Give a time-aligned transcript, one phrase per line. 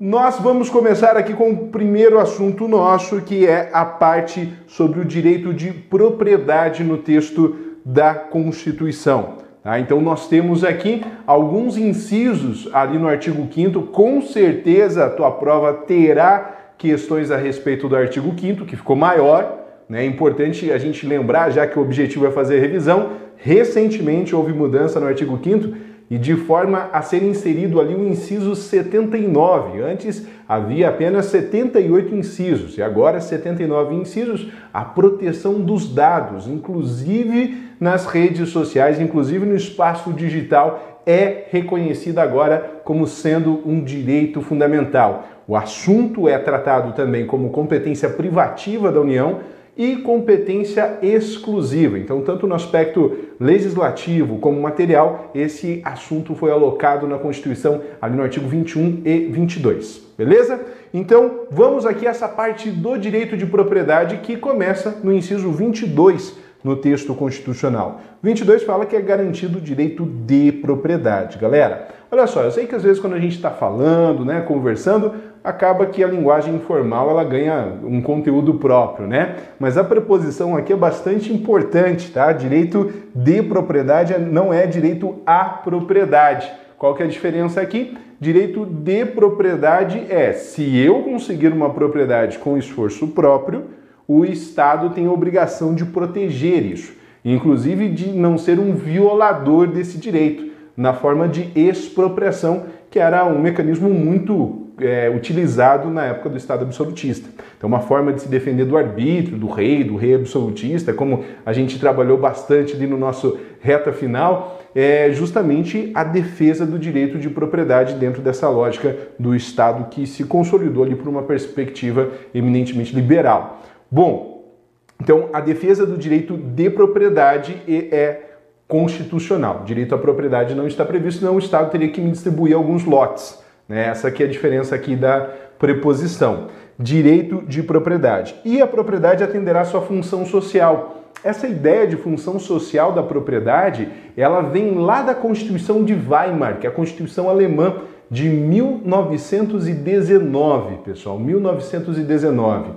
[0.00, 5.04] nós vamos começar aqui com o primeiro assunto nosso, que é a parte sobre o
[5.04, 9.34] direito de propriedade no texto da Constituição.
[9.62, 9.78] Tá?
[9.78, 13.82] Então, nós temos aqui alguns incisos ali no artigo 5.
[13.88, 19.66] Com certeza, a tua prova terá questões a respeito do artigo 5, que ficou maior.
[19.86, 20.04] Né?
[20.04, 23.10] É importante a gente lembrar, já que o objetivo é fazer revisão.
[23.36, 28.56] Recentemente houve mudança no artigo 5 e de forma a ser inserido ali o inciso
[28.56, 29.80] 79.
[29.80, 38.06] Antes havia apenas 78 incisos e agora 79 incisos, a proteção dos dados, inclusive nas
[38.06, 45.28] redes sociais, inclusive no espaço digital, é reconhecida agora como sendo um direito fundamental.
[45.46, 49.38] O assunto é tratado também como competência privativa da União
[49.80, 51.98] e competência exclusiva.
[51.98, 58.22] Então, tanto no aspecto legislativo como material, esse assunto foi alocado na Constituição, ali no
[58.22, 60.02] artigo 21 e 22.
[60.18, 60.60] Beleza?
[60.92, 66.36] Então, vamos aqui a essa parte do direito de propriedade que começa no inciso 22
[66.62, 68.02] no texto constitucional.
[68.22, 71.38] 22 fala que é garantido o direito de propriedade.
[71.38, 75.14] Galera, olha só, eu sei que às vezes quando a gente está falando, né, conversando,
[75.42, 79.36] acaba que a linguagem informal ela ganha um conteúdo próprio, né?
[79.58, 82.32] Mas a preposição aqui é bastante importante, tá?
[82.32, 86.50] Direito de propriedade não é direito à propriedade.
[86.76, 87.96] Qual que é a diferença aqui?
[88.20, 93.64] Direito de propriedade é se eu conseguir uma propriedade com esforço próprio,
[94.06, 96.92] o Estado tem a obrigação de proteger isso,
[97.24, 103.38] inclusive de não ser um violador desse direito, na forma de expropriação, que era um
[103.40, 107.28] mecanismo muito é, utilizado na época do Estado absolutista.
[107.56, 111.52] Então, uma forma de se defender do arbítrio, do rei, do rei absolutista, como a
[111.52, 117.28] gente trabalhou bastante ali no nosso reta final, é justamente a defesa do direito de
[117.28, 123.62] propriedade dentro dessa lógica do Estado que se consolidou ali por uma perspectiva eminentemente liberal.
[123.90, 124.54] Bom,
[125.02, 128.29] então a defesa do direito de propriedade é
[128.70, 129.64] constitucional.
[129.66, 133.38] direito à propriedade não está previsto, senão o Estado teria que me distribuir alguns lotes.
[133.68, 133.88] Né?
[133.88, 136.46] Essa é a diferença aqui da preposição.
[136.78, 138.34] Direito de propriedade.
[138.44, 140.96] E a propriedade atenderá sua função social.
[141.22, 143.86] Essa ideia de função social da propriedade,
[144.16, 151.18] ela vem lá da Constituição de Weimar, que é a Constituição alemã de 1919, pessoal,
[151.18, 152.70] 1919.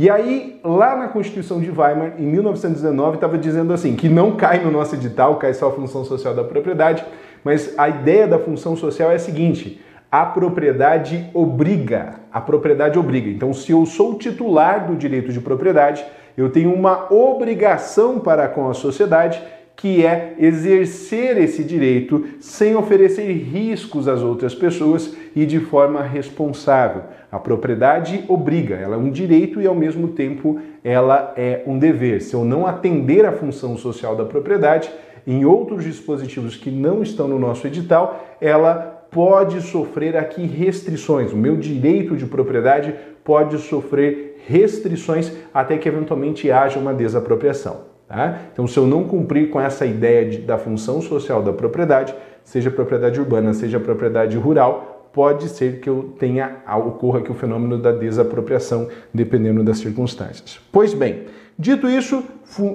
[0.00, 4.64] E aí, lá na Constituição de Weimar, em 1919, estava dizendo assim, que não cai
[4.64, 7.04] no nosso edital, cai só a função social da propriedade,
[7.44, 9.78] mas a ideia da função social é a seguinte:
[10.10, 12.14] a propriedade obriga.
[12.32, 13.28] A propriedade obriga.
[13.28, 16.02] Então, se eu sou titular do direito de propriedade,
[16.34, 19.38] eu tenho uma obrigação para com a sociedade
[19.76, 27.02] que é exercer esse direito sem oferecer riscos às outras pessoas e de forma responsável.
[27.30, 32.20] A propriedade obriga, ela é um direito e ao mesmo tempo ela é um dever.
[32.20, 34.90] Se eu não atender à função social da propriedade,
[35.26, 41.32] em outros dispositivos que não estão no nosso edital, ela pode sofrer aqui restrições.
[41.32, 47.90] O meu direito de propriedade pode sofrer restrições até que eventualmente haja uma desapropriação.
[48.08, 48.38] Tá?
[48.52, 52.70] Então, se eu não cumprir com essa ideia de, da função social da propriedade, seja
[52.70, 57.92] propriedade urbana, seja propriedade rural, pode ser que eu tenha ocorra aqui o fenômeno da
[57.92, 60.60] desapropriação, dependendo das circunstâncias.
[60.70, 61.24] Pois bem,
[61.58, 62.22] dito isso,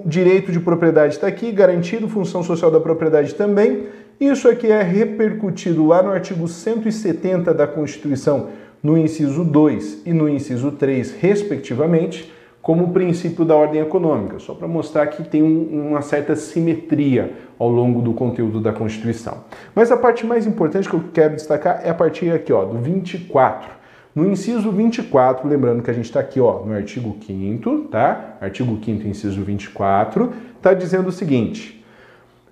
[0.05, 3.87] direito de propriedade está aqui, garantido, função social da propriedade também.
[4.19, 8.49] Isso aqui é repercutido lá no artigo 170 da Constituição,
[8.81, 12.31] no inciso 2 e no inciso 3, respectivamente
[12.65, 17.31] como o princípio da ordem econômica, só para mostrar que tem um, uma certa simetria
[17.59, 19.43] ao longo do conteúdo da Constituição.
[19.75, 22.79] Mas a parte mais importante que eu quero destacar é a partir aqui, ó, do
[22.79, 23.69] 24.
[24.15, 28.37] No inciso 24, lembrando que a gente está aqui ó, no artigo 5 tá?
[28.41, 31.74] Artigo 5 inciso 24, está dizendo o seguinte: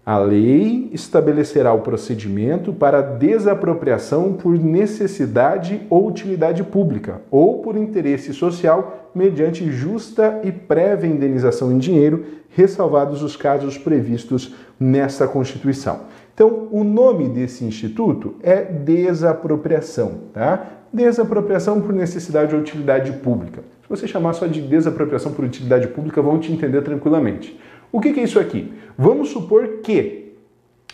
[0.06, 8.34] a lei estabelecerá o procedimento para desapropriação por necessidade ou utilidade pública ou por interesse
[8.34, 16.02] social mediante justa e prévia indenização em dinheiro, ressalvados os casos previstos nesta Constituição.
[16.34, 20.66] Então, o nome desse instituto é desapropriação, tá?
[20.92, 23.62] Desapropriação por necessidade ou utilidade pública.
[23.84, 27.60] Se você chamar só de desapropriação por utilidade pública, vão te entender tranquilamente.
[27.94, 28.74] O que é isso aqui?
[28.98, 30.34] Vamos supor que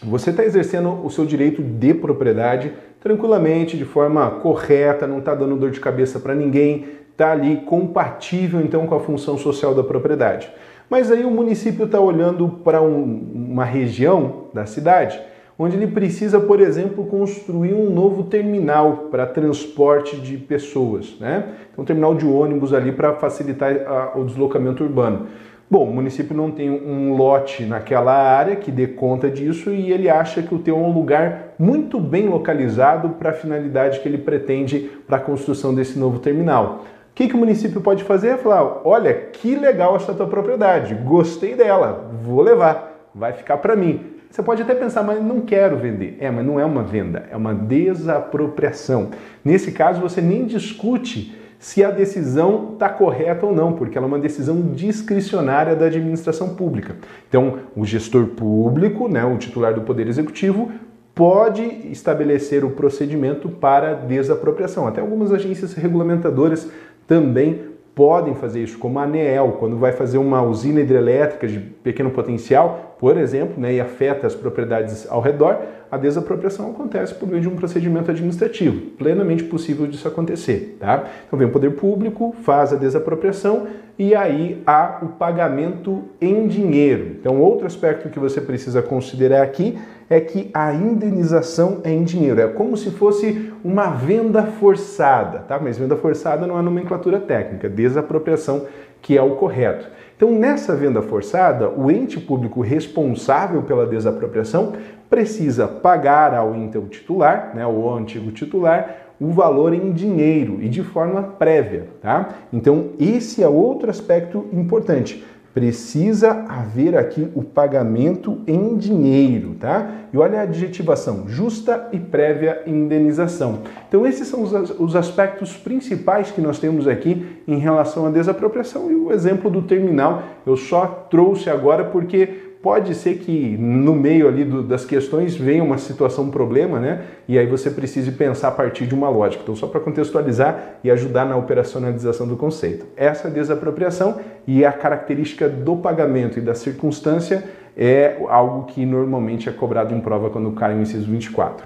[0.04, 5.56] você está exercendo o seu direito de propriedade tranquilamente, de forma correta, não está dando
[5.56, 10.52] dor de cabeça para ninguém, está ali compatível então com a função social da propriedade.
[10.90, 15.22] Mas aí o município está olhando para um, uma região da cidade
[15.62, 21.50] onde ele precisa, por exemplo, construir um novo terminal para transporte de pessoas, né?
[21.78, 25.28] Um terminal de ônibus ali para facilitar a, o deslocamento urbano.
[25.72, 30.10] Bom, o município não tem um lote naquela área que dê conta disso e ele
[30.10, 34.18] acha que o teu é um lugar muito bem localizado para a finalidade que ele
[34.18, 36.86] pretende para a construção desse novo terminal.
[37.12, 38.30] O que, que o município pode fazer?
[38.30, 43.76] É falar: olha, que legal essa tua propriedade, gostei dela, vou levar, vai ficar para
[43.76, 44.18] mim.
[44.32, 46.18] Você pode até pensar, mas não quero vender.
[46.20, 49.10] É, mas não é uma venda, é uma desapropriação.
[49.46, 54.10] Nesse caso, você nem discute se a decisão está correta ou não, porque ela é
[54.10, 56.96] uma decisão discricionária da administração pública.
[57.28, 60.72] Então, o gestor público, né, o titular do Poder Executivo,
[61.14, 61.62] pode
[61.92, 64.88] estabelecer o procedimento para desapropriação.
[64.88, 66.72] Até algumas agências regulamentadoras
[67.06, 67.69] também
[68.00, 72.96] podem fazer isso, como a ANEEL, quando vai fazer uma usina hidrelétrica de pequeno potencial,
[72.98, 75.58] por exemplo, né, e afeta as propriedades ao redor,
[75.92, 80.78] a desapropriação acontece por meio de um procedimento administrativo, plenamente possível disso acontecer.
[80.80, 81.10] Tá?
[81.28, 83.68] Então vem o poder público, faz a desapropriação
[84.00, 87.18] e aí há o pagamento em dinheiro.
[87.20, 89.78] Então outro aspecto que você precisa considerar aqui
[90.10, 95.60] é que a indenização é em dinheiro, é como se fosse uma venda forçada, tá?
[95.62, 98.66] Mas venda forçada não é nomenclatura técnica, desapropriação
[99.02, 99.88] que é o correto.
[100.16, 104.74] Então, nessa venda forçada, o ente público responsável pela desapropriação
[105.10, 110.84] precisa pagar ao ente titular, né, o antigo titular, o valor em dinheiro e de
[110.84, 112.30] forma prévia, tá?
[112.54, 115.24] Então, esse é outro aspecto importante
[115.54, 119.90] precisa haver aqui o pagamento em dinheiro, tá?
[120.14, 123.60] E olha a adjetivação, justa e prévia indenização.
[123.88, 128.96] Então esses são os aspectos principais que nós temos aqui em relação à desapropriação e
[128.96, 134.44] o exemplo do terminal eu só trouxe agora porque pode ser que no meio ali
[134.44, 137.04] do, das questões venha uma situação, um problema, né?
[137.28, 139.44] E aí você precise pensar a partir de uma lógica.
[139.44, 142.86] Então, só para contextualizar e ajudar na operacionalização do conceito.
[142.98, 147.44] Essa desapropriação e a característica do pagamento e da circunstância
[147.78, 151.66] é algo que normalmente é cobrado em prova quando cai o inciso 24.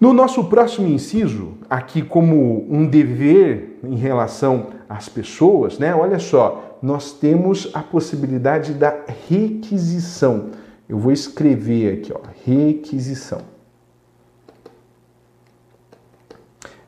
[0.00, 5.94] No nosso próximo inciso, aqui como um dever em relação às pessoas, né?
[5.94, 10.50] Olha só, nós temos a possibilidade da requisição.
[10.88, 13.42] Eu vou escrever aqui, ó, requisição.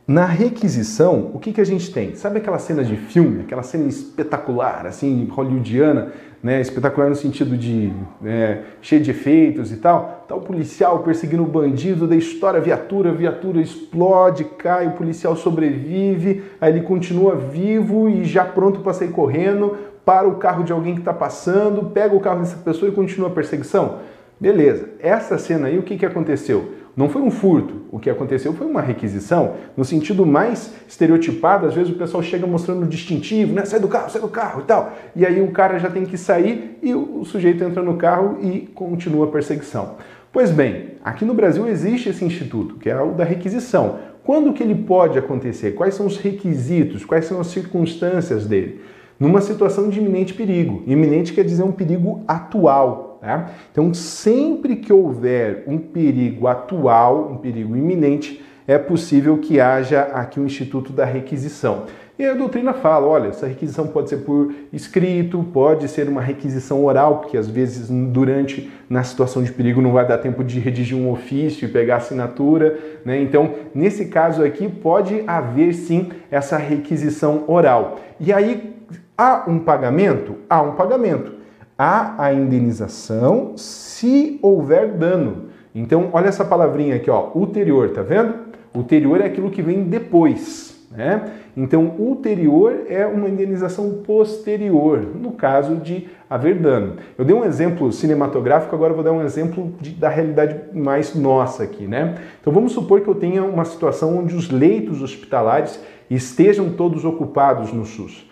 [0.06, 2.16] Na requisição, o que, que a gente tem?
[2.16, 6.12] Sabe aquela cena de filme, aquela cena espetacular, assim, hollywoodiana,
[6.42, 6.60] né?
[6.60, 7.92] espetacular no sentido de
[8.24, 10.24] é, cheio de efeitos e tal?
[10.26, 15.36] Tá o policial perseguindo o bandido, da história viatura, a viatura explode, cai, o policial
[15.36, 20.72] sobrevive, aí ele continua vivo e já pronto para sair correndo, para o carro de
[20.72, 23.98] alguém que está passando, pega o carro dessa pessoa e continua a perseguição?
[24.40, 26.72] Beleza, essa cena aí, o que, que aconteceu?
[26.94, 31.74] Não foi um furto, o que aconteceu foi uma requisição, no sentido mais estereotipado, às
[31.74, 33.64] vezes o pessoal chega mostrando o distintivo, né?
[33.64, 34.92] Sai do carro, sai do carro e tal.
[35.16, 38.68] E aí o cara já tem que sair e o sujeito entra no carro e
[38.74, 39.96] continua a perseguição.
[40.30, 43.98] Pois bem, aqui no Brasil existe esse instituto, que é o da requisição.
[44.24, 45.72] Quando que ele pode acontecer?
[45.72, 47.04] Quais são os requisitos?
[47.04, 48.80] Quais são as circunstâncias dele?
[49.18, 50.82] Numa situação de iminente perigo.
[50.86, 53.50] Iminente quer dizer um perigo atual, Tá?
[53.70, 60.40] Então, sempre que houver um perigo atual, um perigo iminente, é possível que haja aqui
[60.40, 61.84] o um Instituto da Requisição.
[62.18, 66.84] E a doutrina fala, olha, essa requisição pode ser por escrito, pode ser uma requisição
[66.84, 70.98] oral, porque às vezes durante, na situação de perigo, não vai dar tempo de redigir
[70.98, 73.22] um ofício e pegar assinatura, né?
[73.22, 78.00] Então, nesse caso aqui, pode haver sim essa requisição oral.
[78.18, 78.74] E aí,
[79.16, 80.34] há um pagamento?
[80.50, 81.41] Há um pagamento
[81.82, 85.46] há a indenização se houver dano.
[85.74, 88.34] Então, olha essa palavrinha aqui, ó, ulterior, tá vendo?
[88.72, 91.32] Ulterior é aquilo que vem depois, né?
[91.56, 96.98] Então, ulterior é uma indenização posterior, no caso de haver dano.
[97.18, 101.64] Eu dei um exemplo cinematográfico, agora vou dar um exemplo de, da realidade mais nossa
[101.64, 102.14] aqui, né?
[102.40, 107.72] Então, vamos supor que eu tenha uma situação onde os leitos hospitalares estejam todos ocupados
[107.72, 108.30] no SUS.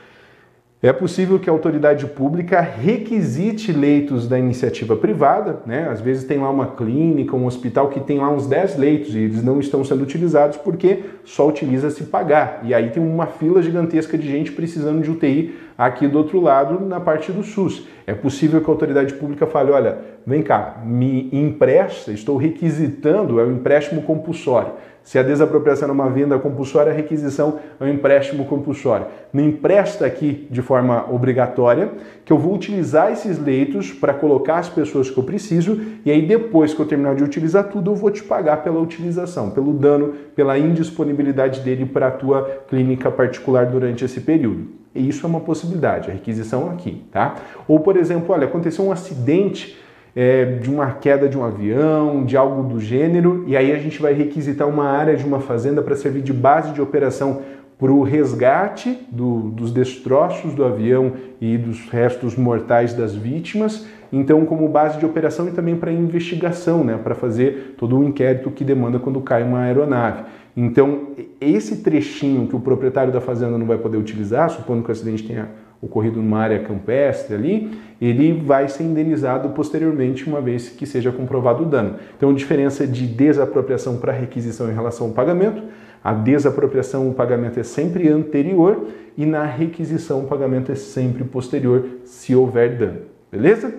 [0.83, 5.87] É possível que a autoridade pública requisite leitos da iniciativa privada, né?
[5.91, 9.19] Às vezes tem lá uma clínica, um hospital que tem lá uns 10 leitos e
[9.19, 12.63] eles não estão sendo utilizados porque só utiliza se pagar.
[12.65, 16.83] E aí tem uma fila gigantesca de gente precisando de UTI aqui do outro lado,
[16.83, 17.87] na parte do SUS.
[18.07, 23.45] É possível que a autoridade pública fale, olha, vem cá, me empresta, estou requisitando, é
[23.45, 24.73] o empréstimo compulsório.
[25.03, 29.07] Se a desapropriação é uma venda compulsória, a requisição é um empréstimo compulsório.
[29.33, 31.91] Me empresta aqui de forma obrigatória,
[32.25, 36.27] que eu vou utilizar esses leitos para colocar as pessoas que eu preciso, e aí
[36.27, 40.15] depois que eu terminar de utilizar tudo, eu vou te pagar pela utilização, pelo dano,
[40.37, 44.69] pela indisponibilidade dele para a tua clínica particular durante esse período.
[44.95, 47.37] E isso é uma possibilidade, a requisição aqui, tá?
[47.67, 49.79] Ou, por exemplo, olha, aconteceu um acidente
[50.15, 54.01] é, de uma queda de um avião, de algo do gênero, e aí a gente
[54.01, 57.43] vai requisitar uma área de uma fazenda para servir de base de operação
[57.79, 64.45] para o resgate do, dos destroços do avião e dos restos mortais das vítimas, então
[64.45, 68.65] como base de operação e também para investigação, né, para fazer todo o inquérito que
[68.65, 70.25] demanda quando cai uma aeronave.
[70.55, 74.93] Então, esse trechinho que o proprietário da fazenda não vai poder utilizar, supondo que o
[74.93, 75.49] acidente tenha
[75.83, 81.63] ocorrido numa área campestre ali, ele vai ser indenizado posteriormente, uma vez que seja comprovado
[81.63, 81.97] o dano.
[82.17, 85.63] Então, diferença de desapropriação para requisição em relação ao pagamento.
[86.03, 91.85] A desapropriação, o pagamento é sempre anterior e na requisição, o pagamento é sempre posterior,
[92.05, 93.01] se houver dano.
[93.31, 93.75] Beleza?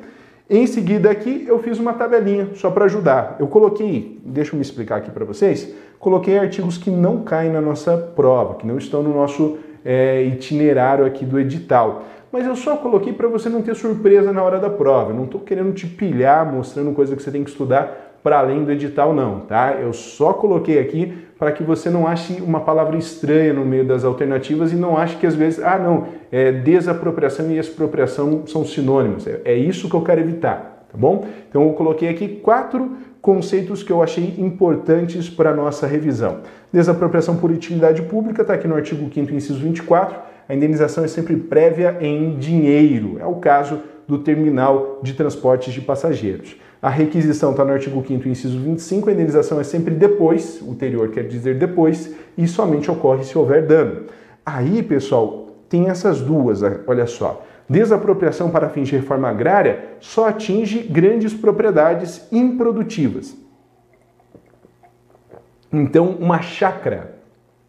[0.47, 3.37] Em seguida aqui eu fiz uma tabelinha só para ajudar.
[3.39, 7.61] Eu coloquei, deixa eu me explicar aqui para vocês, coloquei artigos que não caem na
[7.61, 12.03] nossa prova, que não estão no nosso é, itinerário aqui do edital.
[12.31, 15.11] Mas eu só coloquei para você não ter surpresa na hora da prova.
[15.11, 18.63] Eu não estou querendo te pilhar mostrando coisa que você tem que estudar para além
[18.63, 19.77] do edital, não, tá?
[19.81, 24.03] Eu só coloquei aqui para que você não ache uma palavra estranha no meio das
[24.03, 29.25] alternativas e não ache que às vezes, ah, não, é, desapropriação e expropriação são sinônimos.
[29.25, 31.25] É, é isso que eu quero evitar, tá bom?
[31.49, 36.39] Então eu coloquei aqui quatro conceitos que eu achei importantes para a nossa revisão.
[36.73, 41.35] Desapropriação por utilidade pública, está aqui no artigo 5 inciso 24, a indenização é sempre
[41.35, 43.17] prévia em dinheiro.
[43.19, 46.57] É o caso do terminal de transportes de passageiros.
[46.81, 51.27] A requisição está no artigo 5 inciso 25, a indenização é sempre depois, ulterior quer
[51.27, 54.05] dizer depois, e somente ocorre se houver dano.
[54.43, 57.45] Aí, pessoal, tem essas duas, olha só.
[57.69, 63.35] Desapropriação para fins de reforma agrária só atinge grandes propriedades improdutivas.
[65.71, 67.15] Então, uma chácara,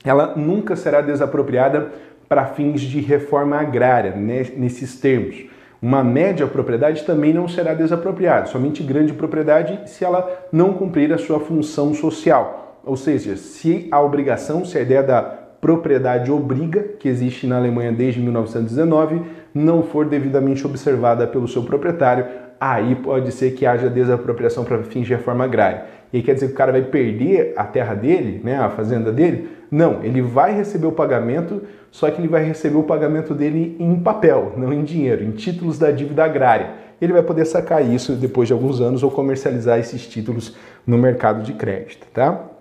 [0.05, 1.93] ela nunca será desapropriada
[2.29, 5.45] para fins de reforma agrária, né, nesses termos.
[5.81, 11.19] Uma média propriedade também não será desapropriada, somente grande propriedade se ela não cumprir a
[11.19, 12.81] sua função social.
[12.85, 15.21] Ou seja, se a obrigação, se a ideia da
[15.61, 19.23] propriedade obriga, que existe na Alemanha desde 1919,
[19.55, 22.27] não for devidamente observada pelo seu proprietário,
[22.61, 25.85] aí pode ser que haja desapropriação para fins de reforma agrária.
[26.13, 29.49] E quer dizer que o cara vai perder a terra dele, né, a fazenda dele?
[29.71, 33.99] Não, ele vai receber o pagamento, só que ele vai receber o pagamento dele em
[33.99, 36.71] papel, não em dinheiro, em títulos da dívida agrária.
[37.01, 40.57] Ele vai poder sacar isso depois de alguns anos ou comercializar esses títulos
[40.87, 42.52] no mercado de crédito, tá?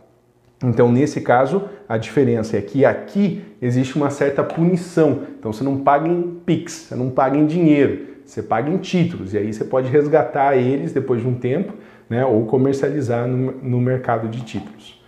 [0.63, 5.23] Então, nesse caso, a diferença é que aqui existe uma certa punição.
[5.39, 9.33] Então, você não paga em PIX, você não paga em dinheiro, você paga em títulos.
[9.33, 11.73] E aí você pode resgatar eles depois de um tempo,
[12.07, 15.01] né, ou comercializar no, no mercado de títulos.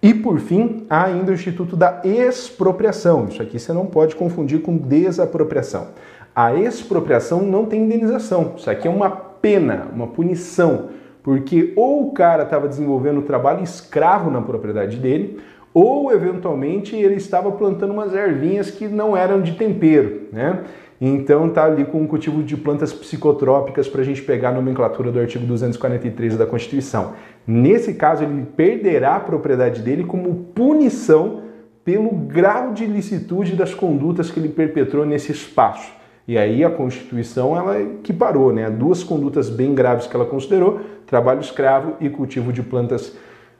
[0.00, 3.26] E por fim, há ainda o Instituto da Expropriação.
[3.28, 5.88] Isso aqui você não pode confundir com desapropriação.
[6.34, 8.54] A expropriação não tem indenização.
[8.56, 10.90] Isso aqui é uma pena, uma punição,
[11.28, 15.38] porque ou o cara estava desenvolvendo trabalho escravo na propriedade dele,
[15.74, 20.60] ou eventualmente ele estava plantando umas ervinhas que não eram de tempero, né?
[20.98, 25.12] Então tá ali com um cultivo de plantas psicotrópicas para a gente pegar a nomenclatura
[25.12, 27.12] do artigo 243 da Constituição.
[27.46, 31.42] Nesse caso, ele perderá a propriedade dele como punição
[31.84, 35.92] pelo grau de ilicitude das condutas que ele perpetrou nesse espaço.
[36.28, 41.40] E aí a Constituição ela equiparou né, duas condutas bem graves que ela considerou: trabalho
[41.40, 43.16] escravo e cultivo de plantas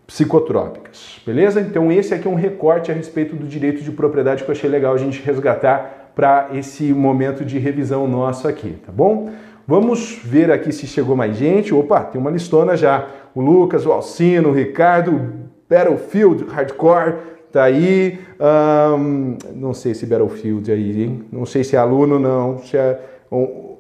[0.07, 1.19] psicotrópicas.
[1.25, 1.63] Beleza?
[1.63, 4.69] Então esse aqui é um recorte a respeito do direito de propriedade que eu achei
[4.69, 9.31] legal a gente resgatar para esse momento de revisão nosso aqui, tá bom?
[9.67, 11.75] Vamos ver aqui se chegou mais gente.
[11.75, 13.07] Opa, tem uma listona já.
[13.35, 17.17] O Lucas, o Alcino, o Ricardo, Battlefield Hardcore,
[17.53, 18.19] tá aí.
[19.55, 21.25] Não sei se Battlefield aí, hein?
[21.31, 22.59] Não sei se é aluno, não.
[22.59, 23.01] Se é
[23.31, 23.77] um,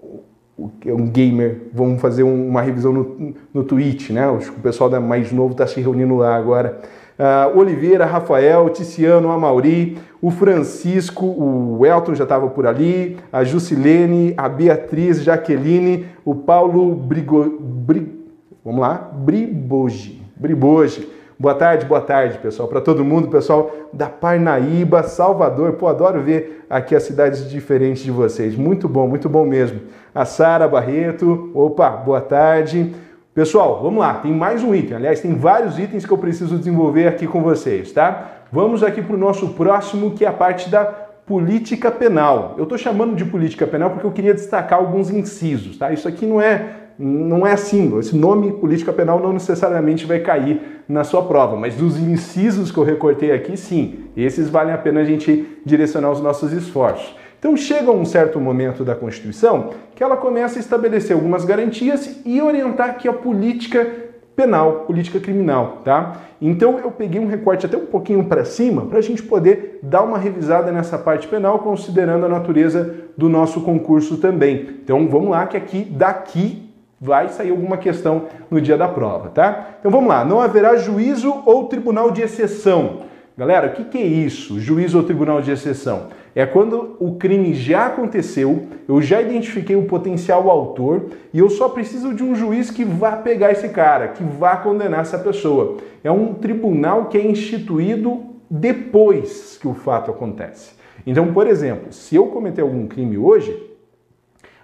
[0.58, 1.68] um gamer.
[1.72, 4.28] Vamos fazer uma revisão no, no Twitch, né?
[4.28, 6.80] O pessoal da mais novo está se reunindo lá agora
[7.18, 14.34] uh, Oliveira, Rafael, Ticiano, Amauri, o Francisco, o Elton já estava por ali, a Jusilene,
[14.36, 18.26] a Beatriz, Jaqueline, o Paulo Brigo, Bri,
[18.64, 21.08] vamos lá, Briboge, Briboge,
[21.40, 25.74] Boa tarde, boa tarde, pessoal, para todo mundo, pessoal da Parnaíba, Salvador.
[25.74, 28.56] Pô, adoro ver aqui as cidades diferentes de vocês.
[28.56, 29.82] Muito bom, muito bom mesmo.
[30.12, 32.92] A Sara Barreto, opa, boa tarde.
[33.32, 34.96] Pessoal, vamos lá, tem mais um item.
[34.96, 38.40] Aliás, tem vários itens que eu preciso desenvolver aqui com vocês, tá?
[38.50, 40.86] Vamos aqui para o nosso próximo, que é a parte da
[41.24, 42.56] política penal.
[42.58, 45.92] Eu estou chamando de política penal porque eu queria destacar alguns incisos, tá?
[45.92, 47.96] Isso aqui não é não é assim.
[47.98, 52.78] Esse nome política penal não necessariamente vai cair na sua prova, mas dos incisos que
[52.78, 57.14] eu recortei aqui, sim, esses valem a pena a gente direcionar os nossos esforços.
[57.38, 62.42] Então chega um certo momento da Constituição que ela começa a estabelecer algumas garantias e
[62.42, 63.86] orientar aqui a política
[64.34, 66.16] penal, política criminal, tá?
[66.40, 70.02] Então eu peguei um recorte até um pouquinho para cima para a gente poder dar
[70.02, 74.68] uma revisada nessa parte penal, considerando a natureza do nosso concurso também.
[74.82, 76.67] Então vamos lá que aqui daqui
[77.00, 79.76] vai sair alguma questão no dia da prova, tá?
[79.78, 83.02] Então vamos lá, não haverá juízo ou tribunal de exceção.
[83.36, 86.08] Galera, o que, que é isso, juízo ou tribunal de exceção?
[86.38, 91.68] é quando o crime já aconteceu, eu já identifiquei o potencial autor e eu só
[91.68, 95.78] preciso de um juiz que vá pegar esse cara, que vá condenar essa pessoa.
[96.04, 100.74] É um tribunal que é instituído depois que o fato acontece.
[101.04, 103.60] Então, por exemplo, se eu cometer algum crime hoje,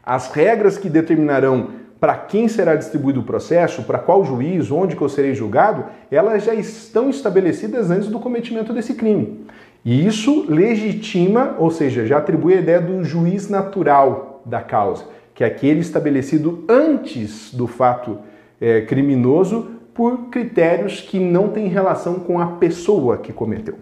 [0.00, 1.70] as regras que determinarão
[2.00, 6.44] para quem será distribuído o processo, para qual juiz, onde que eu serei julgado, elas
[6.44, 9.46] já estão estabelecidas antes do cometimento desse crime.
[9.84, 15.44] E isso legitima, ou seja, já atribui a ideia do juiz natural da causa, que
[15.44, 18.18] é aquele estabelecido antes do fato
[18.60, 23.76] é, criminoso por critérios que não têm relação com a pessoa que cometeu.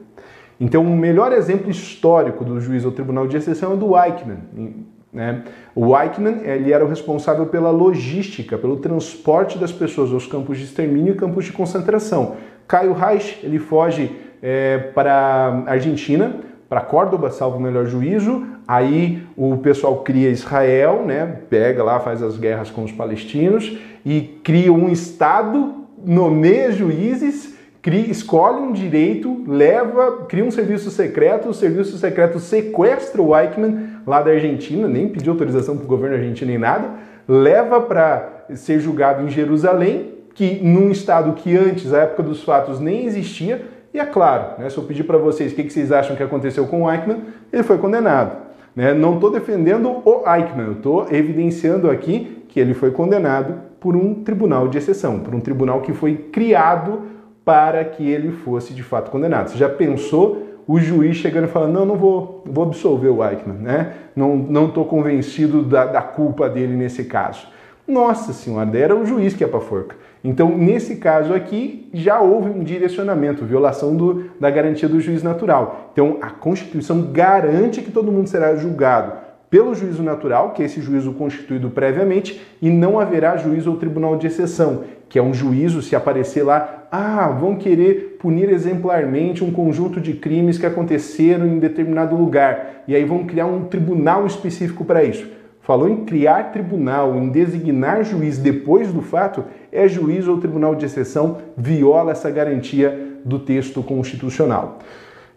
[0.61, 4.87] Então, o melhor exemplo histórico do juiz ao tribunal de exceção é do Eichmann.
[5.13, 5.43] Né?
[5.75, 10.65] O Eichmann ele era o responsável pela logística, pelo transporte das pessoas aos campos de
[10.65, 12.37] extermínio e campos de concentração.
[12.67, 14.11] Caio Reich ele foge
[14.43, 16.37] é, para Argentina,
[16.69, 18.47] para Córdoba, salvo o melhor juízo.
[18.67, 21.41] Aí o pessoal cria Israel, né?
[21.51, 23.77] Pega lá, faz as guerras com os palestinos
[24.07, 31.51] e cria um estado, nomeia juízes, cria, escolhe um direito, leva, cria um serviço secreto,
[31.51, 36.17] o serviço secreto sequestra o Eichmann lá da Argentina, nem pediu autorização para o governo
[36.17, 36.91] argentino nem nada,
[37.27, 42.81] leva para ser julgado em Jerusalém, que num estado que antes, a época dos fatos,
[42.81, 45.93] nem existia, e é claro, né, se eu pedir para vocês o que, que, vocês
[45.93, 47.21] acham que aconteceu com o Eichmann,
[47.53, 48.37] ele foi condenado.
[48.75, 48.95] Né?
[48.95, 54.15] Não estou defendendo o Eichmann, eu estou evidenciando aqui que ele foi condenado por um
[54.23, 57.03] tribunal de exceção, por um tribunal que foi criado
[57.45, 59.49] para que ele fosse de fato condenado.
[59.49, 63.59] Você já pensou o juiz chegando e falando, não, não vou, vou absolver o Eichmann,
[63.59, 63.93] né?
[64.15, 67.47] Não estou convencido da, da culpa dele nesse caso.
[67.87, 69.97] Nossa senhora, era o juiz que ia para forca.
[70.23, 75.91] Então, nesse caso aqui, já houve um direcionamento, violação do, da garantia do juiz natural.
[75.93, 79.22] Então, a Constituição garante que todo mundo será julgado
[79.53, 84.17] pelo juízo natural, que é esse juízo constituído previamente, e não haverá juízo ou tribunal
[84.17, 89.53] de exceção, que é um juízo, se aparecer lá, ah, vão querer punir exemplarmente um
[89.53, 94.87] conjunto de crimes que aconteceram em determinado lugar, e aí vão criar um tribunal específico
[94.87, 100.39] para isso falou em criar tribunal, em designar juiz depois do fato, é juiz ou
[100.39, 104.81] tribunal de exceção, viola essa garantia do texto constitucional.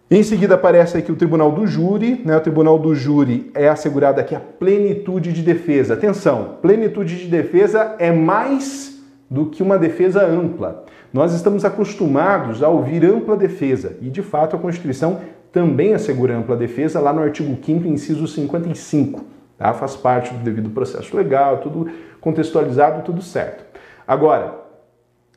[0.10, 2.38] Em seguida aparece aqui o tribunal do júri, né?
[2.38, 5.96] O tribunal do júri é assegurada aqui a plenitude de defesa.
[5.96, 10.86] Atenção, plenitude de defesa é mais do que uma defesa ampla.
[11.12, 16.56] Nós estamos acostumados a ouvir ampla defesa e, de fato, a Constituição também assegura ampla
[16.56, 19.26] defesa lá no artigo 5 inciso 55.
[19.58, 19.74] Tá?
[19.74, 21.90] Faz parte do devido processo legal, tudo
[22.22, 23.66] contextualizado, tudo certo.
[24.08, 24.65] Agora,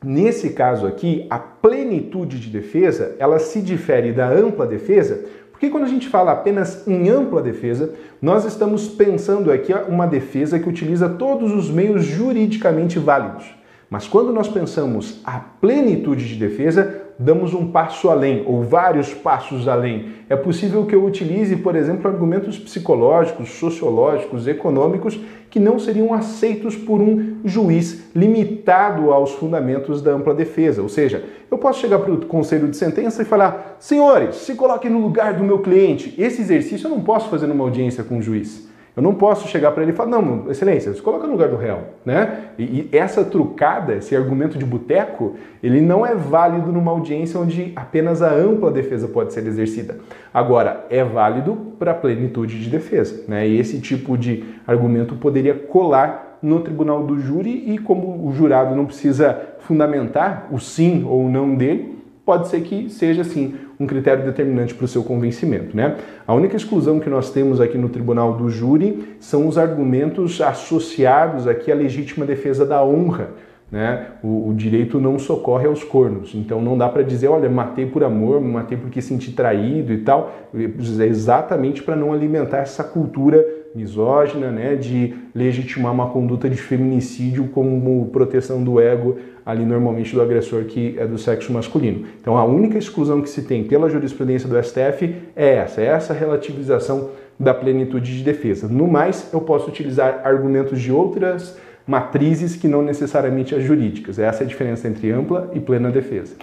[0.03, 5.83] nesse caso aqui, a plenitude de defesa, ela se difere da ampla defesa, porque quando
[5.83, 11.09] a gente fala apenas em ampla defesa, nós estamos pensando aqui uma defesa que utiliza
[11.09, 13.59] todos os meios juridicamente válidos.
[13.89, 19.67] Mas quando nós pensamos a plenitude de defesa, damos um passo além, ou vários passos
[19.67, 20.13] além.
[20.29, 26.77] É possível que eu utilize, por exemplo, argumentos psicológicos, sociológicos, econômicos que não seriam aceitos
[26.77, 30.81] por um juiz limitado aos fundamentos da ampla defesa.
[30.81, 34.89] Ou seja, eu posso chegar para o conselho de sentença e falar: senhores, se coloquem
[34.89, 36.13] no lugar do meu cliente.
[36.17, 38.68] Esse exercício eu não posso fazer numa audiência com o juiz.
[38.99, 41.55] Eu não posso chegar para ele e falar, não, excelência, se coloca no lugar do
[41.55, 42.49] réu, né?
[42.57, 47.71] E, e essa trucada, esse argumento de boteco, ele não é válido numa audiência onde
[47.77, 49.99] apenas a ampla defesa pode ser exercida.
[50.33, 53.47] Agora, é válido para a plenitude de defesa, né?
[53.47, 58.75] E esse tipo de argumento poderia colar no tribunal do júri e como o jurado
[58.75, 64.25] não precisa fundamentar o sim ou não dele, pode ser que seja sim um critério
[64.25, 65.75] determinante para o seu convencimento.
[65.75, 65.95] Né?
[66.27, 71.47] A única exclusão que nós temos aqui no tribunal do júri são os argumentos associados
[71.47, 73.29] aqui à legítima defesa da honra.
[73.71, 74.07] Né?
[74.23, 78.03] O, o, direito não socorre aos cornos, então não dá para dizer, olha, matei por
[78.03, 84.51] amor, matei porque senti traído e tal, é exatamente para não alimentar essa cultura misógina,
[84.51, 90.65] né, de legitimar uma conduta de feminicídio como proteção do ego ali normalmente do agressor
[90.65, 92.05] que é do sexo masculino.
[92.21, 96.13] Então a única exclusão que se tem pela jurisprudência do STF é essa, é essa
[96.13, 98.67] relativização da plenitude de defesa.
[98.67, 104.19] No mais, eu posso utilizar argumentos de outras matrizes que não necessariamente as jurídicas.
[104.19, 106.35] Essa é a diferença entre ampla e plena defesa.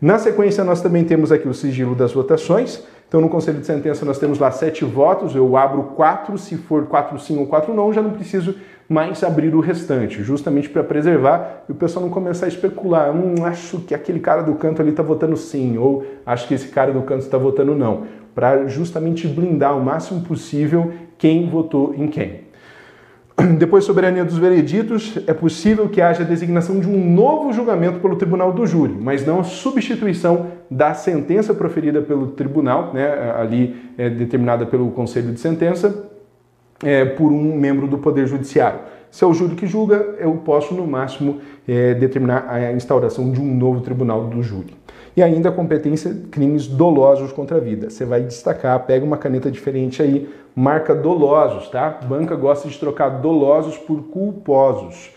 [0.00, 2.82] Na sequência, nós também temos aqui o sigilo das votações.
[3.08, 6.86] Então, no conselho de sentença, nós temos lá sete votos, eu abro quatro, se for
[6.86, 8.56] quatro sim ou quatro não, já não preciso
[8.88, 13.14] mais abrir o restante, justamente para preservar e o pessoal não começar a especular.
[13.14, 16.68] Hum, acho que aquele cara do canto ali está votando sim, ou acho que esse
[16.68, 22.08] cara do canto está votando não, para justamente blindar o máximo possível quem votou em
[22.08, 22.46] quem.
[23.58, 28.16] Depois, soberania dos vereditos, é possível que haja a designação de um novo julgamento pelo
[28.16, 34.08] tribunal do júri, mas não a substituição da sentença proferida pelo tribunal, né, ali é,
[34.10, 36.08] determinada pelo conselho de sentença,
[36.82, 38.80] é, por um membro do Poder Judiciário.
[39.10, 43.40] Se é o júri que julga, eu posso, no máximo, é, determinar a instauração de
[43.40, 44.74] um novo tribunal do júri.
[45.16, 47.88] E ainda a competência crimes dolosos contra a vida.
[47.88, 51.88] Você vai destacar, pega uma caneta diferente aí, marca dolosos, tá?
[51.88, 55.10] Banca gosta de trocar dolosos por culposos.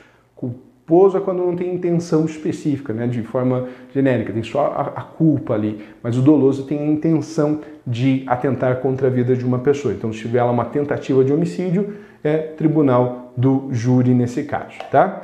[0.89, 3.05] Culposo é quando não tem intenção específica, né?
[3.05, 5.85] De forma genérica, tem só a, a culpa ali.
[6.01, 9.93] Mas o doloso tem a intenção de atentar contra a vida de uma pessoa.
[9.93, 15.21] Então, se tiver lá uma tentativa de homicídio, é tribunal do júri nesse caso, tá?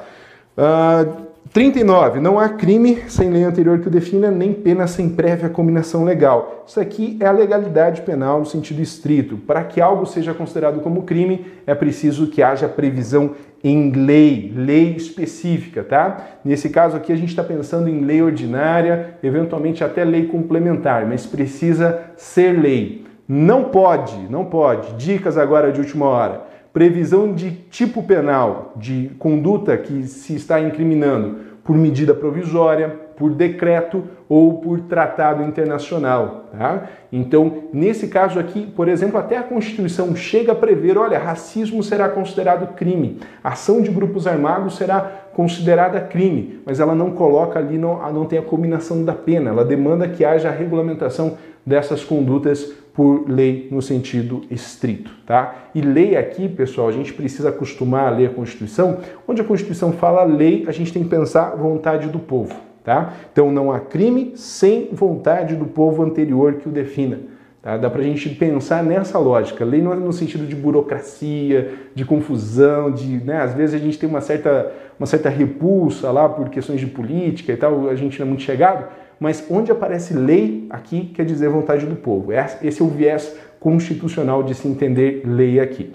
[0.56, 1.25] Uh,
[1.56, 2.20] 39.
[2.20, 6.66] Não há crime sem lei anterior que o defina, nem pena sem prévia combinação legal.
[6.68, 9.38] Isso aqui é a legalidade penal no sentido estrito.
[9.38, 14.98] Para que algo seja considerado como crime, é preciso que haja previsão em lei, lei
[14.98, 16.40] específica, tá?
[16.44, 21.26] Nesse caso aqui, a gente está pensando em lei ordinária, eventualmente até lei complementar, mas
[21.26, 23.06] precisa ser lei.
[23.26, 24.94] Não pode, não pode.
[24.96, 31.38] Dicas agora de última hora previsão de tipo penal, de conduta que se está incriminando
[31.64, 36.50] por medida provisória, por decreto ou por tratado internacional.
[36.52, 36.90] Tá?
[37.14, 42.10] Então, nesse caso aqui, por exemplo, até a Constituição chega a prever: olha, racismo será
[42.10, 45.00] considerado crime, ação de grupos armados será
[45.34, 49.64] considerada crime, mas ela não coloca ali, não, não tem a combinação da pena, ela
[49.64, 55.54] demanda que haja a regulamentação dessas condutas por lei no sentido estrito, tá?
[55.76, 59.00] E lei aqui, pessoal, a gente precisa acostumar a ler a Constituição.
[59.28, 62.56] Onde a Constituição fala lei, a gente tem que pensar vontade do povo,
[62.86, 63.14] tá?
[63.34, 67.20] Então não há crime sem vontade do povo anterior que o defina.
[67.62, 67.76] Tá?
[67.76, 69.66] Dá para a gente pensar nessa lógica.
[69.66, 73.42] Lei não é no sentido de burocracia, de confusão, de, né?
[73.42, 77.52] Às vezes a gente tem uma certa, uma certa repulsa lá por questões de política
[77.52, 78.86] e tal, a gente não é muito chegado
[79.20, 82.32] mas onde aparece lei aqui quer dizer vontade do povo.
[82.34, 85.94] Esse é o viés constitucional de se entender lei aqui.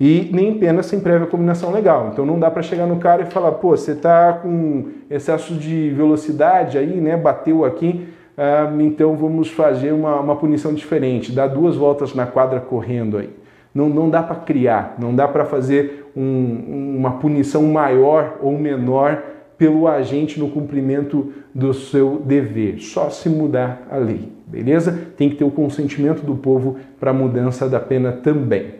[0.00, 2.10] E nem pena sem prévia combinação legal.
[2.12, 5.90] Então não dá para chegar no cara e falar, pô, você está com excesso de
[5.90, 7.16] velocidade aí, né?
[7.16, 12.60] Bateu aqui, ah, então vamos fazer uma, uma punição diferente, dá duas voltas na quadra
[12.60, 13.30] correndo aí.
[13.74, 19.22] Não, não dá para criar, não dá para fazer um, uma punição maior ou menor
[19.58, 24.96] pelo agente no cumprimento do seu dever, só se mudar a lei, beleza?
[25.16, 28.74] Tem que ter o consentimento do povo para a mudança da pena também.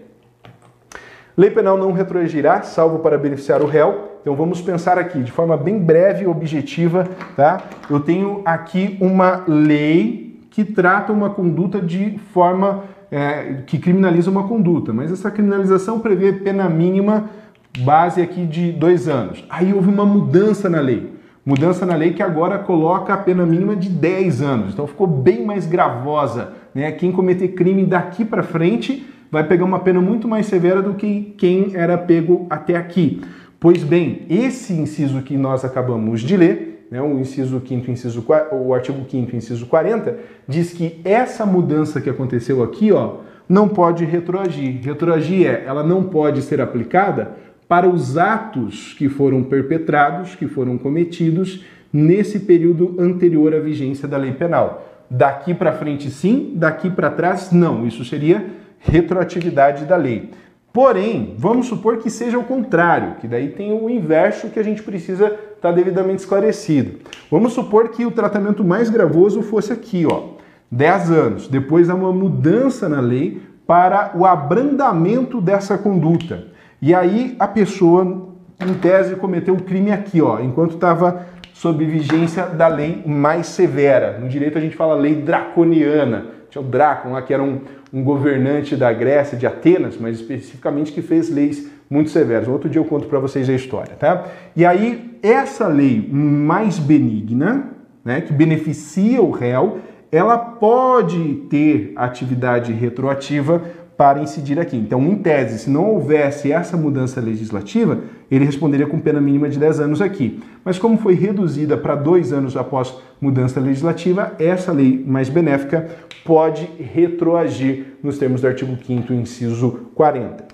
[1.37, 4.09] Lei penal não retroagirá, salvo para beneficiar o réu.
[4.21, 7.63] Então vamos pensar aqui de forma bem breve e objetiva, tá?
[7.89, 14.47] Eu tenho aqui uma lei que trata uma conduta de forma é, que criminaliza uma
[14.47, 17.31] conduta, mas essa criminalização prevê pena mínima
[17.79, 19.45] base aqui de dois anos.
[19.49, 21.19] Aí houve uma mudança na lei.
[21.45, 24.75] Mudança na lei que agora coloca a pena mínima de 10 anos.
[24.75, 26.53] Então ficou bem mais gravosa.
[26.75, 26.93] Né?
[26.93, 31.35] Quem cometer crime daqui para frente vai pegar uma pena muito mais severa do que
[31.39, 33.23] quem era pego até aqui.
[33.59, 38.75] Pois bem, esse inciso que nós acabamos de ler, né, o inciso 5 inciso o
[38.75, 43.17] artigo 5 inciso 40, diz que essa mudança que aconteceu aqui, ó,
[43.49, 44.81] não pode retroagir.
[44.83, 47.37] Retroagir é, ela não pode ser aplicada
[47.69, 54.17] para os atos que foram perpetrados, que foram cometidos nesse período anterior à vigência da
[54.17, 54.87] lei penal.
[55.11, 57.87] Daqui para frente, sim, daqui para trás, não.
[57.87, 58.47] Isso seria
[58.81, 60.31] retroatividade da lei.
[60.73, 64.83] Porém, vamos supor que seja o contrário, que daí tem o inverso que a gente
[64.83, 67.01] precisa está devidamente esclarecido.
[67.31, 70.35] Vamos supor que o tratamento mais gravoso fosse aqui, ó,
[70.71, 71.49] 10 anos.
[71.49, 76.47] Depois há uma mudança na lei para o abrandamento dessa conduta.
[76.81, 78.29] E aí a pessoa,
[78.61, 84.19] em tese, cometeu o crime aqui, ó, enquanto estava sob vigência da lei mais severa.
[84.19, 86.27] No direito a gente fala lei draconiana.
[86.51, 87.61] Tinha o Drácon lá, que era um,
[87.93, 92.47] um governante da Grécia, de Atenas, mas especificamente que fez leis muito severas.
[92.47, 94.25] Outro dia eu conto para vocês a história, tá?
[94.55, 97.71] E aí, essa lei mais benigna,
[98.05, 99.79] né, que beneficia o réu,
[100.11, 103.63] ela pode ter atividade retroativa
[103.99, 104.77] para incidir aqui.
[104.77, 107.99] Então, em tese, se não houvesse essa mudança legislativa,
[108.31, 110.41] ele responderia com pena mínima de 10 anos aqui.
[110.65, 115.89] Mas como foi reduzida para dois anos após mudança legislativa, essa lei mais benéfica
[116.25, 120.45] pode retroagir nos termos do artigo 5 inciso 40.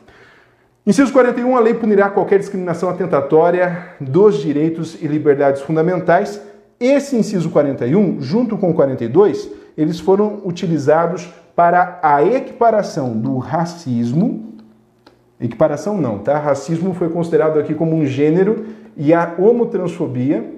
[0.86, 6.40] Inciso 41, a lei punirá qualquer discriminação atentatória dos direitos e liberdades fundamentais.
[6.80, 14.54] Esse inciso 41, junto com o 42, eles foram utilizados para a equiparação do racismo.
[15.40, 16.38] Equiparação não, tá?
[16.38, 20.52] Racismo foi considerado aqui como um gênero e a homotransfobia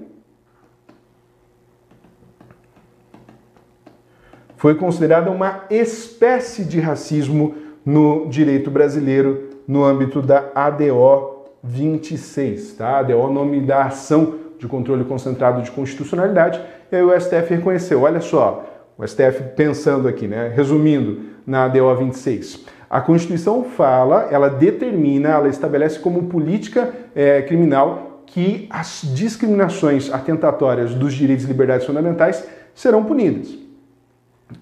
[4.57, 7.55] foi considerada uma espécie de racismo
[7.85, 12.99] no direito brasileiro no âmbito da ADO 26, tá?
[12.99, 17.55] ADO é o nome da ação de controle concentrado de constitucionalidade, e aí o STF
[17.55, 18.65] reconheceu, olha só,
[18.99, 20.53] o STF pensando aqui, né?
[20.55, 22.65] Resumindo, na DO 26.
[22.89, 30.95] A Constituição fala, ela determina, ela estabelece como política é, criminal que as discriminações atentatórias
[30.95, 33.57] dos direitos e liberdades fundamentais serão punidas.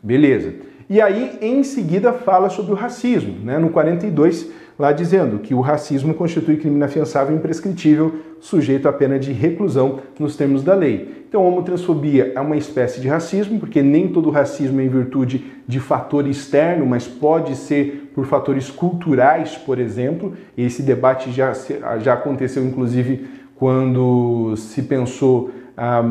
[0.03, 0.55] Beleza.
[0.89, 3.59] E aí, em seguida, fala sobre o racismo, né?
[3.59, 9.19] No 42 lá dizendo que o racismo constitui crime inafiançável e imprescritível, sujeito à pena
[9.19, 11.25] de reclusão nos termos da lei.
[11.29, 15.45] Então, a homotransfobia é uma espécie de racismo, porque nem todo racismo é em virtude
[15.67, 20.35] de fator externo, mas pode ser por fatores culturais, por exemplo.
[20.57, 21.53] Esse debate já,
[22.01, 26.05] já aconteceu, inclusive, quando se pensou ah,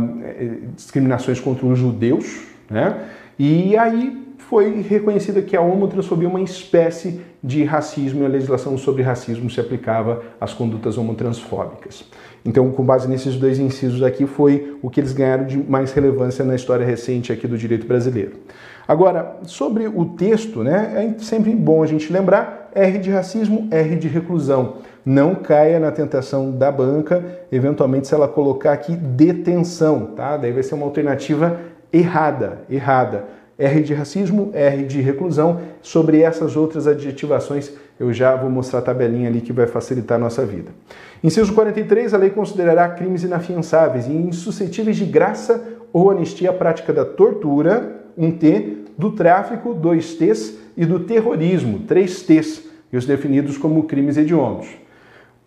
[0.75, 2.97] discriminações contra os judeus, né?
[3.37, 4.22] E aí
[4.53, 9.49] foi reconhecida que a homotransfobia é uma espécie de racismo e a legislação sobre racismo
[9.49, 12.05] se aplicava às condutas homotransfóbicas.
[12.45, 16.45] Então, com base nesses dois incisos aqui, foi o que eles ganharam de mais relevância
[16.45, 18.33] na história recente aqui do direito brasileiro.
[18.87, 23.95] Agora, sobre o texto, né, é sempre bom a gente lembrar R de racismo, R
[23.95, 24.75] de reclusão.
[25.03, 30.37] Não caia na tentação da banca, eventualmente se ela colocar aqui detenção, tá?
[30.37, 31.59] Daí vai ser uma alternativa
[31.91, 33.41] errada, errada.
[33.63, 35.61] R de racismo, R de reclusão.
[35.81, 40.21] Sobre essas outras adjetivações, eu já vou mostrar a tabelinha ali que vai facilitar a
[40.21, 40.71] nossa vida.
[41.23, 46.91] Inciso 43, a lei considerará crimes inafiançáveis e insuscetíveis de graça ou anistia a prática
[46.91, 53.05] da tortura, um T, do tráfico, dois T's, e do terrorismo, três T's, e os
[53.05, 54.67] definidos como crimes hediondos.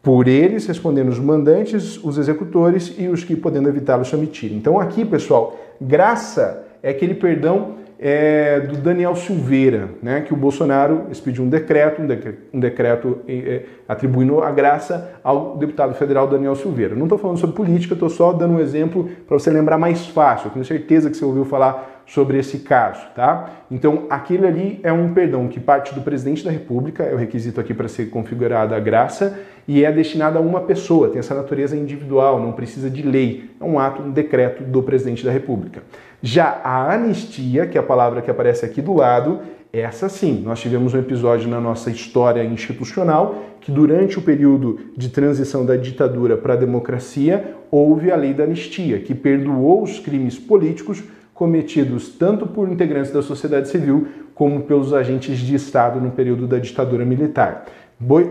[0.03, 4.57] Por eles respondendo os mandantes, os executores e os que, podendo evitá-los, se omitirem.
[4.57, 11.07] Então aqui, pessoal, graça é aquele perdão é, do Daniel Silveira, né, que o Bolsonaro
[11.11, 16.55] expediu um decreto, um decreto, um decreto é, atribuindo a graça ao deputado federal Daniel
[16.55, 16.95] Silveira.
[16.95, 20.49] Não estou falando sobre política, estou só dando um exemplo para você lembrar mais fácil.
[20.49, 23.51] Eu tenho certeza que você ouviu falar sobre esse caso, tá?
[23.71, 27.61] Então, aquele ali é um perdão que parte do presidente da República, é o requisito
[27.61, 31.77] aqui para ser configurada a graça, e é destinado a uma pessoa, tem essa natureza
[31.77, 35.83] individual, não precisa de lei, é um ato, um decreto do presidente da República.
[36.23, 39.41] Já a anistia, que é a palavra que aparece aqui do lado,
[39.73, 45.09] essa sim, nós tivemos um episódio na nossa história institucional que durante o período de
[45.09, 50.39] transição da ditadura para a democracia houve a lei da anistia, que perdoou os crimes
[50.39, 51.03] políticos
[51.37, 56.59] cometidos tanto por integrantes da sociedade civil como pelos agentes de Estado no período da
[56.59, 57.67] ditadura militar.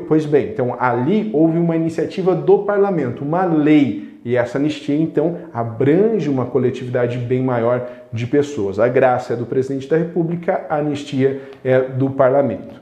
[0.08, 5.38] Pois bem, então ali houve uma iniciativa do parlamento, uma lei, e essa anistia então
[5.54, 8.80] abrange uma coletividade bem maior de pessoas.
[8.80, 12.82] A graça é do presidente da República, a anistia é do parlamento.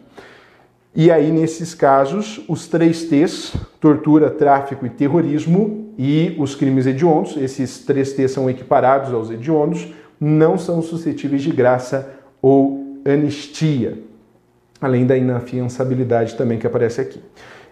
[0.96, 7.36] E aí, nesses casos, os três T's, tortura, tráfico e terrorismo, e os crimes hediondos,
[7.36, 9.92] esses três T's são equiparados aos hediondos,
[10.24, 12.10] não são suscetíveis de graça
[12.42, 14.00] ou anistia,
[14.80, 17.22] além da inafiançabilidade também que aparece aqui.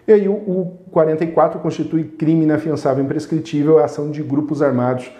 [0.06, 5.10] E aí o, 44 constitui crime inafiançável imprescritível a ação de grupos armados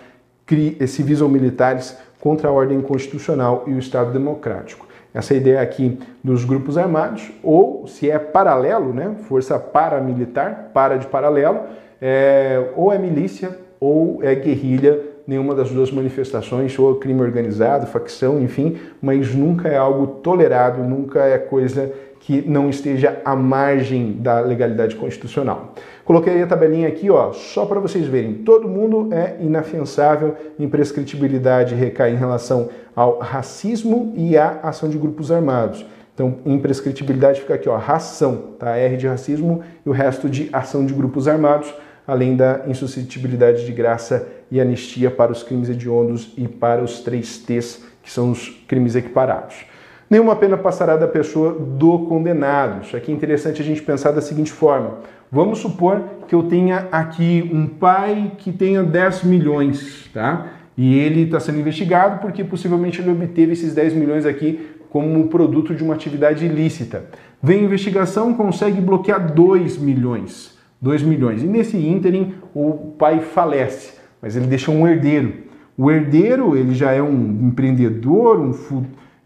[0.86, 4.86] civis ou militares contra a ordem constitucional e o Estado democrático.
[5.14, 11.06] Essa ideia aqui dos grupos armados, ou se é paralelo, né, força paramilitar, para de
[11.06, 11.60] paralelo,
[12.00, 18.40] é, ou é milícia ou é guerrilha, nenhuma das duas manifestações, ou crime organizado, facção,
[18.40, 24.38] enfim, mas nunca é algo tolerado, nunca é coisa que não esteja à margem da
[24.40, 25.74] legalidade constitucional.
[26.04, 28.34] Coloquei a tabelinha aqui, ó, só para vocês verem.
[28.34, 35.32] Todo mundo é inafiançável, imprescritibilidade recai em relação ao racismo e à ação de grupos
[35.32, 35.84] armados.
[36.14, 38.76] Então, imprescritibilidade fica aqui, ó, ração, tá?
[38.76, 41.74] R de racismo e o resto de ação de grupos armados,
[42.06, 47.38] além da insuscetibilidade de graça e anistia para os crimes hediondos e para os três
[47.38, 49.64] T's, que são os crimes equiparados.
[50.10, 52.84] Nenhuma pena passará da pessoa do condenado.
[52.84, 54.98] Isso aqui é interessante a gente pensar da seguinte forma.
[55.30, 60.48] Vamos supor que eu tenha aqui um pai que tenha 10 milhões, tá?
[60.76, 65.74] E ele está sendo investigado porque possivelmente ele obteve esses 10 milhões aqui como produto
[65.74, 67.06] de uma atividade ilícita.
[67.42, 70.58] Vem a investigação, consegue bloquear 2 milhões.
[70.82, 71.42] 2 milhões.
[71.42, 75.34] E nesse ínterim, o pai falece, mas ele deixa um herdeiro.
[75.76, 78.52] O herdeiro, ele já é um empreendedor, um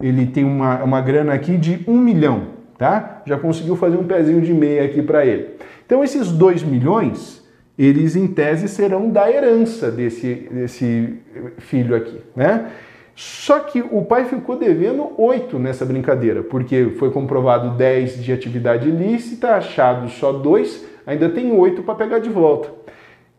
[0.01, 3.23] ele tem uma, uma grana aqui de 1 milhão, tá?
[3.27, 5.51] Já conseguiu fazer um pezinho de meia aqui para ele.
[5.85, 7.43] Então esses 2 milhões,
[7.79, 11.19] eles em tese serão da herança desse, desse
[11.59, 12.71] filho aqui, né?
[13.15, 18.91] Só que o pai ficou devendo 8 nessa brincadeira, porque foi comprovado 10 de atividade
[18.91, 22.69] ilícita, achado só 2, ainda tem 8 para pegar de volta.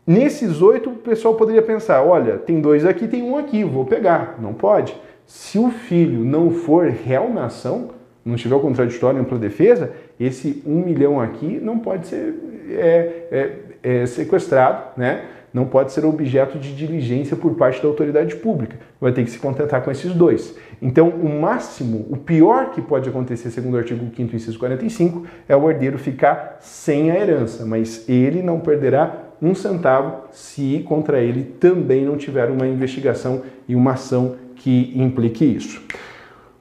[0.08, 4.38] Nesses 8, o pessoal poderia pensar: olha, tem dois aqui, tem um aqui, vou pegar.
[4.40, 4.96] Não pode.
[5.26, 7.90] Se o filho não for réu na ação,
[8.24, 12.34] não tiver o contraditório ampla defesa, esse 1 milhão aqui não pode ser
[12.70, 15.26] é, é, é sequestrado, né?
[15.52, 18.76] não pode ser objeto de diligência por parte da autoridade pública.
[18.98, 20.56] Vai ter que se contentar com esses dois.
[20.80, 25.56] Então, o máximo, o pior que pode acontecer, segundo o artigo 5 inciso 45, é
[25.56, 31.44] o herdeiro ficar sem a herança, mas ele não perderá um centavo se contra ele
[31.44, 35.80] também não tiver uma investigação e uma ação que implique isso.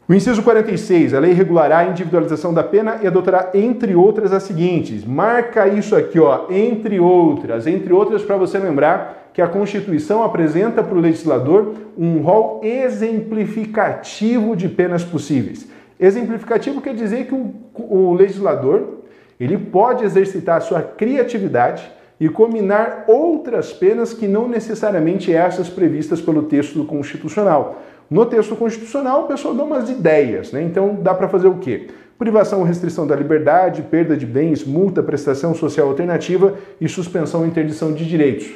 [0.10, 4.44] O inciso 46, a lei regulará a individualização da pena e adotará, entre outras, as
[4.44, 5.04] seguintes.
[5.04, 7.68] Marca isso aqui, ó, entre outras.
[7.68, 14.56] Entre outras, para você lembrar que a Constituição apresenta para o legislador um rol exemplificativo
[14.56, 15.68] de penas possíveis.
[16.00, 19.00] Exemplificativo quer dizer que o, o legislador
[19.38, 26.20] ele pode exercitar a sua criatividade e combinar outras penas que não necessariamente essas previstas
[26.20, 27.82] pelo texto constitucional.
[28.10, 30.62] No texto constitucional, o pessoal dá umas ideias, né?
[30.62, 31.88] Então dá para fazer o quê?
[32.18, 37.48] Privação ou restrição da liberdade, perda de bens, multa, prestação social alternativa e suspensão ou
[37.48, 38.50] interdição de direitos.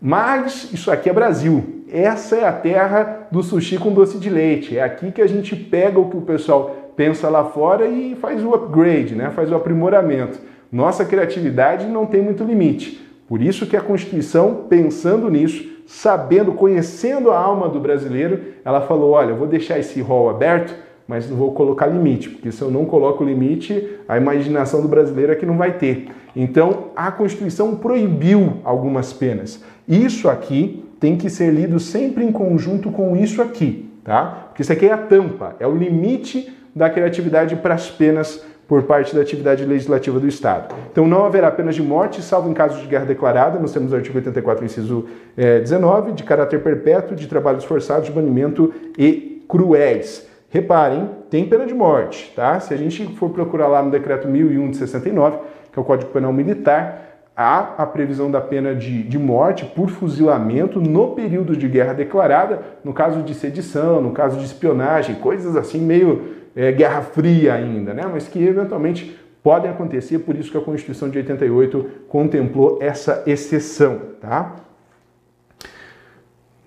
[0.00, 1.84] Mas isso aqui é Brasil.
[1.90, 4.76] Essa é a terra do sushi com doce de leite.
[4.76, 8.44] É aqui que a gente pega o que o pessoal pensa lá fora e faz
[8.44, 9.30] o upgrade, né?
[9.30, 10.38] faz o aprimoramento.
[10.70, 13.00] Nossa criatividade não tem muito limite.
[13.26, 19.12] Por isso que a Constituição, pensando nisso, sabendo, conhecendo a alma do brasileiro, ela falou:
[19.12, 20.74] olha, vou deixar esse rol aberto,
[21.06, 25.32] mas não vou colocar limite, porque se eu não coloco limite, a imaginação do brasileiro
[25.32, 26.08] é que não vai ter.
[26.36, 29.64] Então, a Constituição proibiu algumas penas.
[29.88, 34.48] Isso aqui tem que ser lido sempre em conjunto com isso aqui, tá?
[34.48, 38.82] Porque isso aqui é a tampa, é o limite da criatividade para as penas por
[38.82, 40.74] parte da atividade legislativa do Estado.
[40.92, 43.96] Então não haverá penas de morte, salvo em caso de guerra declarada, nós temos o
[43.96, 50.28] artigo 84, inciso é, 19, de caráter perpétuo, de trabalhos forçados, de banimento e cruéis.
[50.50, 52.60] Reparem, tem pena de morte, tá?
[52.60, 55.38] Se a gente for procurar lá no decreto 1001 de 69,
[55.72, 59.88] que é o Código Penal Militar, há a previsão da pena de, de morte por
[59.88, 65.54] fuzilamento no período de guerra declarada, no caso de sedição, no caso de espionagem, coisas
[65.56, 68.02] assim meio é, Guerra Fria ainda, né?
[68.12, 74.00] mas que eventualmente podem acontecer, por isso que a Constituição de 88 contemplou essa exceção.
[74.20, 74.56] Tá?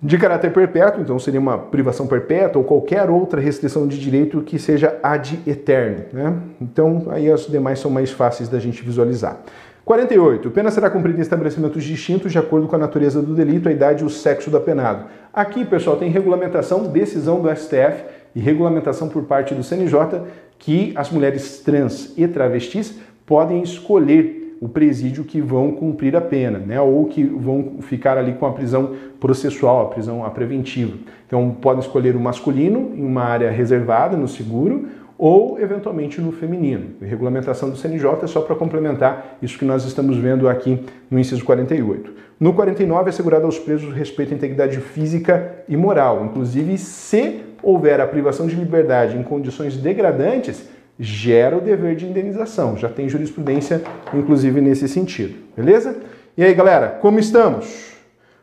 [0.01, 4.57] De caráter perpétuo, então seria uma privação perpétua ou qualquer outra restrição de direito que
[4.57, 6.05] seja ad eterno.
[6.13, 6.37] Né?
[6.61, 9.41] Então, aí as demais são mais fáceis da gente visualizar.
[9.83, 10.51] 48.
[10.51, 14.03] Pena será cumprida em estabelecimentos distintos de acordo com a natureza do delito, a idade
[14.03, 15.07] e o sexo do apenado.
[15.33, 20.21] Aqui, pessoal, tem regulamentação, decisão do STF e regulamentação por parte do CNJ
[20.57, 26.59] que as mulheres trans e travestis podem escolher o presídio que vão cumprir a pena,
[26.59, 26.79] né?
[26.79, 30.95] ou que vão ficar ali com a prisão processual, a prisão preventiva.
[31.25, 34.87] Então, podem escolher o masculino em uma área reservada, no seguro,
[35.21, 36.95] ou eventualmente no feminino.
[36.99, 41.19] A regulamentação do CNJ é só para complementar isso que nós estamos vendo aqui no
[41.19, 42.11] inciso 48.
[42.39, 47.43] No 49 é assegurado aos presos o respeito à integridade física e moral, inclusive se
[47.61, 50.67] houver a privação de liberdade em condições degradantes,
[50.99, 52.75] gera o dever de indenização.
[52.75, 53.83] Já tem jurisprudência,
[54.15, 55.35] inclusive, nesse sentido.
[55.55, 55.97] Beleza?
[56.35, 57.91] E aí, galera, como estamos?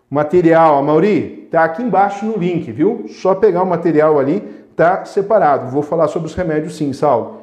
[0.09, 3.07] Material, a Mauri, tá aqui embaixo no link, viu?
[3.09, 5.73] Só pegar o material ali, tá separado.
[5.73, 7.43] Vou falar sobre os remédios sim, Saulo.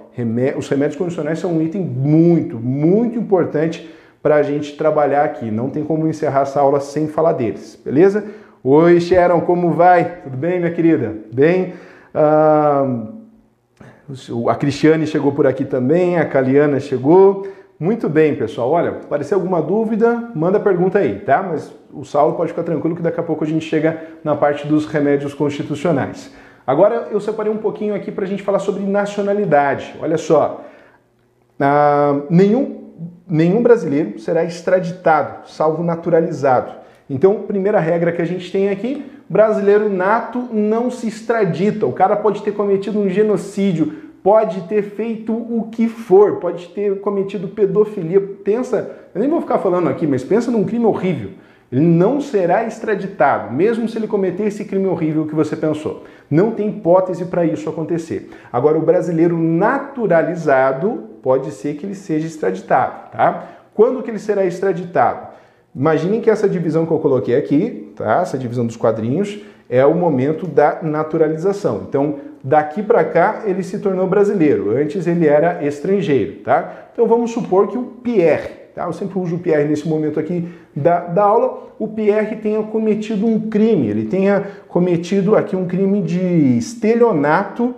[0.58, 5.52] Os remédios condicionais são um item muito, muito importante para a gente trabalhar aqui.
[5.52, 8.24] Não tem como encerrar essa aula sem falar deles, beleza?
[8.64, 10.22] Oi, Sharon, como vai?
[10.24, 11.14] Tudo bem, minha querida?
[11.34, 11.74] Bem?
[12.14, 13.04] Ah,
[14.50, 17.46] a Cristiane chegou por aqui também, a Caliana chegou.
[17.78, 18.72] Muito bem, pessoal.
[18.72, 21.44] Olha, aparecer alguma dúvida, manda pergunta aí, tá?
[21.44, 24.66] Mas o Saulo pode ficar tranquilo que daqui a pouco a gente chega na parte
[24.66, 26.34] dos remédios constitucionais.
[26.66, 29.96] Agora eu separei um pouquinho aqui para a gente falar sobre nacionalidade.
[30.02, 30.66] Olha só,
[31.60, 32.86] ah, nenhum
[33.28, 36.74] nenhum brasileiro será extraditado, salvo naturalizado.
[37.10, 41.86] Então, primeira regra que a gente tem aqui, brasileiro nato não se extradita.
[41.86, 43.94] O cara pode ter cometido um genocídio,
[44.24, 48.20] pode ter feito o que for, pode ter cometido pedofilia.
[48.44, 51.32] Pensa, eu nem vou ficar falando aqui, mas pensa num crime horrível.
[51.72, 56.04] Ele não será extraditado, mesmo se ele cometer esse crime horrível que você pensou.
[56.30, 58.30] Não tem hipótese para isso acontecer.
[58.52, 63.44] Agora, o brasileiro naturalizado pode ser que ele seja extraditado, tá?
[63.74, 65.28] Quando que ele será extraditado?
[65.76, 68.22] Imaginem que essa divisão que eu coloquei aqui, tá?
[68.22, 71.86] Essa divisão dos quadrinhos é o momento da naturalização.
[71.88, 74.78] Então, daqui para cá ele se tornou brasileiro.
[74.78, 76.88] Antes ele era estrangeiro, tá?
[76.94, 78.84] Então vamos supor que o Pierre Tá?
[78.84, 81.66] Eu sempre uso o Pierre nesse momento aqui da, da aula.
[81.80, 87.76] O Pierre tenha cometido um crime, ele tenha cometido aqui um crime de estelionato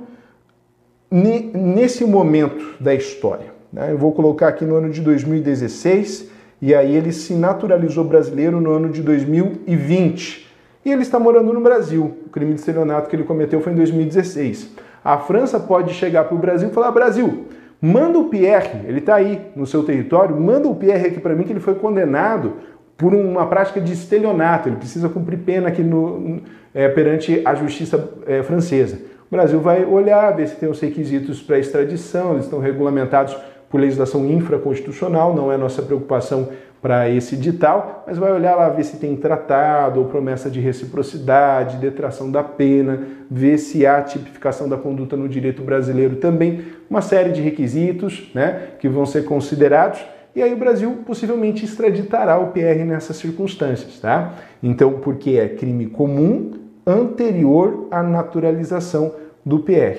[1.09, 3.53] nesse momento da história.
[3.71, 3.91] Né?
[3.91, 6.29] Eu vou colocar aqui no ano de 2016
[6.61, 10.47] e aí ele se naturalizou brasileiro no ano de 2020.
[10.85, 12.17] E ele está morando no Brasil.
[12.25, 14.75] O crime de estelionato que ele cometeu foi em 2016.
[15.03, 17.47] A França pode chegar para o Brasil e falar: Brasil,
[17.79, 21.43] Manda o Pierre, ele está aí no seu território, manda o Pierre aqui para mim
[21.43, 22.53] que ele foi condenado
[22.97, 26.41] por uma prática de estelionato, ele precisa cumprir pena aqui no,
[26.73, 28.97] é, perante a justiça é, francesa.
[29.29, 33.37] O Brasil vai olhar, ver se tem os requisitos para extradição, eles estão regulamentados
[33.69, 36.49] por legislação infraconstitucional, não é nossa preocupação
[36.81, 41.77] para esse edital, mas vai olhar lá ver se tem tratado ou promessa de reciprocidade,
[41.77, 47.31] detração da pena, ver se há tipificação da conduta no direito brasileiro também, uma série
[47.31, 49.99] de requisitos né, que vão ser considerados.
[50.37, 54.35] E aí o Brasil possivelmente extraditará o PR nessas circunstâncias, tá?
[54.61, 56.51] Então, porque é crime comum
[56.85, 59.97] anterior à naturalização do PR.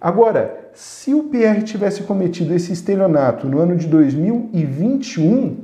[0.00, 5.56] Agora, se o PR tivesse cometido esse estelionato no ano de 2021,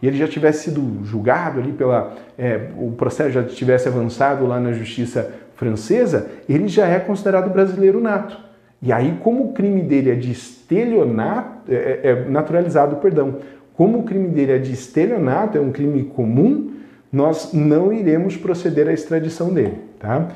[0.00, 2.14] e ele já tivesse sido julgado ali pela.
[2.38, 8.00] É, o processo já tivesse avançado lá na justiça francesa, ele já é considerado brasileiro
[8.00, 8.48] nato.
[8.80, 13.38] E aí, como o crime dele é de estelionato, é, é, é naturalizado, perdão,
[13.78, 16.72] como o crime dele é de estelionato, é um crime comum,
[17.12, 20.30] nós não iremos proceder à extradição dele, tá?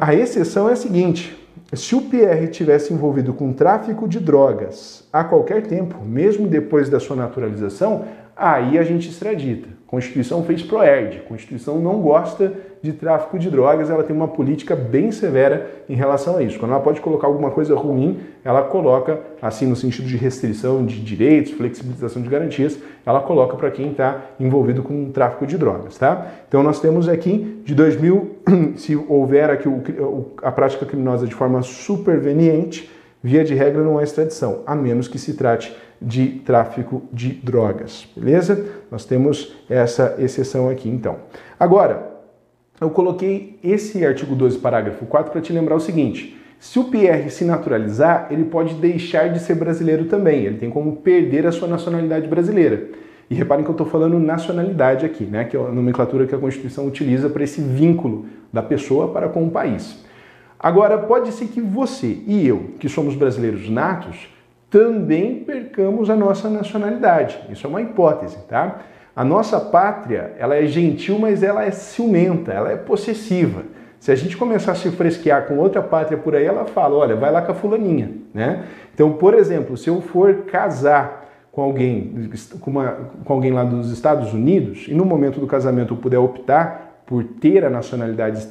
[0.00, 1.40] A exceção é a seguinte:
[1.72, 6.98] se o Pierre tivesse envolvido com tráfico de drogas a qualquer tempo, mesmo depois da
[6.98, 8.04] sua naturalização,
[8.36, 9.68] aí a gente extradita.
[9.86, 11.20] Constituição fez ProERD.
[11.28, 16.36] Constituição não gosta de tráfico de drogas, ela tem uma política bem severa em relação
[16.36, 16.58] a isso.
[16.58, 21.00] Quando ela pode colocar alguma coisa ruim, ela coloca, assim, no sentido de restrição de
[21.00, 26.26] direitos, flexibilização de garantias, ela coloca para quem está envolvido com tráfico de drogas, tá?
[26.46, 28.36] Então nós temos aqui, de 2000,
[28.76, 32.90] se houver aqui o, a prática criminosa de forma superveniente,
[33.22, 35.74] via de regra não há extradição, a menos que se trate
[36.04, 38.66] de tráfico de drogas, beleza?
[38.90, 41.16] Nós temos essa exceção aqui então.
[41.58, 42.12] Agora,
[42.80, 47.28] eu coloquei esse artigo 12, parágrafo 4 para te lembrar o seguinte: se o PR
[47.28, 51.68] se naturalizar, ele pode deixar de ser brasileiro também, ele tem como perder a sua
[51.68, 52.88] nacionalidade brasileira.
[53.28, 55.44] E reparem que eu estou falando nacionalidade aqui, né?
[55.44, 59.46] que é a nomenclatura que a Constituição utiliza para esse vínculo da pessoa para com
[59.46, 60.04] o país.
[60.58, 64.28] Agora, pode ser que você e eu, que somos brasileiros natos,
[64.74, 67.38] também percamos a nossa nacionalidade.
[67.48, 68.80] Isso é uma hipótese, tá?
[69.14, 73.62] A nossa pátria, ela é gentil, mas ela é ciumenta, ela é possessiva.
[74.00, 77.14] Se a gente começar a se fresquear com outra pátria por aí, ela fala, olha,
[77.14, 78.64] vai lá com a fulaninha, né?
[78.92, 83.92] Então, por exemplo, se eu for casar com alguém, com, uma, com alguém lá dos
[83.92, 88.44] Estados Unidos, e no momento do casamento eu puder optar por ter a nacionalidade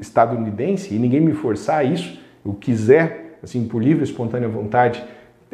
[0.00, 5.04] estadunidense e ninguém me forçar a isso, eu quiser, assim, por livre e espontânea vontade,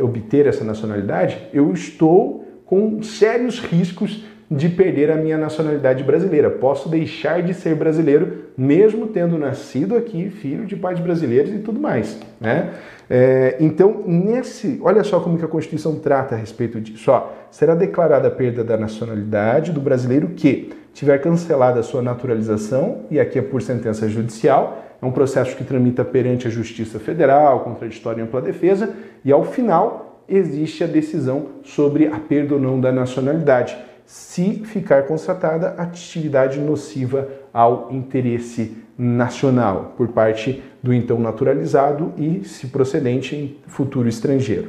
[0.03, 6.50] obter essa nacionalidade, eu estou com sérios riscos de perder a minha nacionalidade brasileira.
[6.50, 11.80] Posso deixar de ser brasileiro, mesmo tendo nascido aqui, filho de pais brasileiros e tudo
[11.80, 12.20] mais.
[12.38, 12.70] Né?
[13.09, 17.11] É, então, nesse, olha só como que a Constituição trata a respeito disso.
[17.11, 23.07] Ó, será declarada a perda da nacionalidade do brasileiro que, tiver cancelada a sua naturalização,
[23.11, 27.61] e aqui é por sentença judicial, é um processo que tramita perante a Justiça Federal,
[27.61, 28.94] contraditório e ampla defesa,
[29.24, 33.76] e ao final existe a decisão sobre a perda ou não da nacionalidade,
[34.07, 42.68] se ficar constatada atividade nociva ao interesse nacional por parte do então naturalizado e, se
[42.68, 44.68] procedente, em futuro estrangeiro.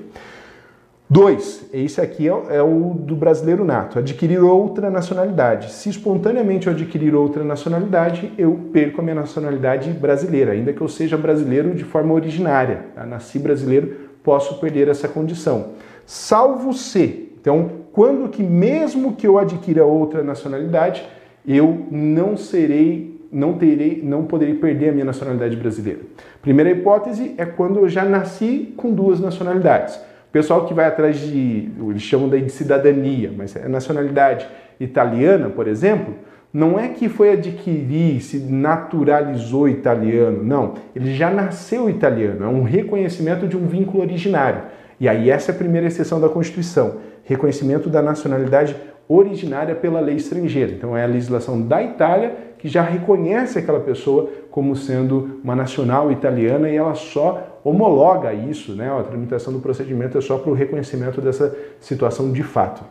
[1.09, 5.71] Dois, esse aqui é, é, o do brasileiro nato, adquirir outra nacionalidade.
[5.71, 10.87] Se espontaneamente eu adquirir outra nacionalidade, eu perco a minha nacionalidade brasileira, ainda que eu
[10.87, 12.85] seja brasileiro de forma originária.
[12.95, 13.05] Tá?
[13.05, 15.71] Nasci brasileiro, posso perder essa condição.
[16.05, 21.05] Salvo se, então, quando que mesmo que eu adquira outra nacionalidade,
[21.45, 25.99] eu não serei, não terei, não poderei perder a minha nacionalidade brasileira.
[26.41, 29.99] Primeira hipótese é quando eu já nasci com duas nacionalidades
[30.33, 34.47] pessoal que vai atrás de, eles chamam daí de cidadania, mas é nacionalidade
[34.79, 36.15] italiana, por exemplo,
[36.51, 40.73] não é que foi adquirir, se naturalizou italiano, não.
[40.95, 44.63] Ele já nasceu italiano, é um reconhecimento de um vínculo originário.
[44.99, 48.75] E aí essa é a primeira exceção da Constituição, reconhecimento da nacionalidade
[49.07, 50.71] originária pela lei estrangeira.
[50.71, 56.11] Então é a legislação da Itália que já reconhece aquela pessoa como sendo uma nacional
[56.11, 58.89] italiana e ela só homologa isso, né?
[58.89, 62.83] A tramitação do procedimento é só para o reconhecimento dessa situação de fato.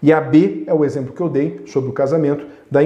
[0.00, 2.80] E a B é o exemplo que eu dei sobre o casamento, da,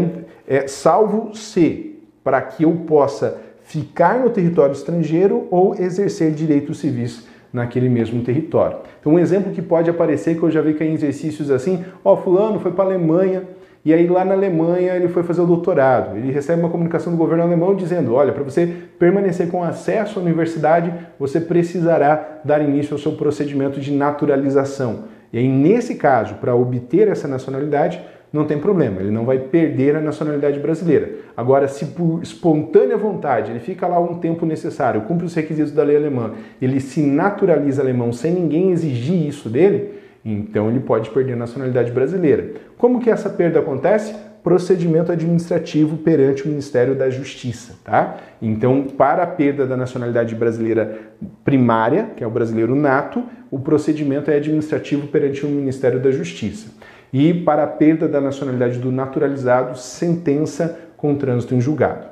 [0.47, 7.27] é, salvo se para que eu possa ficar no território estrangeiro ou exercer direitos civis
[7.57, 8.77] naquele mesmo território.
[9.01, 12.15] Então, um exemplo que pode aparecer, que eu já vi que em exercícios assim, ó,
[12.15, 13.45] fulano foi para a Alemanha,
[13.83, 16.17] e aí lá na Alemanha ele foi fazer o doutorado.
[16.17, 18.67] Ele recebe uma comunicação do governo alemão dizendo: olha, para você
[18.99, 25.05] permanecer com acesso à universidade, você precisará dar início ao seu procedimento de naturalização.
[25.33, 28.01] E aí, nesse caso, para obter essa nacionalidade,
[28.37, 31.11] não tem problema, ele não vai perder a nacionalidade brasileira.
[31.37, 35.83] Agora, se por espontânea vontade ele fica lá um tempo necessário, cumpre os requisitos da
[35.83, 41.33] lei alemã, ele se naturaliza alemão sem ninguém exigir isso dele, então ele pode perder
[41.33, 42.53] a nacionalidade brasileira.
[42.77, 44.15] Como que essa perda acontece?
[44.43, 48.17] Procedimento administrativo perante o Ministério da Justiça, tá?
[48.41, 50.99] Então, para a perda da nacionalidade brasileira
[51.45, 56.76] primária, que é o brasileiro nato, o procedimento é administrativo perante o Ministério da Justiça.
[57.19, 62.07] E para a perda da nacionalidade do naturalizado, sentença com trânsito em julgado.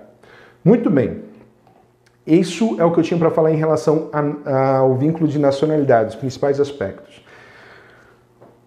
[0.64, 1.24] Muito bem.
[2.26, 4.08] Isso é o que eu tinha para falar em relação
[4.46, 7.22] ao vínculo de nacionalidade, os principais aspectos.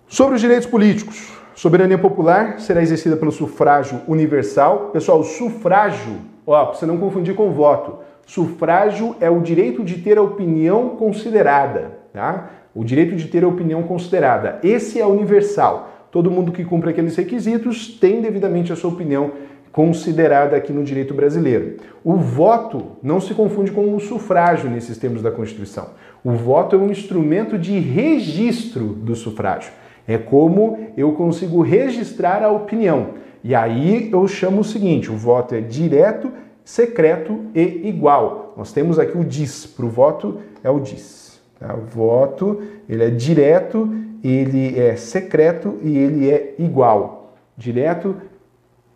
[0.08, 4.92] Sobre os direitos políticos, soberania popular será exercida pelo sufrágio universal.
[4.94, 7.98] Pessoal, sufrágio, ó, para você não confundir com voto.
[8.28, 12.52] Sufrágio é o direito de ter a opinião considerada, tá?
[12.76, 14.60] O direito de ter a opinião considerada.
[14.62, 15.97] Esse é universal.
[16.12, 19.32] Todo mundo que cumpre aqueles requisitos tem devidamente a sua opinião
[19.72, 21.78] considerada aqui no direito brasileiro.
[22.04, 25.90] O voto não se confunde com o sufrágio nesses termos da Constituição.
[26.24, 29.72] O voto é um instrumento de registro do sufrágio.
[30.08, 33.10] É como eu consigo registrar a opinião.
[33.44, 36.32] E aí eu chamo o seguinte: o voto é direto,
[36.64, 38.56] secreto e igual.
[38.58, 41.40] Nós temos aqui o diz, para o voto é o diz.
[41.60, 41.76] Tá?
[41.76, 43.94] O voto ele é direto,
[44.24, 47.36] ele é secreto e ele é igual.
[47.58, 48.16] Direto,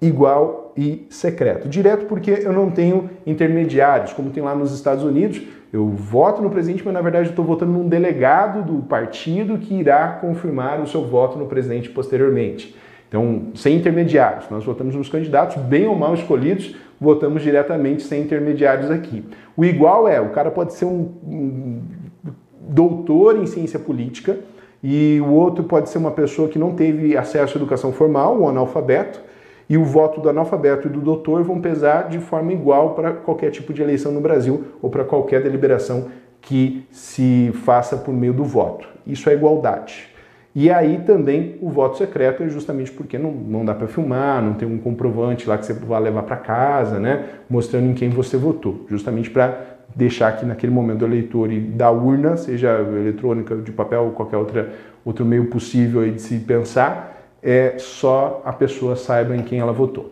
[0.02, 1.68] igual e secreto.
[1.68, 5.42] Direto porque eu não tenho intermediários, como tem lá nos Estados Unidos.
[5.72, 10.10] Eu voto no presidente, mas na verdade estou votando num delegado do partido que irá
[10.20, 12.76] confirmar o seu voto no presidente posteriormente.
[13.08, 14.50] Então, sem intermediários.
[14.50, 19.26] Nós votamos nos candidatos, bem ou mal escolhidos, votamos diretamente sem intermediários aqui.
[19.56, 21.82] O igual é, o cara pode ser um, um
[22.70, 24.40] doutor em ciência política
[24.84, 28.48] e o outro pode ser uma pessoa que não teve acesso à educação formal, um
[28.48, 29.22] analfabeto,
[29.70, 33.52] e o voto do analfabeto e do doutor vão pesar de forma igual para qualquer
[33.52, 36.08] tipo de eleição no Brasil ou para qualquer deliberação
[36.42, 38.88] que se faça por meio do voto.
[39.08, 40.12] Isso é igualdade.
[40.54, 44.56] E aí também o voto secreto é justamente porque não, não dá para filmar, não
[44.56, 48.36] tem um comprovante lá que você vai levar para casa, né, mostrando em quem você
[48.36, 54.06] votou, justamente para deixar que naquele momento o eleitor da urna, seja eletrônica, de papel
[54.06, 54.74] ou qualquer outra,
[55.04, 57.12] outro meio possível de se pensar,
[57.42, 60.12] é só a pessoa saiba em quem ela votou.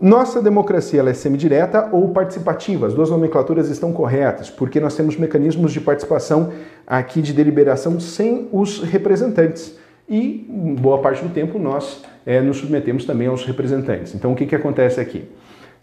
[0.00, 2.86] Nossa democracia é semidireta ou participativa.
[2.86, 6.52] As duas nomenclaturas estão corretas, porque nós temos mecanismos de participação
[6.86, 9.78] aqui de deliberação sem os representantes.
[10.08, 10.46] E
[10.80, 14.14] boa parte do tempo nós é, nos submetemos também aos representantes.
[14.14, 15.28] Então o que, que acontece aqui?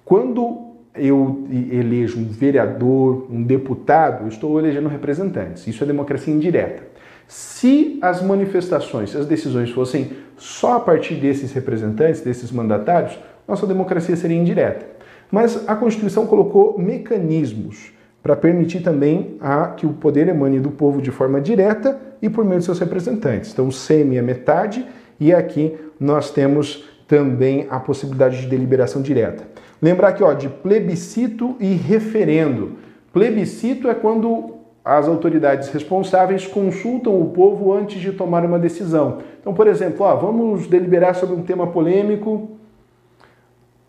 [0.04, 0.67] Quando
[0.98, 5.68] eu elejo um vereador, um deputado, eu estou elegendo representantes.
[5.68, 6.84] Isso é democracia indireta.
[7.28, 14.16] Se as manifestações, as decisões fossem só a partir desses representantes, desses mandatários, nossa democracia
[14.16, 14.86] seria indireta.
[15.32, 17.92] Mas a Constituição colocou mecanismos
[18.24, 22.44] para permitir também a, que o poder emane do povo de forma direta e por
[22.46, 23.52] meio de seus representantes.
[23.52, 24.86] Então, o semi é metade
[25.20, 29.44] e aqui nós temos também a possibilidade de deliberação direta.
[29.82, 32.78] Lembrar aqui ó, de plebiscito e referendo.
[33.14, 39.20] Plebiscito é quando as autoridades responsáveis consultam o povo antes de tomar uma decisão.
[39.40, 42.52] Então, por exemplo, ó, vamos deliberar sobre um tema polêmico,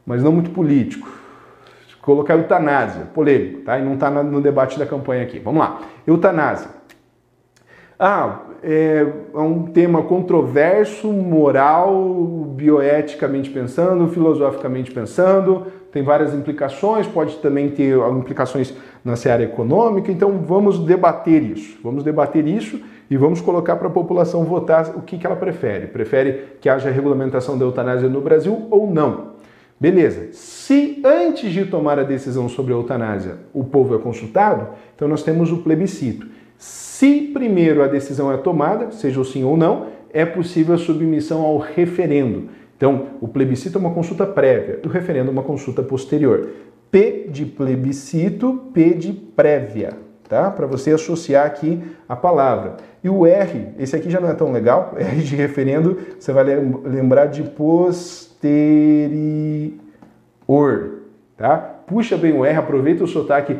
[0.05, 1.09] mas não muito político.
[2.03, 3.79] Colocar eutanásia, polêmico, tá?
[3.79, 5.39] E não está no debate da campanha aqui.
[5.39, 5.83] Vamos lá.
[6.07, 6.71] Eutanásia.
[7.99, 17.37] Ah, é, é um tema controverso, moral, bioeticamente pensando, filosoficamente pensando, tem várias implicações, pode
[17.37, 18.75] também ter implicações
[19.05, 21.79] na seara econômica, então vamos debater isso.
[21.83, 22.81] Vamos debater isso
[23.11, 25.87] e vamos colocar para a população votar o que, que ela prefere.
[25.87, 29.39] Prefere que haja regulamentação da eutanásia no Brasil ou não?
[29.81, 30.29] Beleza.
[30.33, 35.23] Se antes de tomar a decisão sobre a eutanásia o povo é consultado, então nós
[35.23, 36.27] temos o plebiscito.
[36.59, 41.43] Se primeiro a decisão é tomada, seja o sim ou não, é possível a submissão
[41.43, 42.49] ao referendo.
[42.79, 46.49] Então, o plebiscito é uma consulta prévia, o referendo é uma consulta posterior.
[46.93, 49.95] P de plebiscito, P de prévia,
[50.29, 50.49] tá?
[50.49, 52.77] Para você associar aqui a palavra.
[53.03, 56.45] E o R, esse aqui já não é tão legal, R de referendo, você vai
[56.45, 58.53] lembrar de posterior,
[61.37, 61.57] tá?
[61.85, 63.57] Puxa bem o R, aproveita o sotaque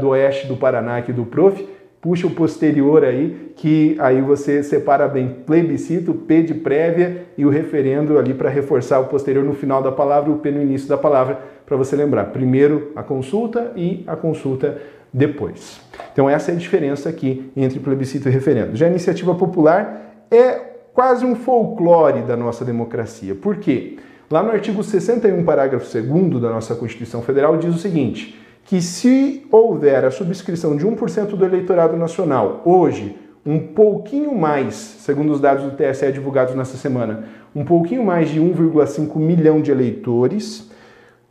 [0.00, 1.64] do oeste do Paraná aqui do prof,
[2.00, 7.50] puxa o posterior aí, que aí você separa bem plebiscito, P de prévia e o
[7.50, 10.96] referendo ali para reforçar o posterior no final da palavra, o P no início da
[10.96, 12.26] palavra, para você lembrar.
[12.26, 14.80] Primeiro a consulta e a consulta
[15.12, 15.80] depois.
[16.12, 18.76] Então essa é a diferença aqui entre plebiscito e referendo.
[18.76, 20.60] Já a iniciativa popular é
[20.92, 23.34] quase um folclore da nossa democracia.
[23.34, 23.96] Por quê?
[24.30, 28.38] Lá no artigo 61, parágrafo 2 da nossa Constituição Federal diz o seguinte:
[28.68, 35.32] que se houver a subscrição de 1% do eleitorado nacional, hoje, um pouquinho mais, segundo
[35.32, 37.24] os dados do TSE divulgados nessa semana,
[37.56, 40.70] um pouquinho mais de 1,5 milhão de eleitores,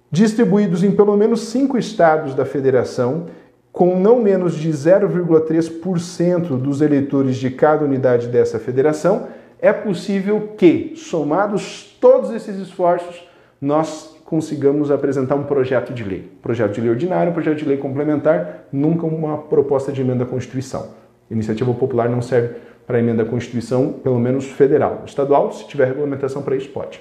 [0.10, 3.28] distribuídos em pelo menos cinco estados da federação,
[3.72, 9.28] com não menos de 0,3% dos eleitores de cada unidade dessa federação,
[9.62, 13.30] é possível que, somados todos esses esforços,
[13.62, 16.30] nós consigamos apresentar um projeto de lei.
[16.42, 20.90] Projeto de lei ordinário, projeto de lei complementar, nunca uma proposta de emenda à Constituição.
[21.32, 22.56] Iniciativa popular não serve
[22.86, 25.04] para emenda à Constituição, pelo menos federal.
[25.06, 27.00] Estadual, se tiver regulamentação para isso, pode.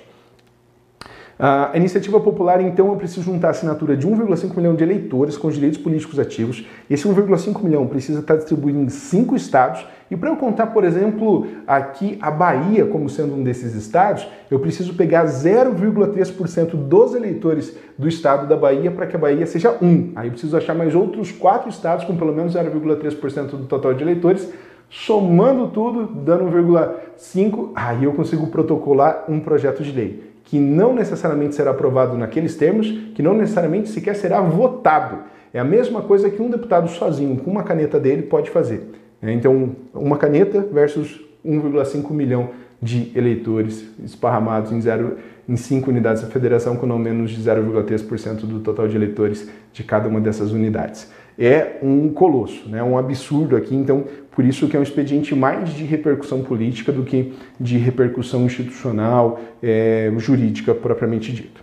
[1.38, 5.50] A iniciativa popular, então, eu preciso juntar a assinatura de 1,5 milhão de eleitores com
[5.50, 6.66] direitos políticos ativos.
[6.88, 9.86] Esse 1,5 milhão precisa estar distribuído em cinco estados.
[10.10, 14.58] E para eu contar, por exemplo, aqui a Bahia como sendo um desses estados, eu
[14.58, 20.12] preciso pegar 0,3% dos eleitores do estado da Bahia para que a Bahia seja um.
[20.16, 24.02] Aí eu preciso achar mais outros quatro estados com pelo menos 0,3% do total de
[24.02, 24.50] eleitores.
[24.88, 31.54] Somando tudo, dando 1,5, aí eu consigo protocolar um projeto de lei que não necessariamente
[31.54, 35.18] será aprovado naqueles termos, que não necessariamente sequer será votado.
[35.52, 38.88] É a mesma coisa que um deputado sozinho, com uma caneta dele, pode fazer.
[39.20, 39.32] Né?
[39.32, 45.16] Então, uma caneta versus 1,5 milhão de eleitores esparramados em, zero,
[45.48, 49.82] em cinco unidades da federação, com não menos de 0,3% do total de eleitores de
[49.82, 52.82] cada uma dessas unidades é um colosso, né?
[52.82, 53.74] um absurdo aqui.
[53.74, 58.44] Então, por isso que é um expediente mais de repercussão política do que de repercussão
[58.44, 61.62] institucional, é, jurídica propriamente dito.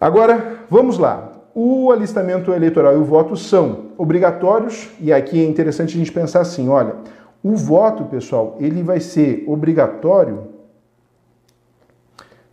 [0.00, 1.32] Agora, vamos lá.
[1.54, 6.40] O alistamento eleitoral e o voto são obrigatórios, e aqui é interessante a gente pensar
[6.40, 6.94] assim, olha,
[7.42, 10.48] o voto, pessoal, ele vai ser obrigatório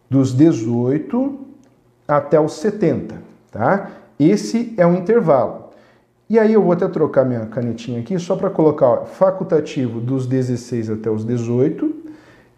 [0.09, 1.39] dos 18
[2.07, 3.15] até os 70,
[3.51, 3.91] tá?
[4.19, 5.64] Esse é um intervalo.
[6.29, 10.25] E aí eu vou até trocar minha canetinha aqui só para colocar ó, facultativo dos
[10.25, 11.93] 16 até os 18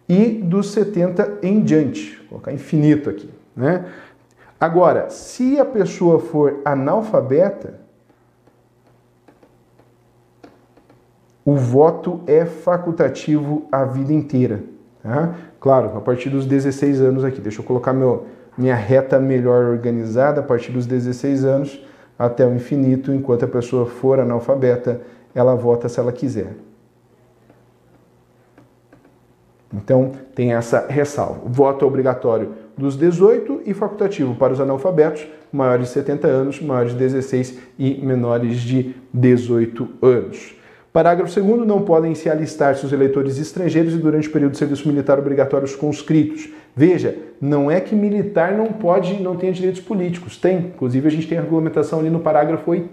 [0.08, 2.16] e dos 70 em diante.
[2.20, 3.84] Vou colocar infinito aqui, né?
[4.58, 7.74] Agora, se a pessoa for analfabeta,
[11.44, 14.64] o voto é facultativo a vida inteira.
[15.02, 15.34] Tá?
[15.60, 17.40] Claro, a partir dos 16 anos aqui.
[17.40, 20.40] Deixa eu colocar meu, minha reta melhor organizada.
[20.40, 21.80] A partir dos 16 anos,
[22.18, 25.00] até o infinito, enquanto a pessoa for analfabeta,
[25.34, 26.56] ela vota se ela quiser.
[29.72, 31.42] Então, tem essa ressalva.
[31.44, 36.92] Voto é obrigatório dos 18 e facultativo para os analfabetos maiores de 70 anos, maiores
[36.92, 40.54] de 16 e menores de 18 anos.
[40.92, 44.88] Parágrafo 2 não podem se alistar seus eleitores estrangeiros e durante o período de serviço
[44.88, 46.48] militar obrigatório os conscritos.
[46.78, 50.58] Veja, não é que militar não pode, não tenha direitos políticos, tem.
[50.58, 52.88] Inclusive a gente tem a regulamentação ali no parágrafo 8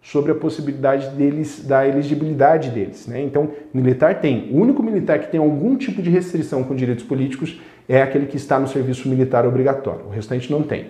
[0.00, 3.06] sobre a possibilidade deles, da elegibilidade deles.
[3.06, 3.20] Né?
[3.20, 4.48] Então, militar tem.
[4.50, 8.38] O único militar que tem algum tipo de restrição com direitos políticos é aquele que
[8.38, 10.06] está no serviço militar obrigatório.
[10.06, 10.86] O restante não tem.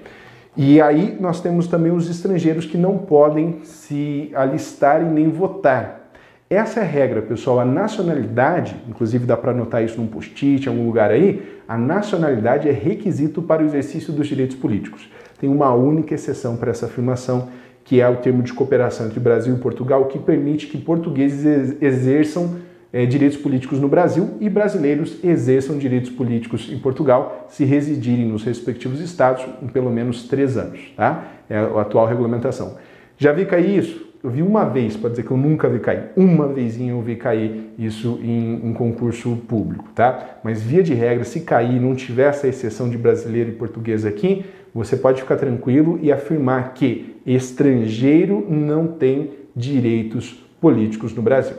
[0.57, 6.04] E aí nós temos também os estrangeiros que não podem se alistar e nem votar.
[6.55, 7.59] Essa é a regra, pessoal.
[7.59, 12.69] A nacionalidade, inclusive dá para anotar isso num post-it, em algum lugar aí, a nacionalidade
[12.69, 15.11] é requisito para o exercício dos direitos políticos.
[15.41, 17.49] Tem uma única exceção para essa afirmação,
[17.83, 22.55] que é o termo de cooperação entre Brasil e Portugal, que permite que portugueses exerçam
[22.93, 28.45] é, direitos políticos no Brasil e brasileiros exerçam direitos políticos em Portugal se residirem nos
[28.45, 30.93] respectivos estados em pelo menos três anos.
[30.97, 31.25] Tá?
[31.51, 32.77] É a atual regulamentação.
[33.19, 34.04] Já vi cair isso?
[34.25, 36.05] Eu vi uma vez, para dizer que eu nunca vi cair.
[36.17, 40.39] Uma vezinha eu vi cair isso em um concurso público, tá?
[40.43, 44.47] Mas via de regra, se cair não tiver essa exceção de brasileiro e português aqui,
[44.75, 51.57] você pode ficar tranquilo e afirmar que estrangeiro não tem direitos políticos no Brasil.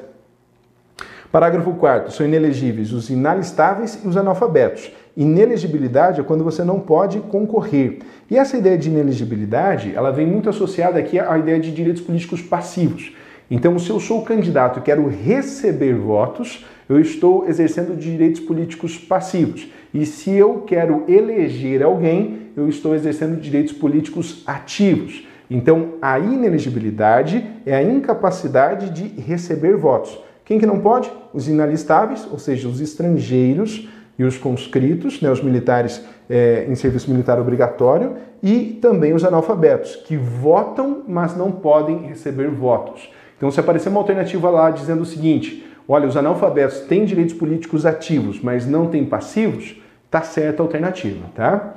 [1.32, 4.92] Parágrafo 4 são inelegíveis os inalistáveis e os analfabetos.
[5.16, 8.00] Inelegibilidade é quando você não pode concorrer.
[8.30, 12.42] E essa ideia de inelegibilidade, ela vem muito associada aqui à ideia de direitos políticos
[12.42, 13.16] passivos.
[13.50, 19.70] Então, se eu sou candidato e quero receber votos, eu estou exercendo direitos políticos passivos.
[19.94, 25.26] E se eu quero eleger alguém, eu estou exercendo direitos políticos ativos.
[25.50, 30.20] Então, a inelegibilidade é a incapacidade de receber votos.
[30.44, 31.12] Quem que não pode?
[31.34, 33.88] Os inalistáveis, ou seja, os estrangeiros
[34.18, 39.96] e os conscritos, né, os militares é, em serviço militar obrigatório, e também os analfabetos,
[39.96, 43.10] que votam, mas não podem receber votos.
[43.38, 47.86] Então, se aparecer uma alternativa lá dizendo o seguinte: olha, os analfabetos têm direitos políticos
[47.86, 51.76] ativos, mas não têm passivos, tá certa a alternativa, tá?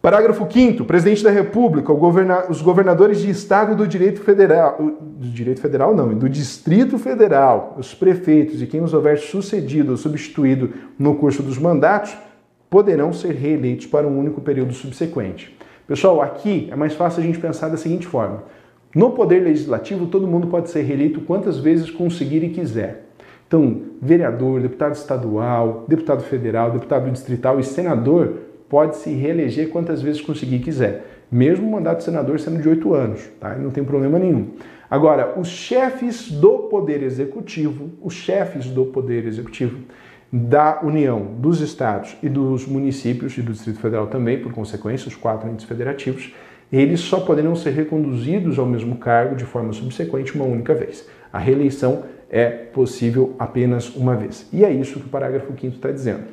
[0.00, 5.94] Parágrafo 5 Presidente da República, os governadores de Estado do Direito Federal, do Direito Federal
[5.94, 11.42] não, do Distrito Federal, os prefeitos e quem os houver sucedido ou substituído no curso
[11.42, 12.16] dos mandatos,
[12.70, 15.56] poderão ser reeleitos para um único período subsequente.
[15.86, 18.44] Pessoal, aqui é mais fácil a gente pensar da seguinte forma.
[18.94, 23.06] No poder legislativo, todo mundo pode ser reeleito quantas vezes conseguir e quiser.
[23.46, 28.38] Então, vereador, deputado estadual, deputado federal, deputado distrital e senador
[28.68, 32.94] pode se reeleger quantas vezes conseguir quiser, mesmo o mandato de senador sendo de oito
[32.94, 33.54] anos, tá?
[33.56, 34.50] não tem problema nenhum.
[34.88, 39.78] Agora, os chefes do Poder Executivo, os chefes do Poder Executivo
[40.32, 45.16] da União, dos estados e dos municípios e do Distrito Federal também, por consequência, os
[45.16, 46.32] quatro entes federativos,
[46.72, 51.08] eles só poderão ser reconduzidos ao mesmo cargo de forma subsequente uma única vez.
[51.32, 54.48] A reeleição é possível apenas uma vez.
[54.52, 56.24] E é isso que o parágrafo 5 está dizendo.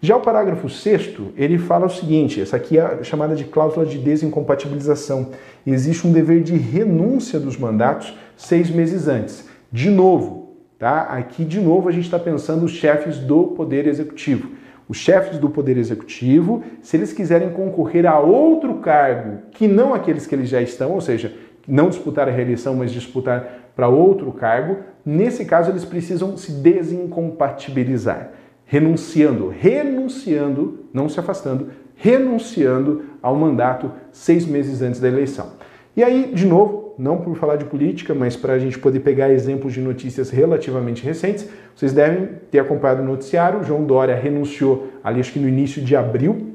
[0.00, 3.98] Já o parágrafo 6 ele fala o seguinte: essa aqui é chamada de cláusula de
[3.98, 5.30] desincompatibilização.
[5.66, 9.48] Existe um dever de renúncia dos mandatos seis meses antes.
[9.72, 11.02] De novo, tá?
[11.02, 14.52] Aqui de novo a gente está pensando os chefes do Poder Executivo.
[14.88, 20.26] Os chefes do Poder Executivo, se eles quiserem concorrer a outro cargo que não aqueles
[20.26, 21.34] que eles já estão, ou seja,
[21.66, 28.30] não disputar a reeleição, mas disputar para outro cargo, nesse caso eles precisam se desincompatibilizar
[28.68, 35.52] renunciando, renunciando, não se afastando, renunciando ao mandato seis meses antes da eleição.
[35.96, 39.30] E aí, de novo, não por falar de política, mas para a gente poder pegar
[39.30, 43.64] exemplos de notícias relativamente recentes, vocês devem ter acompanhado o noticiário.
[43.64, 46.52] João Dória renunciou ali, acho que no início de abril,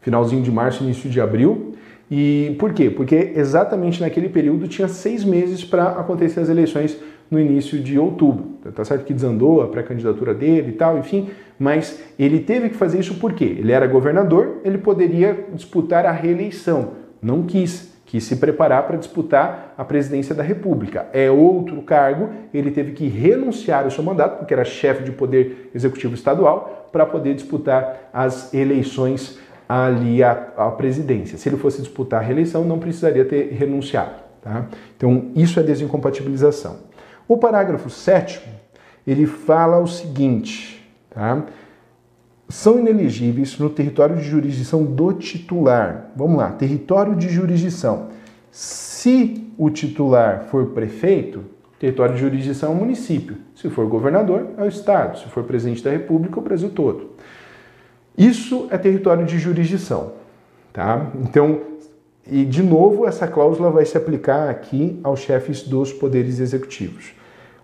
[0.00, 1.73] finalzinho de março, início de abril.
[2.10, 2.90] E por quê?
[2.90, 6.98] Porque exatamente naquele período tinha seis meses para acontecer as eleições
[7.30, 8.54] no início de outubro.
[8.74, 11.28] Tá certo que desandou a pré-candidatura dele e tal, enfim,
[11.58, 16.92] mas ele teve que fazer isso porque ele era governador, ele poderia disputar a reeleição.
[17.20, 21.06] Não quis, quis se preparar para disputar a presidência da República.
[21.12, 25.70] É outro cargo, ele teve que renunciar ao seu mandato, porque era chefe de poder
[25.74, 29.38] executivo estadual, para poder disputar as eleições
[29.68, 31.38] ali à, à presidência.
[31.38, 34.22] Se ele fosse disputar a reeleição, não precisaria ter renunciado.
[34.42, 34.66] Tá?
[34.96, 36.78] Então, isso é desincompatibilização.
[37.26, 38.42] O parágrafo 7
[39.06, 41.44] ele fala o seguinte, tá?
[42.48, 46.10] São inelegíveis no território de jurisdição do titular.
[46.14, 48.08] Vamos lá, território de jurisdição.
[48.50, 51.44] Se o titular for prefeito,
[51.78, 53.36] território de jurisdição é o município.
[53.54, 55.18] Se for governador, é o estado.
[55.18, 57.13] Se for presidente da república, é o Brasil todo.
[58.16, 60.12] Isso é território de jurisdição,
[60.72, 61.10] tá?
[61.20, 61.60] Então,
[62.30, 67.12] e de novo, essa cláusula vai se aplicar aqui aos chefes dos poderes executivos.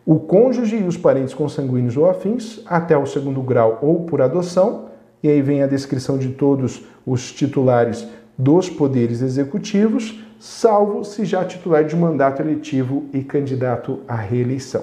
[0.04, 4.86] o cônjuge e os parentes consanguíneos ou afins, até o segundo grau ou por adoção,
[5.22, 11.44] e aí vem a descrição de todos os titulares dos poderes executivos, salvo se já
[11.44, 14.82] titular de mandato eletivo e candidato à reeleição.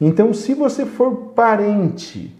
[0.00, 2.37] Então, se você for parente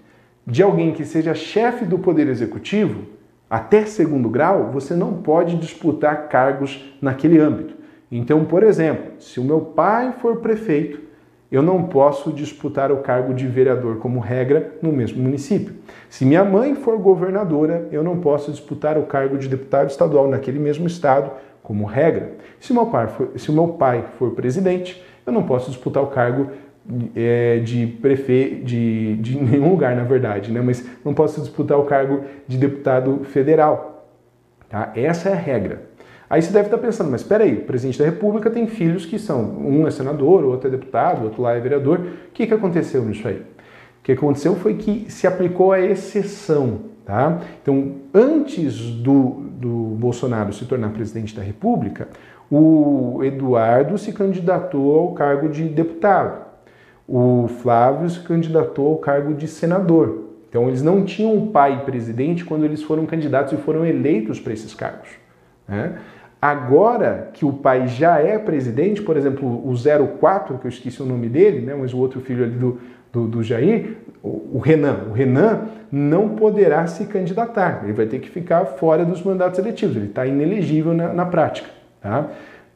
[0.50, 3.02] de alguém que seja chefe do poder executivo,
[3.50, 7.74] até segundo grau, você não pode disputar cargos naquele âmbito.
[8.10, 11.00] Então, por exemplo, se o meu pai for prefeito,
[11.52, 15.74] eu não posso disputar o cargo de vereador como regra no mesmo município.
[16.08, 20.58] Se minha mãe for governadora, eu não posso disputar o cargo de deputado estadual naquele
[20.58, 21.30] mesmo estado
[21.62, 22.36] como regra.
[22.58, 26.50] Se, meu pai for, meu pai for presidente, eu não posso disputar o cargo
[27.14, 30.60] é, de prefeito de, de nenhum lugar, na verdade, né?
[30.60, 34.06] mas não posso disputar o cargo de deputado federal.
[34.68, 34.92] Tá?
[34.94, 35.88] Essa é a regra.
[36.30, 39.18] Aí você deve estar pensando, mas espera aí, o presidente da República tem filhos que
[39.18, 42.00] são, um é senador, outro é deputado, outro lá é vereador.
[42.00, 43.36] O que, que aconteceu nisso aí?
[43.36, 47.40] O que aconteceu foi que se aplicou a exceção, tá?
[47.62, 52.08] Então, antes do, do Bolsonaro se tornar presidente da República,
[52.50, 56.47] o Eduardo se candidatou ao cargo de deputado.
[57.08, 60.24] O Flávio se candidatou ao cargo de senador.
[60.48, 64.52] Então, eles não tinham um pai presidente quando eles foram candidatos e foram eleitos para
[64.52, 65.08] esses cargos.
[65.66, 65.98] Né?
[66.40, 69.74] Agora que o pai já é presidente, por exemplo, o
[70.18, 72.78] 04, que eu esqueci o nome dele, né, mas o outro filho ali do,
[73.12, 78.20] do, do Jair, o, o Renan, o Renan não poderá se candidatar, ele vai ter
[78.20, 81.68] que ficar fora dos mandatos eletivos, ele está inelegível na, na prática.
[82.00, 82.28] Tá?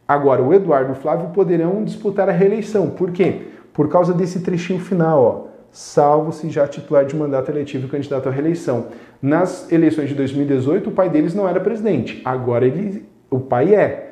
[0.09, 2.91] Agora, o Eduardo e o Flávio poderão disputar a reeleição.
[2.91, 3.51] Por quê?
[3.73, 8.29] Por causa desse trechinho final, ó, salvo se já titular de mandato eletivo e candidato
[8.29, 8.89] à reeleição.
[9.20, 14.11] Nas eleições de 2018, o pai deles não era presidente, agora ele o pai é.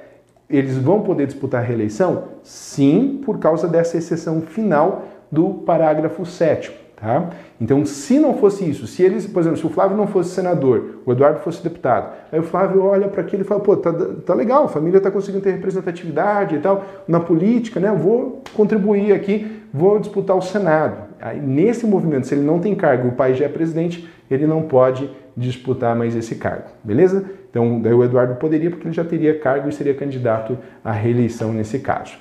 [0.49, 2.25] Eles vão poder disputar a reeleição?
[2.43, 7.31] Sim, por causa dessa exceção final do parágrafo 7 Tá?
[7.59, 10.97] Então, se não fosse isso, se eles, por exemplo, se o Flávio não fosse senador,
[11.07, 13.91] o Eduardo fosse deputado, aí o Flávio olha para aquilo e fala: pô, tá,
[14.27, 17.91] tá legal, a família está conseguindo ter representatividade e tal, na política, né?
[17.91, 21.09] Vou contribuir aqui, vou disputar o Senado.
[21.19, 24.63] Aí, nesse movimento, se ele não tem cargo, o pai já é presidente, ele não
[24.63, 27.25] pode disputar mais esse cargo, beleza?
[27.49, 31.53] Então, daí o Eduardo poderia, porque ele já teria cargo e seria candidato à reeleição
[31.53, 32.13] nesse caso.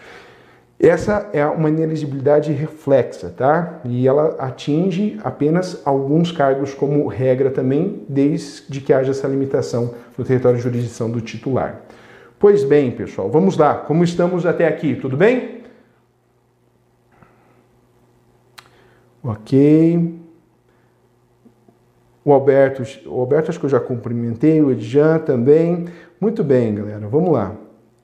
[0.79, 3.81] Essa é uma inelegibilidade reflexa, tá?
[3.83, 10.23] E ela atinge apenas alguns cargos como regra também, desde que haja essa limitação no
[10.23, 11.81] território de jurisdição do titular.
[12.39, 13.75] Pois bem, pessoal, vamos lá.
[13.75, 14.95] Como estamos até aqui?
[14.95, 15.63] Tudo bem?
[19.21, 20.17] Ok.
[22.23, 25.87] O Alberto, o Alberto acho que eu já cumprimentei, o Edjan também.
[26.21, 27.53] Muito bem, galera, vamos lá.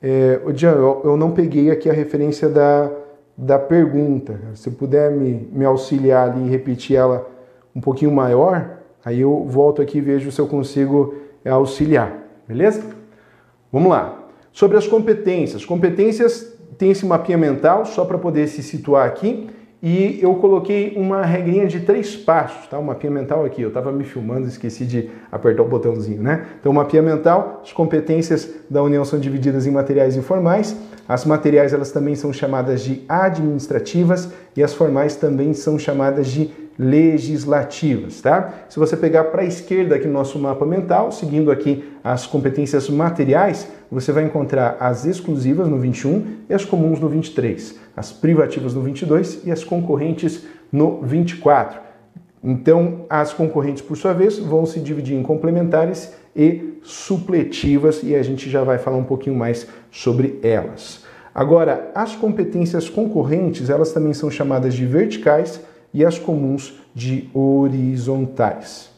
[0.08, 2.92] É, Edjan, eu, eu não peguei aqui a referência da,
[3.36, 4.40] da pergunta.
[4.54, 7.28] Se puder me, me auxiliar ali e repetir ela
[7.76, 12.84] um pouquinho maior, aí eu volto aqui e vejo se eu consigo é, auxiliar, beleza?
[13.72, 14.28] Vamos lá.
[14.52, 15.66] Sobre as competências.
[15.66, 19.50] Competências tem esse mapinha mental, só para poder se situar aqui
[19.88, 22.80] e eu coloquei uma regrinha de três passos, tá?
[22.80, 26.48] O mapinha mental aqui, eu estava me filmando, esqueci de apertar o botãozinho, né?
[26.60, 30.76] Então, mapinha mental, as competências da União são divididas em materiais e formais.
[31.08, 36.50] As materiais, elas também são chamadas de administrativas e as formais também são chamadas de
[36.78, 38.66] legislativas, tá?
[38.68, 42.90] Se você pegar para a esquerda aqui no nosso mapa mental, seguindo aqui as competências
[42.90, 48.74] materiais, você vai encontrar as exclusivas no 21 e as comuns no 23, as privativas
[48.74, 51.80] no 22 e as concorrentes no 24.
[52.44, 58.22] Então, as concorrentes, por sua vez, vão se dividir em complementares e supletivas e a
[58.22, 61.05] gente já vai falar um pouquinho mais sobre elas.
[61.36, 65.60] Agora, as competências concorrentes, elas também são chamadas de verticais
[65.94, 68.90] e as comuns de horizontais.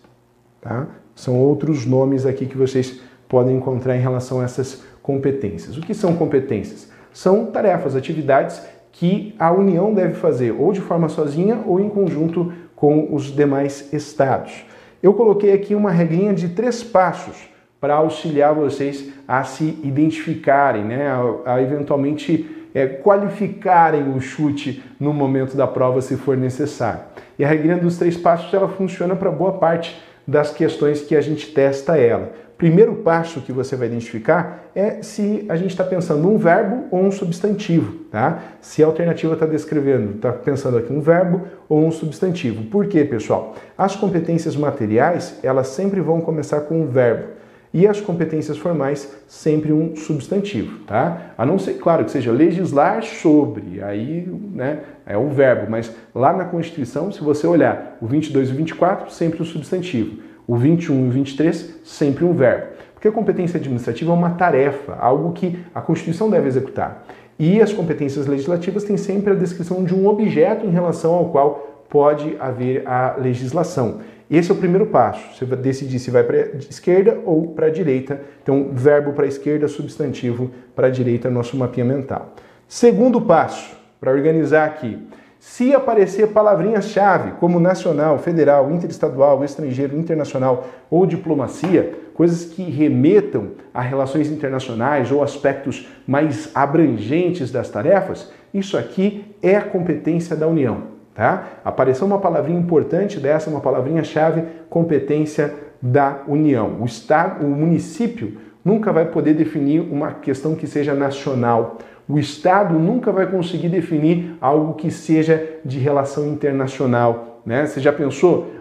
[0.62, 0.86] Tá?
[1.16, 5.78] São outros nomes aqui que vocês podem encontrar em relação a essas competências.
[5.78, 6.92] O que são competências?
[7.12, 8.62] São tarefas, atividades
[8.92, 13.92] que a União deve fazer ou de forma sozinha ou em conjunto com os demais
[13.92, 14.64] estados.
[15.02, 17.50] Eu coloquei aqui uma regrinha de três passos
[17.80, 21.10] para auxiliar vocês a se identificarem, né?
[21.46, 27.02] a, a eventualmente é, qualificarem o chute no momento da prova se for necessário.
[27.38, 31.22] E a regrinha dos três passos ela funciona para boa parte das questões que a
[31.22, 32.32] gente testa ela.
[32.58, 37.04] Primeiro passo que você vai identificar é se a gente está pensando um verbo ou
[37.04, 38.40] um substantivo, tá?
[38.60, 42.64] Se a alternativa está descrevendo, está pensando aqui um verbo ou um substantivo.
[42.64, 43.56] Por quê, pessoal?
[43.78, 47.38] As competências materiais, elas sempre vão começar com um verbo.
[47.78, 51.34] E as competências formais sempre um substantivo, tá?
[51.38, 56.34] A não ser, claro, que seja legislar sobre, aí, né, é o verbo, mas lá
[56.34, 60.24] na Constituição, se você olhar o 22 e o 24, sempre um substantivo.
[60.48, 62.66] O 21 e o 23, sempre um verbo.
[62.96, 67.06] Porque a competência administrativa é uma tarefa, algo que a Constituição deve executar.
[67.38, 71.86] E as competências legislativas têm sempre a descrição de um objeto em relação ao qual
[71.88, 74.00] pode haver a legislação.
[74.30, 75.36] Esse é o primeiro passo.
[75.36, 78.20] Você vai decidir se vai para a esquerda ou para a direita.
[78.44, 82.34] Então, verbo para a esquerda, substantivo para a direita, nosso mapinha mental.
[82.68, 85.08] Segundo passo, para organizar aqui.
[85.40, 93.80] Se aparecer palavrinhas-chave como nacional, federal, interestadual, estrangeiro, internacional ou diplomacia, coisas que remetam a
[93.80, 100.97] relações internacionais ou aspectos mais abrangentes das tarefas, isso aqui é a competência da União.
[101.18, 101.48] Tá?
[101.66, 105.52] Apareceu uma palavrinha importante dessa, uma palavrinha-chave, competência
[105.82, 106.78] da União.
[106.80, 111.80] O Estado, o município nunca vai poder definir uma questão que seja nacional.
[112.08, 117.42] O Estado nunca vai conseguir definir algo que seja de relação internacional.
[117.44, 117.66] Né?
[117.66, 118.54] Você já pensou?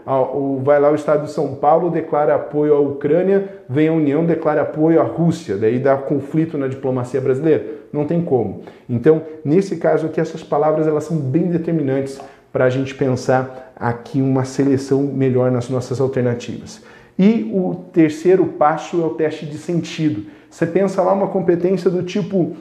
[0.63, 4.63] Vai lá o Estado de São Paulo, declara apoio à Ucrânia, vem a União, declara
[4.63, 7.65] apoio à Rússia, daí dá conflito na diplomacia brasileira?
[7.93, 8.63] Não tem como.
[8.89, 12.21] Então, nesse caso aqui, essas palavras elas são bem determinantes
[12.57, 16.83] para a gente pensar aqui uma seleção melhor nas nossas alternativas.
[17.19, 20.31] E o terceiro passo é o teste de sentido.
[20.49, 22.57] Você pensa lá uma competência do tipo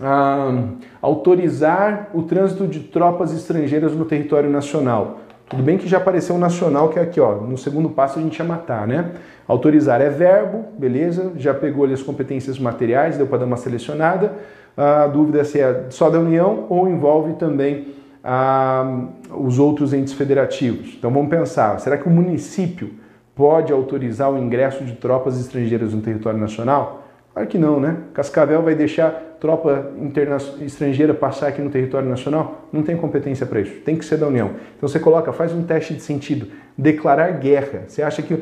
[0.00, 0.62] ah,
[1.02, 5.18] autorizar o trânsito de tropas estrangeiras no território nacional.
[5.48, 8.22] Tudo bem que já apareceu o nacional, que é aqui, ó, no segundo passo a
[8.22, 9.10] gente ia matar, né?
[9.48, 14.34] Autorizar é verbo, beleza, já pegou ali as competências materiais, deu para dar uma selecionada.
[14.76, 20.12] A dúvida é se é só da União ou envolve também ah, os outros entes
[20.12, 20.94] federativos.
[20.98, 22.94] Então vamos pensar, será que o município
[23.34, 27.04] pode autorizar o ingresso de tropas estrangeiras no território nacional?
[27.32, 27.96] Claro que não, né?
[28.12, 29.10] Cascavel vai deixar
[29.40, 29.92] tropa
[30.60, 32.68] estrangeira passar aqui no território nacional?
[32.72, 34.50] Não tem competência para isso, tem que ser da União.
[34.76, 36.48] Então você coloca, faz um teste de sentido,
[36.80, 37.84] declarar guerra.
[37.86, 38.34] Você acha que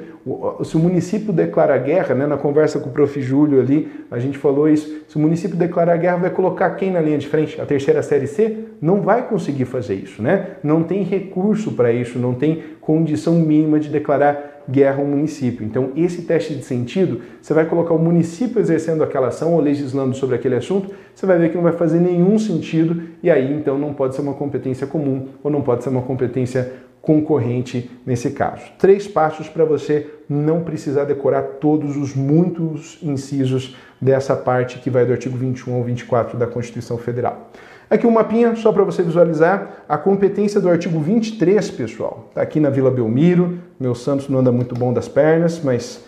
[0.65, 3.21] se o município declarar guerra, né, na conversa com o prof.
[3.21, 7.01] Júlio ali, a gente falou isso, se o município declarar guerra, vai colocar quem na
[7.01, 7.61] linha de frente?
[7.61, 8.59] A terceira série C?
[8.81, 10.51] Não vai conseguir fazer isso, né?
[10.63, 15.65] Não tem recurso para isso, não tem condição mínima de declarar guerra ao município.
[15.65, 20.15] Então, esse teste de sentido, você vai colocar o município exercendo aquela ação ou legislando
[20.15, 23.79] sobre aquele assunto, você vai ver que não vai fazer nenhum sentido e aí então
[23.79, 26.71] não pode ser uma competência comum ou não pode ser uma competência
[27.01, 28.63] concorrente nesse caso.
[28.79, 35.07] Três passos para você não precisar decorar todos os muitos incisos dessa parte que vai
[35.07, 37.51] do artigo 21 ao 24 da Constituição Federal.
[37.91, 42.27] Aqui um mapinha só para você visualizar a competência do artigo 23, pessoal.
[42.29, 43.59] Está aqui na Vila Belmiro.
[43.81, 46.05] Meu Santos não anda muito bom das pernas, mas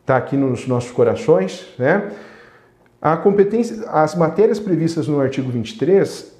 [0.00, 2.12] está aqui nos nossos corações, né?
[3.02, 6.35] A competência, as matérias previstas no artigo 23,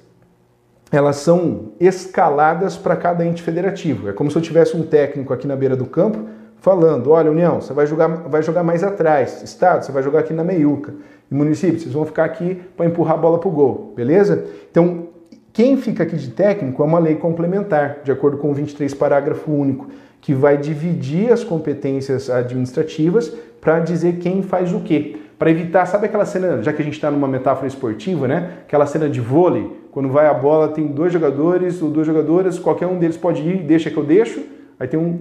[0.91, 4.09] elas são escaladas para cada ente federativo.
[4.09, 6.19] É como se eu tivesse um técnico aqui na beira do campo
[6.59, 9.41] falando: olha, União, você vai jogar, vai jogar mais atrás.
[9.43, 10.93] Estado, você vai jogar aqui na meiuca.
[11.29, 14.45] E município, vocês vão ficar aqui para empurrar a bola para o gol, beleza?
[14.71, 15.07] Então,
[15.51, 19.51] quem fica aqui de técnico é uma lei complementar, de acordo com o 23, parágrafo
[19.51, 19.87] único,
[20.21, 25.17] que vai dividir as competências administrativas para dizer quem faz o quê.
[25.37, 28.59] Para evitar, sabe aquela cena, já que a gente está numa metáfora esportiva, né?
[28.65, 32.85] Aquela cena de vôlei, quando vai a bola, tem dois jogadores ou duas jogadoras, qualquer
[32.85, 34.43] um deles pode ir, deixa que eu deixo,
[34.79, 35.17] aí tem um,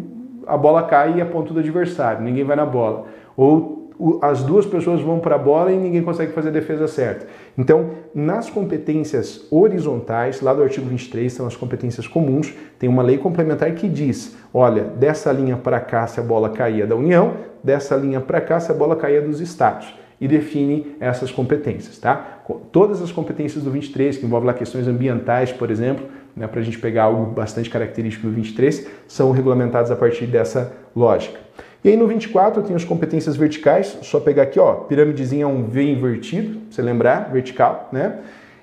[0.46, 3.06] a bola cai e aponta do adversário, ninguém vai na bola.
[3.34, 3.88] Ou
[4.20, 7.26] as duas pessoas vão para a bola e ninguém consegue fazer a defesa certa.
[7.56, 13.16] Então, nas competências horizontais, lá do artigo 23, são as competências comuns, tem uma lei
[13.16, 17.32] complementar que diz: olha, dessa linha para cá se a bola caía da União,
[17.64, 19.94] dessa linha para cá se a bola caía dos estados.
[20.20, 22.42] E define essas competências, tá?
[22.72, 26.62] Todas as competências do 23, que envolvem lá questões ambientais, por exemplo, né, para a
[26.62, 31.38] gente pegar algo bastante característico do 23, são regulamentadas a partir dessa lógica.
[31.82, 35.46] E aí no 24 eu tenho as competências verticais, só pegar aqui, ó, pirâmidezinha é
[35.46, 38.18] um V invertido, você lembrar, vertical, né?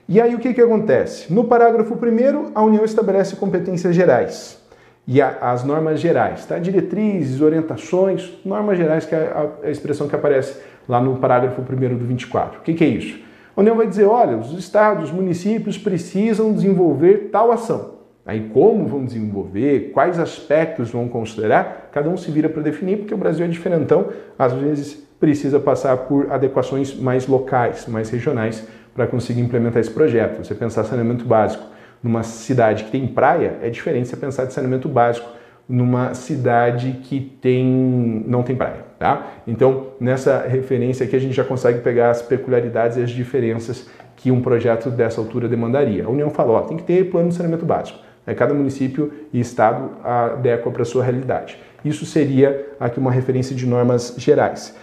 [0.10, 1.32] E aí o que, que acontece?
[1.34, 4.62] No parágrafo 1 a União estabelece competências gerais
[5.08, 6.60] e a, as normas gerais, tá?
[6.60, 11.97] Diretrizes, orientações, normas gerais, que é a, a expressão que aparece lá no parágrafo 1
[11.97, 12.59] do 24.
[12.59, 13.19] O que, que é isso?
[13.55, 17.93] A União vai dizer, olha, os estados, os municípios precisam desenvolver tal ação.
[18.25, 23.13] Aí como vão desenvolver, quais aspectos vão considerar, cada um se vira para definir, porque
[23.13, 24.07] o Brasil é diferentão,
[24.39, 28.65] às vezes precisa passar por adequações mais locais, mais regionais,
[28.95, 30.43] para conseguir implementar esse projeto.
[30.43, 31.63] Você pensar saneamento básico
[32.01, 35.27] numa cidade que tem praia, é diferente você pensar de saneamento básico
[35.68, 39.28] numa cidade que tem não tem praia, tá?
[39.47, 44.32] Então, nessa referência aqui a gente já consegue pegar as peculiaridades e as diferenças que
[44.32, 46.05] um projeto dessa altura demandaria.
[46.05, 47.99] A União falou, ó, tem que ter plano de saneamento básico.
[48.26, 48.34] Né?
[48.34, 51.57] Cada município e estado adequa para a sua realidade.
[51.84, 54.76] Isso seria aqui uma referência de normas gerais.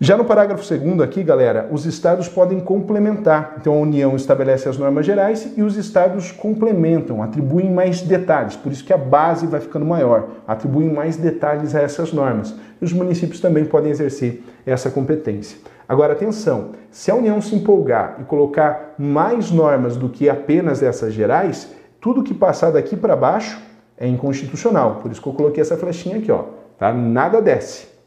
[0.00, 3.56] Já no parágrafo 2 aqui, galera, os estados podem complementar.
[3.60, 8.54] Então a União estabelece as normas gerais e os estados complementam, atribuem mais detalhes.
[8.54, 12.54] Por isso que a base vai ficando maior, atribuem mais detalhes a essas normas.
[12.80, 15.58] E os municípios também podem exercer essa competência.
[15.88, 21.12] Agora atenção, se a União se empolgar e colocar mais normas do que apenas essas
[21.12, 23.60] gerais, tudo que passar daqui para baixo
[23.96, 25.00] é inconstitucional.
[25.02, 26.44] Por isso que eu coloquei essa flechinha aqui, ó.
[26.78, 26.92] Tá?
[26.92, 27.97] Nada desce.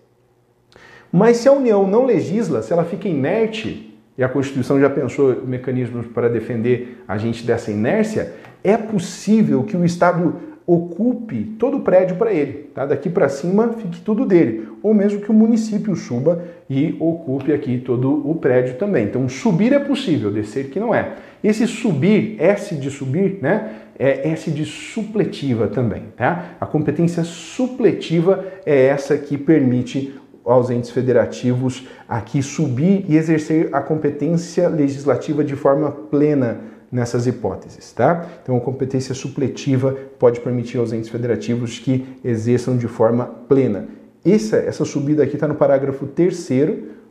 [1.11, 5.43] Mas se a União não legisla, se ela fica inerte, e a Constituição já pensou
[5.45, 8.33] mecanismos para defender a gente dessa inércia,
[8.63, 10.35] é possível que o Estado
[10.65, 12.85] ocupe todo o prédio para ele, tá?
[12.85, 17.79] Daqui para cima fique tudo dele, ou mesmo que o município suba e ocupe aqui
[17.79, 19.05] todo o prédio também.
[19.05, 21.13] Então subir é possível, descer que não é.
[21.43, 23.71] Esse subir, S de subir, né?
[23.97, 26.55] É S de supletiva também, tá?
[26.61, 30.13] A competência supletiva é essa que permite
[30.45, 36.61] aos entes federativos aqui subir e exercer a competência legislativa de forma plena
[36.91, 38.25] nessas hipóteses, tá?
[38.43, 43.87] Então, a competência supletiva pode permitir aos entes federativos que exerçam de forma plena.
[44.25, 46.49] Essa, essa subida aqui está no parágrafo 3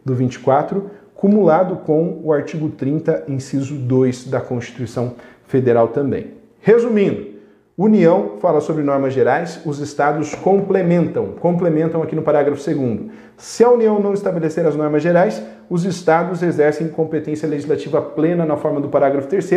[0.04, 5.14] do 24, cumulado com o artigo 30, inciso 2 da Constituição
[5.46, 6.34] Federal também.
[6.60, 7.39] Resumindo,
[7.82, 13.70] União fala sobre normas gerais, os estados complementam, complementam aqui no parágrafo 2 Se a
[13.70, 18.90] União não estabelecer as normas gerais, os estados exercem competência legislativa plena na forma do
[18.90, 19.50] parágrafo 3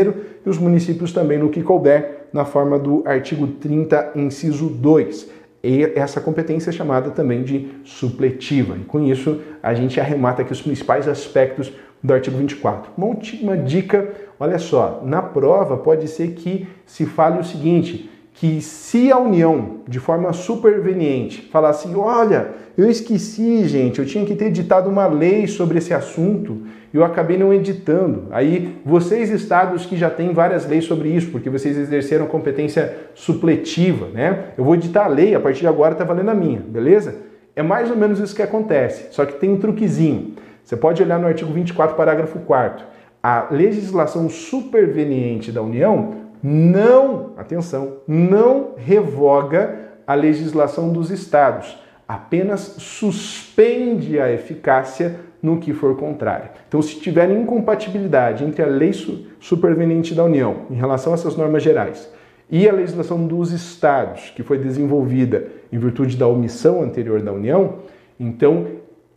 [0.46, 5.30] e os municípios também no que couber, na forma do artigo 30, inciso 2.
[5.62, 8.78] E essa competência é chamada também de supletiva.
[8.78, 12.90] E com isso, a gente arremata aqui os principais aspectos do artigo 24.
[12.98, 18.10] Uma última dica, olha só, na prova pode ser que se fale o seguinte,
[18.44, 24.26] que se a União, de forma superveniente, falasse, assim, olha, eu esqueci, gente, eu tinha
[24.26, 26.64] que ter editado uma lei sobre esse assunto
[26.94, 28.26] e eu acabei não editando.
[28.32, 34.08] Aí, vocês estados que já têm várias leis sobre isso, porque vocês exerceram competência supletiva,
[34.14, 34.48] né?
[34.58, 37.16] Eu vou editar a lei, a partir de agora está valendo a minha, beleza?
[37.56, 40.34] É mais ou menos isso que acontece, só que tem um truquezinho.
[40.66, 42.86] Você pode olhar no artigo 24, parágrafo 4
[43.24, 54.20] A legislação superveniente da União não, atenção, não revoga a legislação dos estados, apenas suspende
[54.20, 56.50] a eficácia no que for contrário.
[56.68, 58.92] Então, se tiver incompatibilidade entre a lei
[59.40, 62.12] superveniente da União em relação a essas normas gerais
[62.50, 67.80] e a legislação dos estados, que foi desenvolvida em virtude da omissão anterior da União,
[68.20, 68.68] então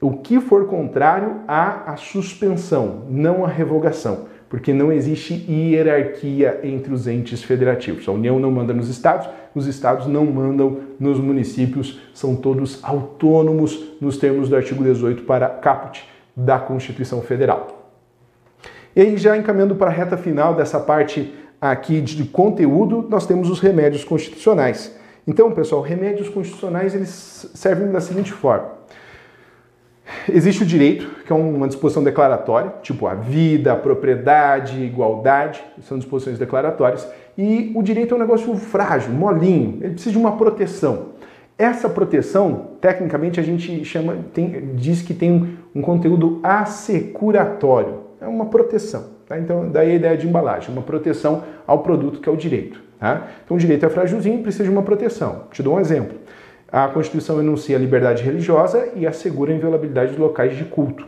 [0.00, 6.92] o que for contrário há a suspensão, não a revogação porque não existe hierarquia entre
[6.92, 8.08] os entes federativos.
[8.08, 13.96] A União não manda nos estados, os estados não mandam nos municípios, são todos autônomos
[14.00, 16.04] nos termos do artigo 18 para caput
[16.36, 17.90] da Constituição Federal.
[18.94, 23.50] E aí, já encaminhando para a reta final dessa parte aqui de conteúdo, nós temos
[23.50, 24.94] os remédios constitucionais.
[25.26, 28.75] Então, pessoal, remédios constitucionais eles servem da seguinte forma:
[30.32, 35.98] Existe o direito, que é uma disposição declaratória, tipo a vida, a propriedade, igualdade, são
[35.98, 37.08] disposições declaratórias.
[37.36, 41.16] E o direito é um negócio frágil, molinho, ele precisa de uma proteção.
[41.58, 48.00] Essa proteção, tecnicamente, a gente chama, tem, diz que tem um, conteúdo assecuratório.
[48.20, 49.16] É uma proteção.
[49.26, 49.38] Tá?
[49.38, 52.80] Então, daí a ideia de embalagem, uma proteção ao produto que é o direito.
[53.00, 53.26] Tá?
[53.44, 55.44] Então, o direito é frágilzinho, precisa de uma proteção.
[55.50, 56.18] Te dou um exemplo
[56.70, 61.06] a Constituição enuncia a liberdade religiosa e assegura a inviolabilidade dos locais de culto.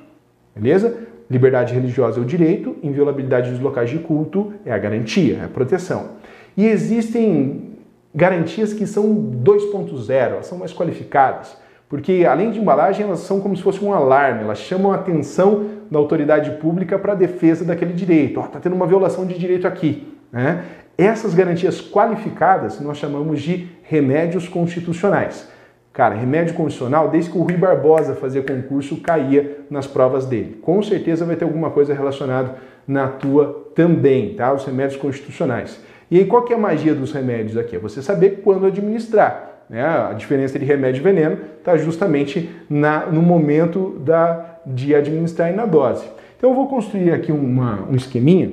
[0.54, 1.09] Beleza?
[1.30, 5.48] Liberdade religiosa é o direito, inviolabilidade dos locais de culto é a garantia, é a
[5.48, 6.11] proteção.
[6.56, 7.76] E existem
[8.14, 9.04] garantias que são
[9.44, 11.56] 2.0, elas são mais qualificadas,
[11.89, 15.66] porque além de embalagem, elas são como se fosse um alarme, elas chamam a atenção
[15.90, 18.40] da autoridade pública para a defesa daquele direito.
[18.40, 20.14] Está oh, tendo uma violação de direito aqui.
[20.30, 20.64] Né?
[20.98, 25.48] Essas garantias qualificadas nós chamamos de remédios constitucionais.
[25.92, 30.58] Cara, remédio constitucional, desde que o Rui Barbosa fazia concurso, caía nas provas dele.
[30.60, 32.56] Com certeza vai ter alguma coisa relacionada
[32.86, 34.52] na tua também, tá?
[34.52, 35.80] Os remédios constitucionais.
[36.10, 37.76] E aí, qual que é a magia dos remédios aqui?
[37.76, 39.66] É você saber quando administrar.
[39.70, 39.84] Né?
[39.84, 45.54] A diferença de remédio e veneno está justamente na, no momento da, de administrar e
[45.54, 46.04] na dose.
[46.36, 48.50] Então eu vou construir aqui uma, um esqueminha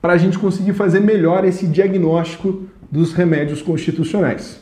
[0.00, 4.60] para a gente conseguir fazer melhor esse diagnóstico dos remédios constitucionais.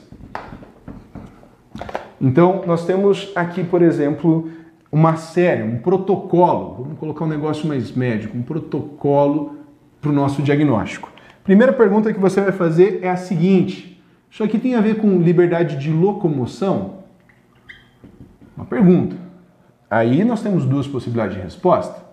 [2.20, 4.50] Então, nós temos aqui, por exemplo,
[4.90, 9.56] uma série, um protocolo, vamos colocar um negócio mais médico, um protocolo
[10.00, 11.10] para o nosso diagnóstico.
[11.44, 15.20] Primeira pergunta que você vai fazer é a seguinte: isso aqui tem a ver com
[15.20, 16.98] liberdade de locomoção?
[18.56, 19.16] Uma pergunta.
[19.88, 22.04] Aí nós temos duas possibilidades de resposta.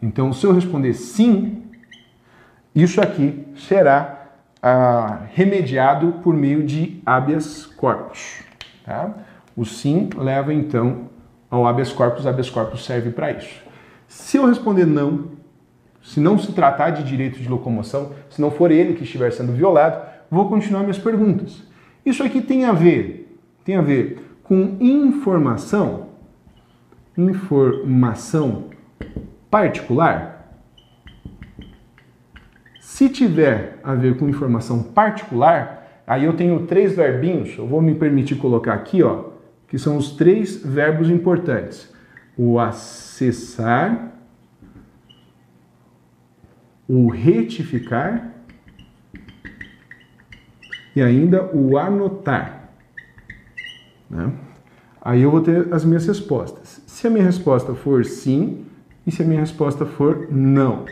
[0.00, 1.55] Então, se eu responder sim,
[2.82, 4.28] isso aqui será
[4.62, 8.42] ah, remediado por meio de habeas corpus.
[8.84, 9.14] Tá?
[9.56, 11.08] O sim leva então
[11.50, 13.62] ao habeas corpus, habeas corpus serve para isso.
[14.06, 15.30] Se eu responder não,
[16.02, 19.52] se não se tratar de direito de locomoção, se não for ele que estiver sendo
[19.52, 20.00] violado,
[20.30, 21.62] vou continuar minhas perguntas.
[22.04, 26.08] Isso aqui tem a ver, tem a ver com informação,
[27.16, 28.66] informação
[29.50, 30.35] particular.
[32.86, 37.96] Se tiver a ver com informação particular, aí eu tenho três verbinhos, eu vou me
[37.96, 39.30] permitir colocar aqui, ó,
[39.66, 41.92] que são os três verbos importantes:
[42.38, 44.12] o acessar,
[46.88, 48.32] o retificar
[50.94, 52.70] e ainda o anotar.
[54.08, 54.32] Né?
[55.02, 56.80] Aí eu vou ter as minhas respostas.
[56.86, 58.64] Se a minha resposta for sim
[59.04, 60.86] e se a minha resposta for não.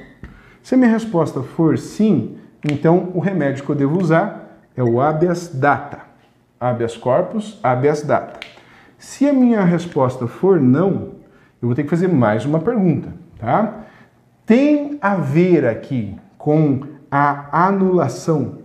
[0.64, 4.98] Se a minha resposta for sim, então o remédio que eu devo usar é o
[4.98, 6.00] habeas data.
[6.58, 8.40] Habeas corpus, habeas data.
[8.96, 11.16] Se a minha resposta for não,
[11.60, 13.84] eu vou ter que fazer mais uma pergunta, tá?
[14.46, 16.80] Tem a ver aqui com
[17.10, 18.62] a anulação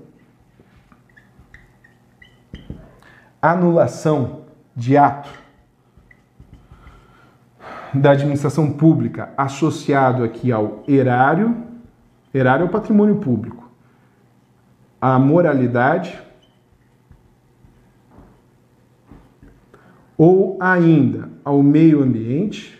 [3.42, 4.44] anulação
[4.74, 5.30] de ato
[7.94, 11.69] da administração pública associado aqui ao erário,
[12.34, 13.70] erário é o patrimônio público,
[15.02, 16.20] a moralidade
[20.18, 22.78] ou ainda ao meio ambiente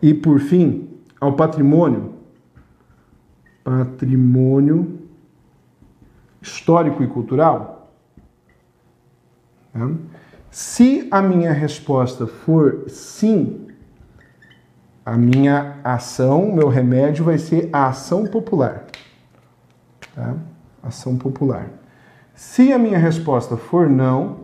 [0.00, 0.88] e por fim
[1.20, 2.14] ao patrimônio
[3.66, 5.00] patrimônio
[6.40, 7.92] histórico e cultural?
[10.50, 13.65] Se a minha resposta for sim,
[15.06, 18.86] a minha ação, meu remédio vai ser a ação popular.
[20.12, 20.34] Tá?
[20.82, 21.68] Ação popular.
[22.34, 24.40] Se a minha resposta for não,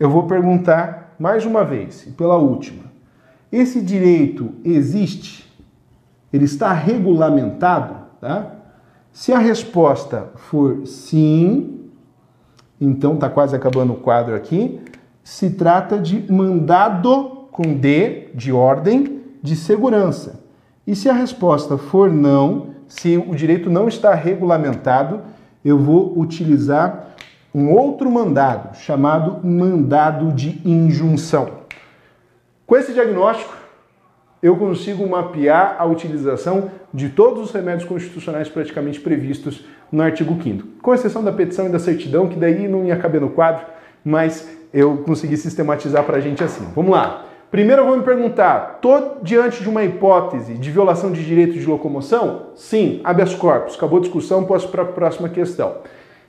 [0.00, 2.82] eu vou perguntar mais uma vez, pela última.
[3.52, 5.48] Esse direito existe?
[6.32, 7.94] Ele está regulamentado?
[8.20, 8.50] Tá?
[9.12, 11.88] Se a resposta for sim,
[12.80, 14.80] então está quase acabando o quadro aqui,
[15.22, 19.13] se trata de mandado com D de ordem
[19.44, 20.40] de segurança.
[20.86, 25.20] E se a resposta for não, se o direito não está regulamentado,
[25.62, 27.10] eu vou utilizar
[27.54, 31.58] um outro mandado, chamado mandado de injunção.
[32.66, 33.54] Com esse diagnóstico,
[34.42, 39.62] eu consigo mapear a utilização de todos os remédios constitucionais praticamente previstos
[39.92, 43.20] no artigo 5 com exceção da petição e da certidão, que daí não ia caber
[43.20, 43.66] no quadro,
[44.02, 46.66] mas eu consegui sistematizar para a gente assim.
[46.74, 47.26] Vamos lá.
[47.54, 51.64] Primeiro eu vou me perguntar, estou diante de uma hipótese de violação de direito de
[51.64, 52.46] locomoção?
[52.56, 53.76] Sim, habeas corpus.
[53.76, 55.76] Acabou a discussão, posso para a próxima questão.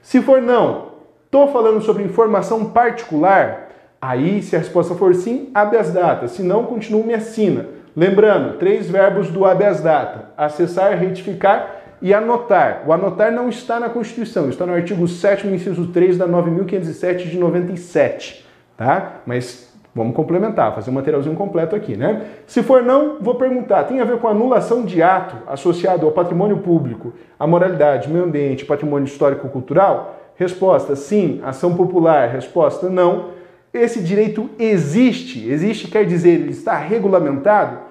[0.03, 0.89] Se for não,
[1.26, 3.69] estou falando sobre informação particular?
[3.99, 6.27] Aí, se a resposta for sim, habeas data.
[6.27, 7.65] Se não, continuo me assina.
[7.97, 12.84] Lembrando, três verbos do habeas data: acessar, retificar e anotar.
[12.85, 17.39] O anotar não está na Constituição, está no artigo 7 inciso 3 da 9507 de
[17.39, 18.45] 97,
[18.77, 19.22] tá?
[19.26, 22.26] Mas vamos complementar, fazer um materialzinho completo aqui, né?
[22.45, 26.57] Se for não, vou perguntar, tem a ver com anulação de ato associado ao patrimônio
[26.57, 30.19] público, à moralidade, meio ambiente, patrimônio histórico-cultural?
[30.35, 31.39] Resposta, sim.
[31.45, 32.27] Ação popular?
[32.27, 33.30] Resposta, não.
[33.73, 35.49] Esse direito existe.
[35.49, 37.84] Existe quer dizer, ele está regulamentado?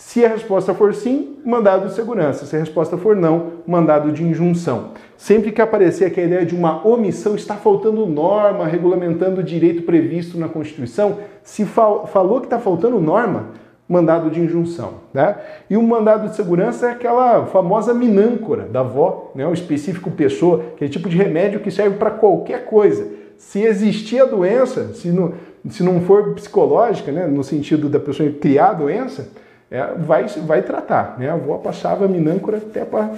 [0.00, 2.46] Se a resposta for sim, mandado de segurança.
[2.46, 4.92] Se a resposta for não, mandado de injunção.
[5.14, 9.82] Sempre que aparecer aqui a ideia de uma omissão, está faltando norma regulamentando o direito
[9.82, 13.50] previsto na Constituição, se fal falou que está faltando norma,
[13.86, 14.94] mandado de injunção.
[15.12, 15.36] Né?
[15.68, 19.46] E o mandado de segurança é aquela famosa minâncora da avó, né?
[19.46, 23.06] o específico pessoa, aquele tipo de remédio que serve para qualquer coisa.
[23.36, 25.34] Se existir a doença, se não,
[25.68, 27.26] se não for psicológica, né?
[27.26, 29.28] no sentido da pessoa criar a doença,
[29.70, 31.16] é, vai, vai tratar.
[31.18, 31.28] Né?
[31.28, 33.10] A avó passava minâncora até para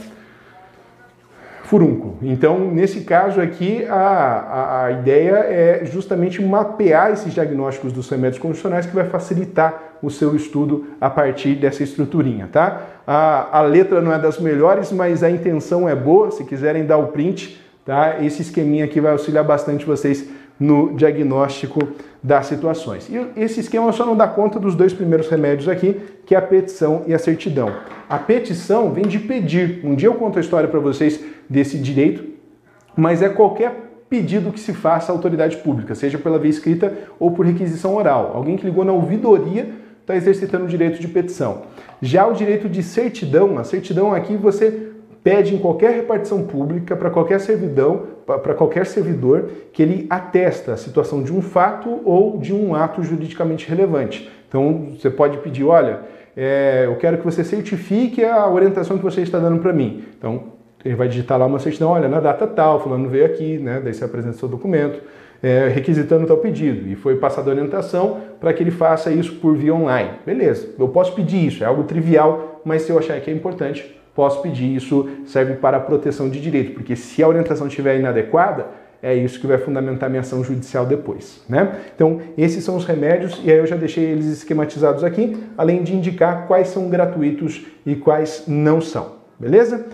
[1.65, 2.19] furúnculo.
[2.21, 8.39] Então, nesse caso aqui, a, a, a, ideia é justamente mapear esses diagnósticos dos remédios
[8.39, 12.83] condicionais que vai facilitar o seu estudo a partir dessa estruturinha, tá?
[13.07, 16.31] A, a letra não é das melhores, mas a intenção é boa.
[16.31, 18.23] Se quiserem dar o print, tá?
[18.23, 21.81] Esse esqueminha aqui vai auxiliar bastante vocês no diagnóstico
[22.23, 23.09] das situações.
[23.09, 26.43] E esse esquema só não dá conta dos dois primeiros remédios aqui, que é a
[26.43, 27.73] petição e a certidão.
[28.09, 29.81] A petição vem de pedir.
[29.85, 32.25] Um dia eu conto a história para vocês desse direito,
[32.97, 37.31] mas é qualquer pedido que se faça à autoridade pública, seja pela via escrita ou
[37.31, 38.33] por requisição oral.
[38.35, 39.71] Alguém que ligou na ouvidoria
[40.03, 41.63] está exercitando o direito de petição.
[42.01, 44.91] Já o direito de certidão, a certidão aqui você
[45.25, 48.03] pede em qualquer repartição pública para qualquer servidão,
[48.39, 53.03] para qualquer servidor, que ele atesta a situação de um fato ou de um ato
[53.03, 54.31] juridicamente relevante.
[54.49, 56.01] Então você pode pedir, olha,
[56.37, 60.05] é, eu quero que você certifique a orientação que você está dando para mim.
[60.19, 60.45] Então
[60.85, 63.81] ele vai digitar lá uma certidão, olha, na data tal, fulano veio aqui, né?
[63.83, 65.01] Daí você apresenta seu documento,
[65.43, 66.89] é, requisitando tal pedido.
[66.89, 70.11] E foi passada orientação para que ele faça isso por via online.
[70.27, 74.02] Beleza, eu posso pedir isso, é algo trivial, mas se eu achar que é importante,
[74.15, 74.77] posso pedir.
[74.77, 78.67] Isso serve para a proteção de direito, porque se a orientação estiver inadequada,
[79.03, 81.81] é isso que vai fundamentar minha ação judicial depois, né?
[81.95, 85.95] Então, esses são os remédios e aí eu já deixei eles esquematizados aqui, além de
[85.95, 89.87] indicar quais são gratuitos e quais não são, beleza?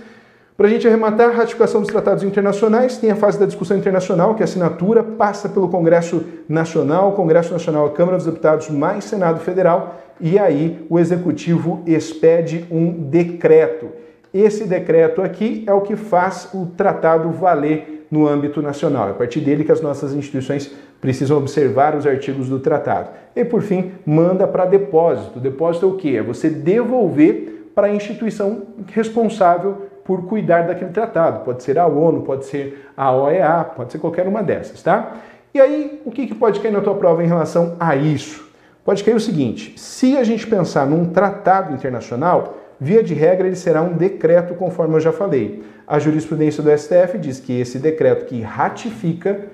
[0.58, 4.34] Para a gente arrematar, a ratificação dos tratados internacionais tem a fase da discussão internacional,
[4.34, 9.04] que é a assinatura passa pelo Congresso Nacional, Congresso Nacional, a Câmara dos Deputados mais
[9.04, 13.88] Senado Federal, e aí o Executivo expede um decreto.
[14.40, 19.08] Esse decreto aqui é o que faz o tratado valer no âmbito nacional.
[19.08, 23.10] É a partir dele que as nossas instituições precisam observar os artigos do tratado.
[23.34, 25.40] E por fim, manda para depósito.
[25.40, 26.16] Depósito é o quê?
[26.18, 28.62] É você devolver para a instituição
[28.92, 31.44] responsável por cuidar daquele tratado.
[31.44, 35.16] Pode ser a ONU, pode ser a OEA, pode ser qualquer uma dessas, tá?
[35.52, 38.48] E aí, o que pode cair na tua prova em relação a isso?
[38.84, 43.56] Pode cair o seguinte: se a gente pensar num tratado internacional, Via de regra, ele
[43.56, 45.64] será um decreto, conforme eu já falei.
[45.86, 49.46] A jurisprudência do STF diz que esse decreto que ratifica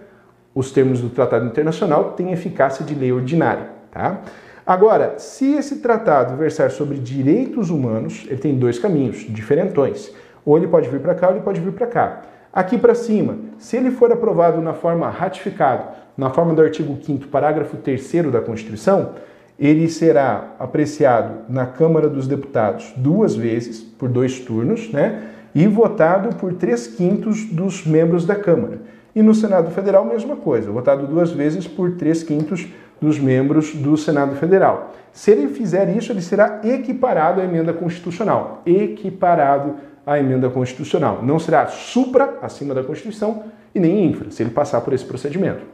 [0.55, 3.69] os termos do tratado internacional tem eficácia de lei ordinária.
[3.91, 4.21] Tá?
[4.67, 10.13] Agora, se esse tratado versar sobre direitos humanos, ele tem dois caminhos diferentões.
[10.45, 12.23] Ou ele pode vir para cá ou ele pode vir para cá.
[12.53, 17.27] Aqui para cima, se ele for aprovado na forma ratificado, na forma do artigo 5
[17.29, 19.15] parágrafo 3 da Constituição,
[19.59, 25.31] ele será apreciado na Câmara dos Deputados duas vezes, por dois turnos, né?
[25.55, 28.81] E votado por três quintos dos membros da Câmara.
[29.15, 32.67] E no Senado Federal, mesma coisa, votado duas vezes por três quintos
[33.01, 34.93] dos membros do Senado Federal.
[35.13, 38.63] Se ele fizer isso, ele será equiparado à emenda constitucional.
[38.67, 39.75] Equiparado
[40.05, 41.21] à emenda constitucional.
[41.23, 45.65] Não será supra, acima da Constituição, e nem infra, se ele passar por esse procedimento.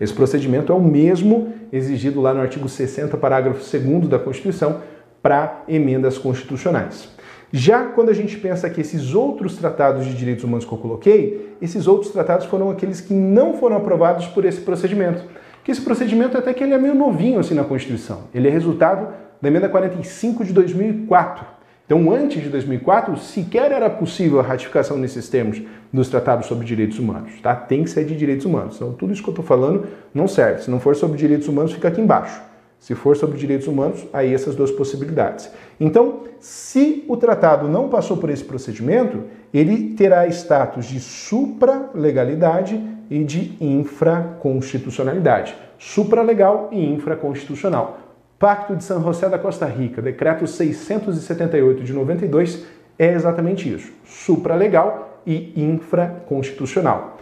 [0.00, 4.80] Esse procedimento é o mesmo exigido lá no artigo 60, parágrafo 2 da Constituição,
[5.22, 7.08] para emendas constitucionais.
[7.52, 11.54] Já quando a gente pensa que esses outros tratados de direitos humanos que eu coloquei,
[11.60, 15.22] esses outros tratados foram aqueles que não foram aprovados por esse procedimento.
[15.62, 18.22] Que esse procedimento até que ele é meio novinho assim na Constituição.
[18.34, 19.08] Ele é resultado
[19.40, 21.44] da emenda 45 de 2004.
[21.92, 25.60] Então, antes de 2004, sequer era possível a ratificação nesses termos
[25.92, 27.54] dos tratados sobre direitos humanos, tá?
[27.54, 28.76] Tem que ser de direitos humanos.
[28.76, 30.62] Então, tudo isso que eu estou falando não serve.
[30.62, 32.40] Se não for sobre direitos humanos, fica aqui embaixo.
[32.80, 35.50] Se for sobre direitos humanos, aí essas duas possibilidades.
[35.78, 43.22] Então, se o tratado não passou por esse procedimento, ele terá status de supralegalidade e
[43.22, 45.54] de infraconstitucionalidade.
[45.78, 47.98] Supralegal e infraconstitucional.
[48.42, 52.66] Pacto de San José da Costa Rica, decreto 678 de 92,
[52.98, 57.18] é exatamente isso: supralegal e infraconstitucional.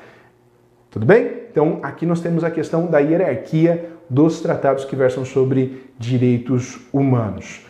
[0.91, 1.43] Tudo bem?
[1.51, 7.67] Então, aqui nós temos a questão da hierarquia dos tratados que versam sobre direitos humanos.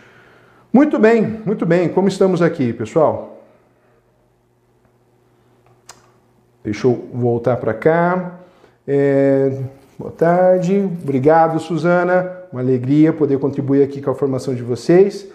[0.73, 1.89] Muito bem, muito bem.
[1.89, 3.43] Como estamos aqui, pessoal?
[6.63, 8.39] Deixa eu voltar para cá.
[8.87, 9.61] É...
[9.99, 10.89] Boa tarde.
[11.03, 12.40] Obrigado, Suzana.
[12.53, 15.29] Uma alegria poder contribuir aqui com a formação de vocês.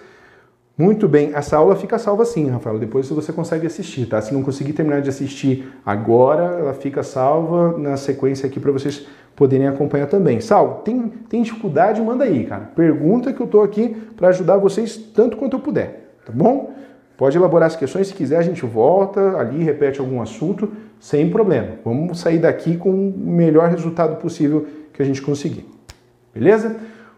[0.77, 2.77] Muito bem, essa aula fica salva sim, Rafael.
[2.77, 4.21] Depois você consegue assistir, tá?
[4.21, 9.07] Se não conseguir terminar de assistir agora, ela fica salva na sequência aqui para vocês
[9.37, 10.41] poderem acompanhar também.
[10.41, 12.01] Sal, tem, tem dificuldade?
[12.01, 12.69] Manda aí, cara.
[12.75, 16.73] Pergunta que eu tô aqui para ajudar vocês tanto quanto eu puder, tá bom?
[17.17, 20.69] Pode elaborar as questões, se quiser a gente volta ali, repete algum assunto,
[20.99, 21.69] sem problema.
[21.85, 25.65] Vamos sair daqui com o melhor resultado possível que a gente conseguir.
[26.33, 26.75] Beleza?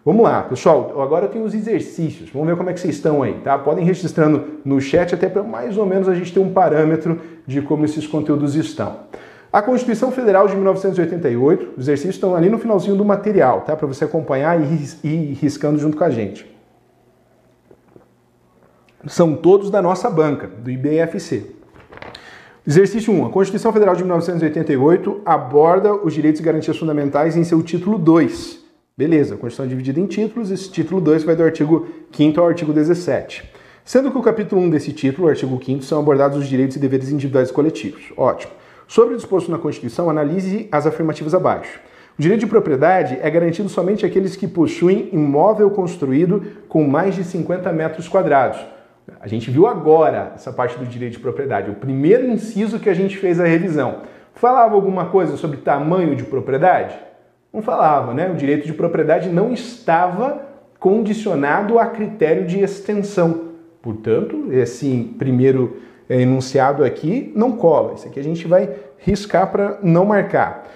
[0.07, 1.01] Vamos lá, pessoal.
[1.01, 2.29] Agora eu tenho os exercícios.
[2.29, 3.59] Vamos ver como é que vocês estão aí, tá?
[3.59, 7.61] Podem registrando no chat até para mais ou menos a gente ter um parâmetro de
[7.61, 9.01] como esses conteúdos estão.
[9.51, 13.75] A Constituição Federal de 1988, os exercícios estão ali no finalzinho do material, tá?
[13.75, 16.49] Para você acompanhar e ir riscando junto com a gente.
[19.07, 21.51] São todos da nossa banca, do IBFC.
[22.65, 23.25] Exercício 1.
[23.25, 28.66] A Constituição Federal de 1988 aborda os direitos e garantias fundamentais em seu título 2.
[28.97, 32.47] Beleza, a Constituição é dividida em títulos, esse título 2 vai do artigo 5 ao
[32.47, 33.47] artigo 17.
[33.85, 36.79] Sendo que o capítulo 1 desse título, o artigo 5 são abordados os direitos e
[36.79, 38.11] deveres individuais e coletivos.
[38.17, 38.53] Ótimo.
[38.87, 41.79] Sobre o disposto na Constituição, analise as afirmativas abaixo.
[42.17, 47.23] O direito de propriedade é garantido somente àqueles que possuem imóvel construído com mais de
[47.23, 48.59] 50 metros quadrados.
[49.21, 52.95] A gente viu agora essa parte do direito de propriedade, o primeiro inciso que a
[52.95, 54.01] gente fez a revisão.
[54.33, 56.97] Falava alguma coisa sobre tamanho de propriedade?
[57.61, 58.29] Falava, né?
[58.29, 60.41] O direito de propriedade não estava
[60.79, 63.47] condicionado a critério de extensão.
[63.81, 65.77] Portanto, esse primeiro
[66.09, 67.93] enunciado aqui não cola.
[67.93, 70.67] Isso aqui a gente vai riscar para não marcar.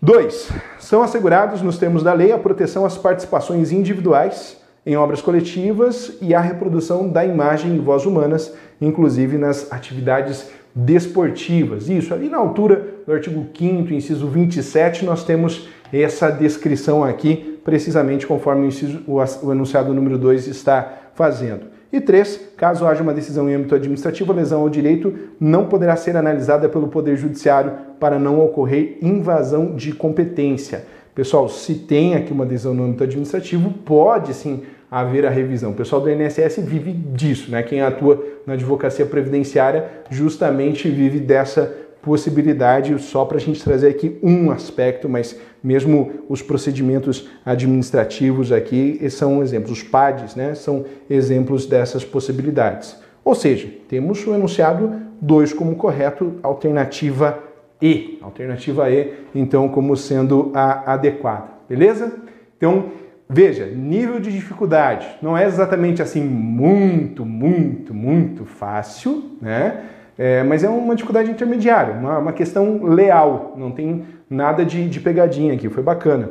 [0.00, 0.50] 2.
[0.78, 6.34] São assegurados, nos termos da lei, a proteção às participações individuais em obras coletivas e
[6.34, 11.88] a reprodução da imagem e voz humanas, inclusive nas atividades desportivas.
[11.88, 15.68] Isso, ali na altura do artigo 5 inciso 27, nós temos
[16.02, 21.74] essa descrição aqui, precisamente conforme o, inciso, o enunciado número 2 está fazendo.
[21.92, 25.94] E três, caso haja uma decisão em âmbito administrativo, a lesão ao direito não poderá
[25.94, 30.86] ser analisada pelo Poder Judiciário para não ocorrer invasão de competência.
[31.14, 35.70] Pessoal, se tem aqui uma decisão no âmbito administrativo, pode sim haver a revisão.
[35.70, 37.62] O pessoal do INSS vive disso, né?
[37.62, 41.72] Quem atua na advocacia previdenciária justamente vive dessa
[42.04, 49.00] possibilidade, só para a gente trazer aqui um aspecto, mas mesmo os procedimentos administrativos aqui
[49.08, 52.96] são exemplos, os PADs né, são exemplos dessas possibilidades.
[53.24, 57.42] Ou seja, temos o enunciado 2 como correto, alternativa
[57.80, 58.18] E.
[58.20, 62.12] Alternativa E, então, como sendo a adequada, beleza?
[62.58, 62.90] Então,
[63.28, 69.84] veja, nível de dificuldade não é exatamente assim muito, muito, muito fácil, né?
[70.16, 75.00] É, mas é uma dificuldade intermediária, uma, uma questão leal, não tem nada de, de
[75.00, 76.30] pegadinha aqui, foi bacana.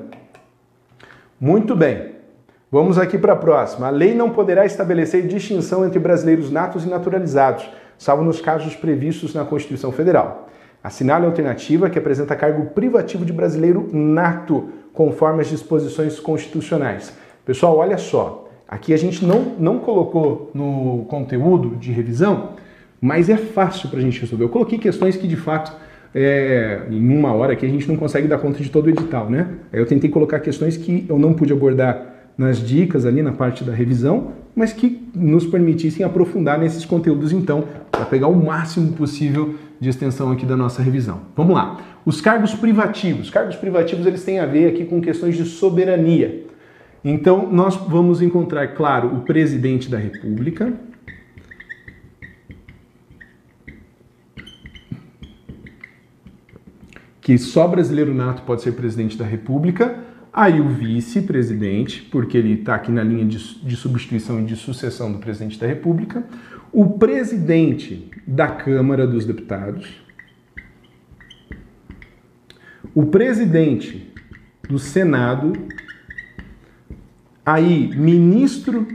[1.40, 2.12] Muito bem,
[2.72, 3.88] vamos aqui para a próxima.
[3.88, 9.34] A lei não poderá estabelecer distinção entre brasileiros natos e naturalizados, salvo nos casos previstos
[9.34, 10.48] na Constituição Federal.
[10.82, 17.14] Assinale a alternativa que apresenta cargo privativo de brasileiro nato, conforme as disposições constitucionais.
[17.46, 22.50] Pessoal, olha só, aqui a gente não, não colocou no conteúdo de revisão
[23.04, 24.46] mas é fácil para a gente resolver.
[24.46, 25.74] Eu coloquei questões que de fato
[26.16, 29.30] é, em uma hora que a gente não consegue dar conta de todo o edital,
[29.30, 29.56] né?
[29.74, 33.74] Eu tentei colocar questões que eu não pude abordar nas dicas ali na parte da
[33.74, 39.90] revisão, mas que nos permitissem aprofundar nesses conteúdos então, para pegar o máximo possível de
[39.90, 41.24] extensão aqui da nossa revisão.
[41.36, 41.82] Vamos lá.
[42.06, 43.30] Os cargos privativos.
[43.30, 46.46] Cargos privativos eles têm a ver aqui com questões de soberania.
[47.04, 50.72] Então, nós vamos encontrar, claro, o presidente da República,
[57.24, 59.98] que só brasileiro nato pode ser presidente da República,
[60.32, 65.12] aí o vice-presidente, porque ele está aqui na linha de, de substituição e de sucessão
[65.12, 66.24] do presidente da República,
[66.72, 70.02] o presidente da Câmara dos Deputados,
[72.94, 74.12] o presidente
[74.68, 75.54] do Senado,
[77.46, 78.86] aí ministro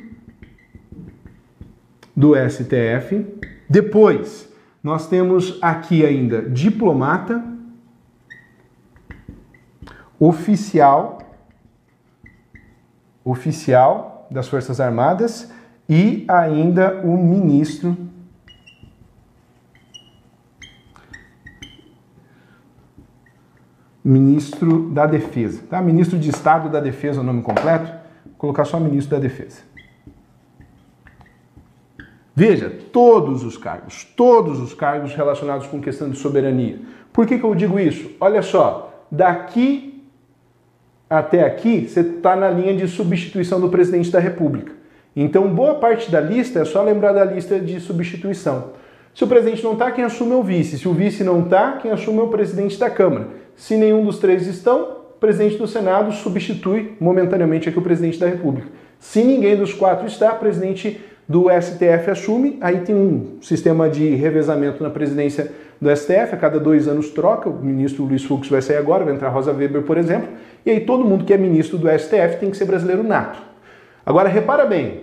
[2.15, 3.25] do STF,
[3.71, 4.53] depois
[4.83, 7.58] nós temos aqui ainda diplomata,
[10.19, 11.19] oficial
[13.25, 15.51] oficial das Forças Armadas
[15.89, 17.97] e ainda o ministro
[24.03, 25.83] ministro da Defesa, tá?
[25.83, 27.93] Ministro de Estado da Defesa, o nome completo,
[28.25, 29.61] Vou colocar só ministro da Defesa.
[32.35, 36.81] Veja, todos os cargos, todos os cargos relacionados com questão de soberania.
[37.13, 38.13] Por que, que eu digo isso?
[38.21, 39.98] Olha só, daqui
[41.09, 44.73] até aqui, você está na linha de substituição do presidente da República.
[45.17, 48.73] Então, boa parte da lista é só lembrar da lista de substituição.
[49.15, 50.79] Se o presidente não está, quem assume é o vice.
[50.79, 53.29] Se o vice não está, quem assume é o presidente da Câmara.
[53.57, 58.29] Se nenhum dos três estão, o presidente do Senado substitui momentaneamente aqui o presidente da
[58.29, 58.69] República.
[59.01, 64.15] Se ninguém dos quatro está, o presidente do STF assume, aí tem um sistema de
[64.15, 68.63] revezamento na presidência do STF, a cada dois anos troca, o ministro Luiz Fux vai
[68.63, 70.29] sair agora, vai entrar Rosa Weber, por exemplo,
[70.65, 73.39] e aí todo mundo que é ministro do STF tem que ser brasileiro nato.
[74.07, 75.03] Agora, repara bem,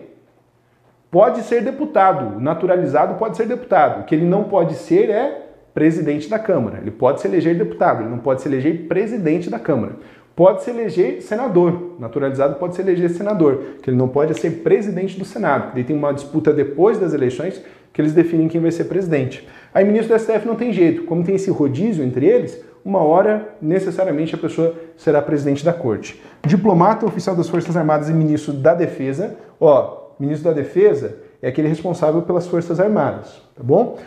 [1.11, 5.43] pode ser deputado, naturalizado pode ser deputado, o que ele não pode ser é
[5.75, 9.59] presidente da Câmara, ele pode se eleger deputado, ele não pode se eleger presidente da
[9.59, 9.93] Câmara.
[10.35, 15.17] Pode se eleger senador, naturalizado pode se eleger senador, que ele não pode ser presidente
[15.17, 17.61] do Senado, porque tem uma disputa depois das eleições
[17.93, 19.47] que eles definem quem vai ser presidente.
[19.73, 23.55] Aí ministro do STF não tem jeito, como tem esse rodízio entre eles, uma hora
[23.61, 26.21] necessariamente a pessoa será presidente da corte.
[26.45, 29.37] Diplomata, oficial das Forças Armadas e ministro da Defesa.
[29.59, 33.97] Ó, ministro da Defesa é aquele responsável pelas Forças Armadas, tá bom?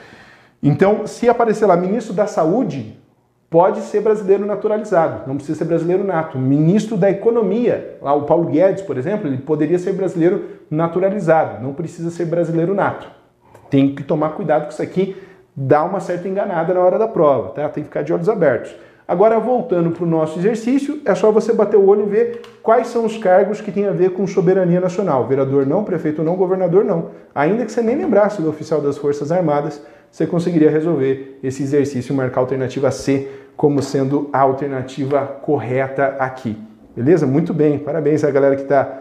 [0.62, 2.97] Então, se aparecer lá ministro da Saúde,
[3.50, 6.38] pode ser brasileiro naturalizado, não precisa ser brasileiro nato.
[6.38, 11.72] Ministro da Economia, lá o Paulo Guedes, por exemplo, ele poderia ser brasileiro naturalizado, não
[11.72, 13.08] precisa ser brasileiro nato.
[13.70, 15.16] Tem que tomar cuidado com isso aqui
[15.60, 17.68] dá uma certa enganada na hora da prova, tá?
[17.68, 18.72] Tem que ficar de olhos abertos.
[19.08, 22.88] Agora, voltando para o nosso exercício, é só você bater o olho e ver quais
[22.88, 25.26] são os cargos que têm a ver com soberania nacional.
[25.26, 27.10] Vereador não, prefeito não, governador não.
[27.34, 32.12] Ainda que você nem lembrasse do oficial das Forças Armadas, você conseguiria resolver esse exercício
[32.12, 36.56] e marcar a alternativa C como sendo a alternativa correta aqui.
[36.94, 37.26] Beleza?
[37.26, 39.00] Muito bem, parabéns a galera que está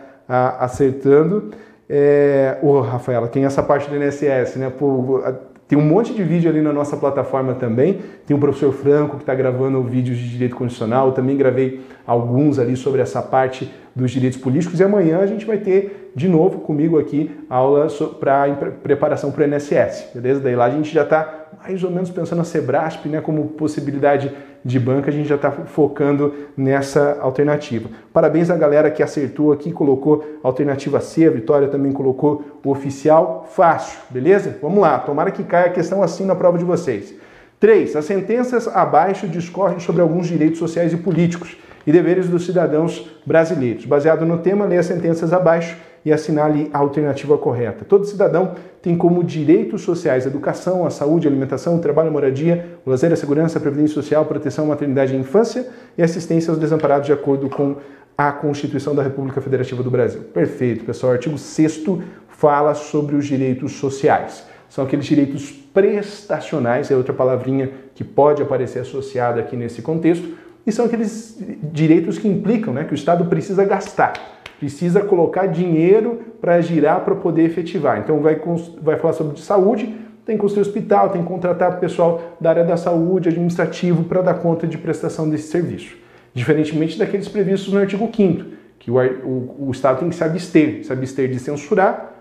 [0.60, 1.52] acertando.
[1.90, 4.70] É, ô, Rafaela, tem essa parte do INSS, né?
[4.70, 5.22] Pô,
[5.68, 7.99] tem um monte de vídeo ali na nossa plataforma também.
[8.26, 11.07] Tem o professor Franco que está gravando vídeos de direito constitucional.
[11.07, 14.80] Eu também gravei alguns ali sobre essa parte dos direitos políticos.
[14.80, 17.88] E amanhã a gente vai ter de novo comigo aqui aula
[18.18, 20.39] para preparação para o INSS, beleza?
[20.39, 24.31] Daí lá a gente já está mais ou menos pensando na Sebrasp, né, como possibilidade
[24.68, 27.89] de banca, a gente já está focando nessa alternativa.
[28.11, 33.48] Parabéns à galera que acertou aqui, colocou alternativa C, a Vitória também colocou o oficial
[33.49, 34.57] fácil, beleza?
[34.61, 37.15] Vamos lá, tomara que caia a questão assim na prova de vocês.
[37.61, 37.95] 3.
[37.95, 43.85] As sentenças abaixo discorrem sobre alguns direitos sociais e políticos e deveres dos cidadãos brasileiros.
[43.85, 45.77] Baseado no tema, leia as sentenças abaixo
[46.08, 47.84] e assinale a alternativa correta.
[47.84, 52.12] Todo cidadão tem como direitos sociais a educação, a saúde, a alimentação, o trabalho, a
[52.12, 55.68] moradia, o lazer, a segurança, a previdência social, a proteção, a maternidade e infância
[55.98, 57.76] e assistência aos desamparados de acordo com
[58.18, 60.22] a Constituição da República Federativa do Brasil.
[60.34, 61.12] Perfeito, pessoal.
[61.12, 61.84] O artigo 6
[62.30, 64.46] fala sobre os direitos sociais.
[64.70, 70.26] São aqueles direitos prestacionais, é outra palavrinha que pode aparecer associada aqui nesse contexto,
[70.68, 71.35] e são aqueles
[71.72, 74.14] direitos que implicam né, que o Estado precisa gastar
[74.60, 77.99] precisa colocar dinheiro para girar para poder efetivar.
[77.99, 78.41] Então vai,
[78.81, 79.95] vai falar sobre saúde,
[80.26, 84.34] tem que construir hospital, tem que contratar pessoal da área da saúde, administrativo, para dar
[84.35, 85.95] conta de prestação desse serviço.
[86.34, 90.85] Diferentemente daqueles previstos no artigo 5 que o, o, o, Estado tem que se abster,
[90.85, 92.14] se abster de censurar,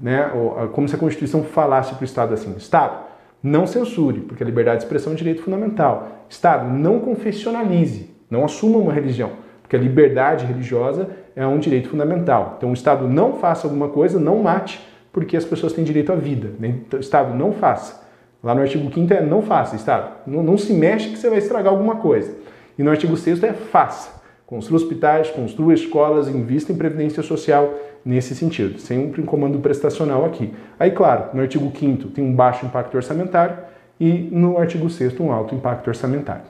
[0.00, 0.30] né,
[0.72, 3.04] como se a Constituição falasse para o Estado assim, Estado,
[3.42, 6.26] não censure, porque a liberdade de expressão é um direito fundamental.
[6.28, 9.30] Estado, não confessionalize, não assuma uma religião,
[9.62, 12.54] porque a liberdade religiosa é um direito fundamental.
[12.56, 14.80] Então o Estado não faça alguma coisa, não mate,
[15.12, 16.50] porque as pessoas têm direito à vida.
[16.62, 18.02] Então, o Estado não faça.
[18.42, 20.10] Lá no artigo 5 é não faça, Estado.
[20.26, 22.34] Não, não, se mexe que você vai estragar alguma coisa.
[22.78, 24.21] E no artigo 6 é faça.
[24.52, 27.72] Construa hospitais, construa escolas, invista em previdência social
[28.04, 28.78] nesse sentido.
[28.78, 30.52] Sempre um comando prestacional aqui.
[30.78, 33.56] Aí, claro, no artigo 5 tem um baixo impacto orçamentário
[33.98, 36.44] e no artigo 6 um alto impacto orçamentário.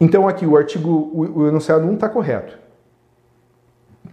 [0.00, 2.56] Então aqui o artigo, o, enunciado 1 está correto.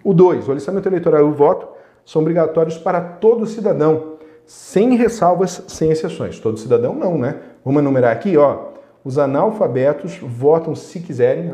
[0.04, 1.68] O 2, o alistamento eleitoral e o voto
[2.04, 4.16] são obrigatórios para todo cidadão,
[4.48, 6.40] sem ressalvas, sem exceções.
[6.40, 7.36] Todo cidadão não, né?
[7.64, 8.70] Vamos enumerar aqui, ó.
[9.06, 11.52] Os analfabetos votam se quiserem,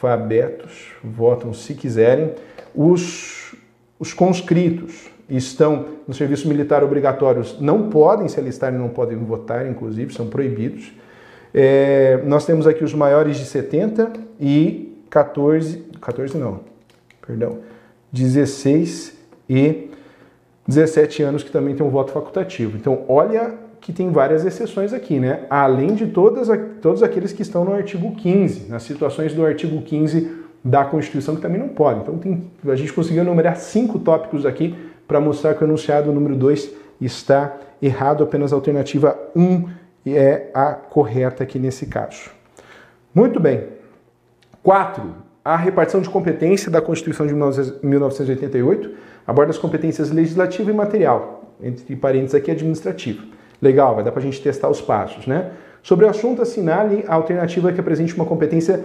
[0.00, 2.32] analfabetos votam se quiserem.
[2.74, 3.54] Os,
[3.98, 9.66] os conscritos estão no serviço militar obrigatórios, não podem se alistar e não podem votar,
[9.66, 10.92] inclusive, são proibidos.
[11.52, 16.60] É, nós temos aqui os maiores de 70 e 14, 14 não,
[17.26, 17.58] perdão,
[18.12, 19.18] 16
[19.48, 19.90] e
[20.66, 22.76] 17 anos que também tem um voto facultativo.
[22.76, 25.46] Então, olha que tem várias exceções aqui, né?
[25.48, 26.48] Além de todas,
[26.80, 31.42] todos aqueles que estão no artigo 15, nas situações do artigo 15 da Constituição que
[31.42, 32.02] também não podem.
[32.02, 34.74] Então, tem, a gente conseguiu enumerar cinco tópicos aqui
[35.08, 36.70] para mostrar que o enunciado número 2
[37.00, 39.68] está errado, apenas a alternativa 1
[40.06, 42.30] é a correta aqui nesse caso.
[43.14, 43.64] Muito bem.
[44.62, 48.90] 4 a repartição de competência da Constituição de 1988
[49.26, 53.22] aborda as competências legislativa e material, entre parênteses aqui administrativa.
[53.60, 55.50] Legal, vai dar para a gente testar os passos, né?
[55.82, 58.84] Sobre o assunto, assinale a alternativa que apresente uma competência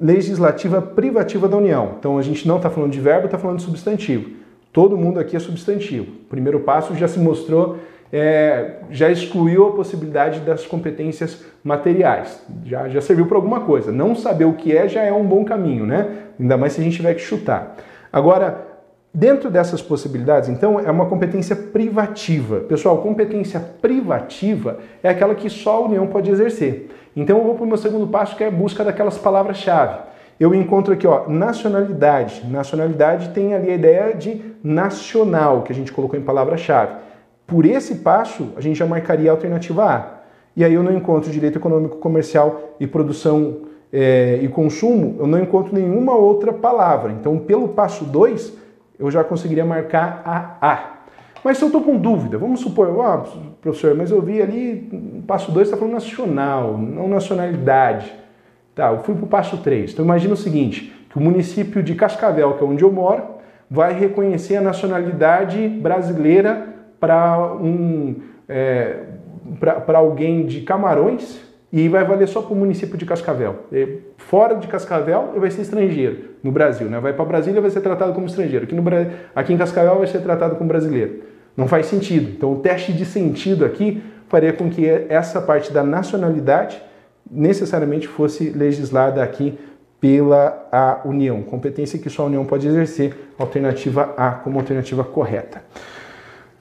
[0.00, 1.94] legislativa privativa da União.
[1.98, 4.30] Então a gente não está falando de verbo, está falando de substantivo.
[4.72, 6.10] Todo mundo aqui é substantivo.
[6.10, 7.78] O primeiro passo já se mostrou
[8.12, 12.44] é, já excluiu a possibilidade das competências materiais.
[12.66, 13.90] Já, já serviu para alguma coisa.
[13.90, 16.08] Não saber o que é já é um bom caminho, né?
[16.38, 17.76] Ainda mais se a gente tiver que chutar.
[18.12, 18.71] Agora,
[19.12, 22.60] dentro dessas possibilidades, então, é uma competência privativa.
[22.60, 26.90] Pessoal, competência privativa é aquela que só a União pode exercer.
[27.14, 29.98] Então, eu vou para o meu segundo passo, que é a busca daquelas palavras-chave.
[30.40, 32.46] Eu encontro aqui, ó, nacionalidade.
[32.48, 37.02] Nacionalidade tem ali a ideia de nacional, que a gente colocou em palavra-chave
[37.52, 40.22] por esse passo, a gente já marcaria a alternativa A.
[40.56, 43.58] E aí eu não encontro direito econômico, comercial e produção
[43.92, 47.12] é, e consumo, eu não encontro nenhuma outra palavra.
[47.12, 48.54] Então, pelo passo 2,
[49.02, 50.92] eu já conseguiria marcar a A.
[51.44, 52.88] Mas se eu estou com dúvida, vamos supor,
[53.60, 58.12] professor, mas eu vi ali, passo 2 está falando nacional, não nacionalidade.
[58.74, 59.92] Tá, eu fui para o passo 3.
[59.92, 63.22] Então imagina o seguinte, que o município de Cascavel, que é onde eu moro,
[63.68, 66.68] vai reconhecer a nacionalidade brasileira
[67.00, 69.00] para um, é,
[69.58, 71.40] para alguém de Camarões
[71.72, 73.60] e vai valer só para o município de Cascavel.
[74.18, 76.88] Fora de Cascavel, vai ser estrangeiro no Brasil.
[76.88, 77.00] Né?
[77.00, 78.64] Vai para Brasília vai ser tratado como estrangeiro.
[78.64, 78.82] Aqui, no,
[79.34, 81.20] aqui em Cascavel vai ser tratado como brasileiro.
[81.56, 82.30] Não faz sentido.
[82.30, 86.80] Então, o teste de sentido aqui faria com que essa parte da nacionalidade
[87.30, 89.58] necessariamente fosse legislada aqui
[89.98, 95.62] pela a União, competência que só a União pode exercer, alternativa A como alternativa correta.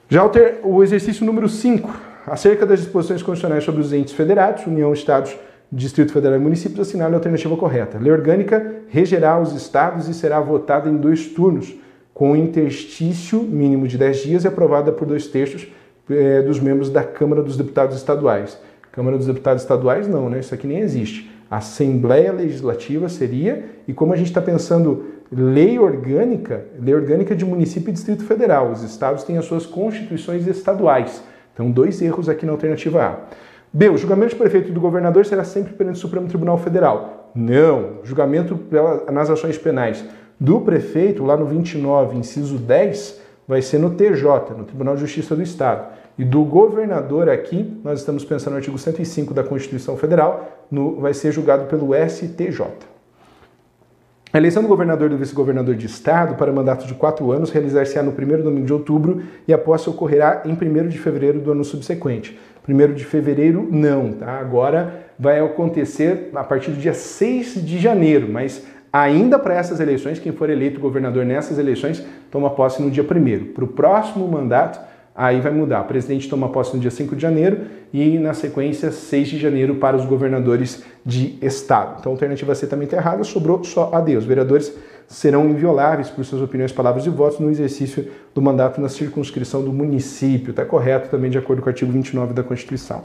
[0.08, 0.22] Já
[0.64, 5.36] o exercício número 5, acerca das disposições constitucionais sobre os entes federados, União, Estados,
[5.72, 7.98] Distrito Federal e Municípios, assinale a alternativa correta.
[7.98, 11.74] Lei orgânica regerá os estados e será votada em dois turnos,
[12.14, 15.68] com interstício mínimo de 10 dias e aprovada por dois terços
[16.10, 18.60] eh, dos membros da Câmara dos Deputados Estaduais.
[18.92, 20.40] Câmara dos Deputados Estaduais não, né?
[20.40, 21.32] Isso aqui nem existe.
[21.50, 27.90] Assembleia Legislativa seria, e como a gente está pensando lei orgânica, lei orgânica de município
[27.90, 31.24] e Distrito Federal, os estados têm as suas constituições estaduais.
[31.62, 33.16] Então, dois erros aqui na alternativa A.
[33.72, 33.88] B.
[33.90, 37.32] O julgamento de prefeito do governador será sempre perante o Supremo Tribunal Federal.
[37.36, 38.00] Não.
[38.04, 38.60] Julgamento
[39.12, 40.04] nas ações penais
[40.40, 45.36] do prefeito, lá no 29, inciso 10, vai ser no TJ, no Tribunal de Justiça
[45.36, 45.86] do Estado.
[46.18, 51.14] E do governador aqui, nós estamos pensando no artigo 105 da Constituição Federal, no, vai
[51.14, 52.64] ser julgado pelo STJ.
[54.34, 58.02] A eleição do governador e do vice-governador de estado para mandato de quatro anos realizar-se-á
[58.02, 61.66] no primeiro domingo de outubro e a posse ocorrerá em 1 de fevereiro do ano
[61.66, 62.40] subsequente.
[62.66, 64.40] 1 de fevereiro, não, tá?
[64.40, 70.18] Agora vai acontecer a partir do dia 6 de janeiro, mas ainda para essas eleições,
[70.18, 72.02] quem for eleito governador nessas eleições
[72.32, 73.52] toma posse no dia 1.
[73.52, 74.80] Para o próximo mandato,
[75.16, 75.82] aí vai mudar.
[75.82, 77.62] O presidente toma posse no dia 5 de janeiro
[77.94, 81.98] e, na sequência, 6 de janeiro para os governadores de estado.
[82.00, 84.16] Então, a alternativa C também está errada, sobrou só a D.
[84.16, 84.74] Os vereadores
[85.08, 89.74] serão invioláveis por suas opiniões, palavras e votos no exercício do mandato na circunscrição do
[89.74, 90.52] município.
[90.52, 93.04] Está correto também de acordo com o artigo 29 da Constituição.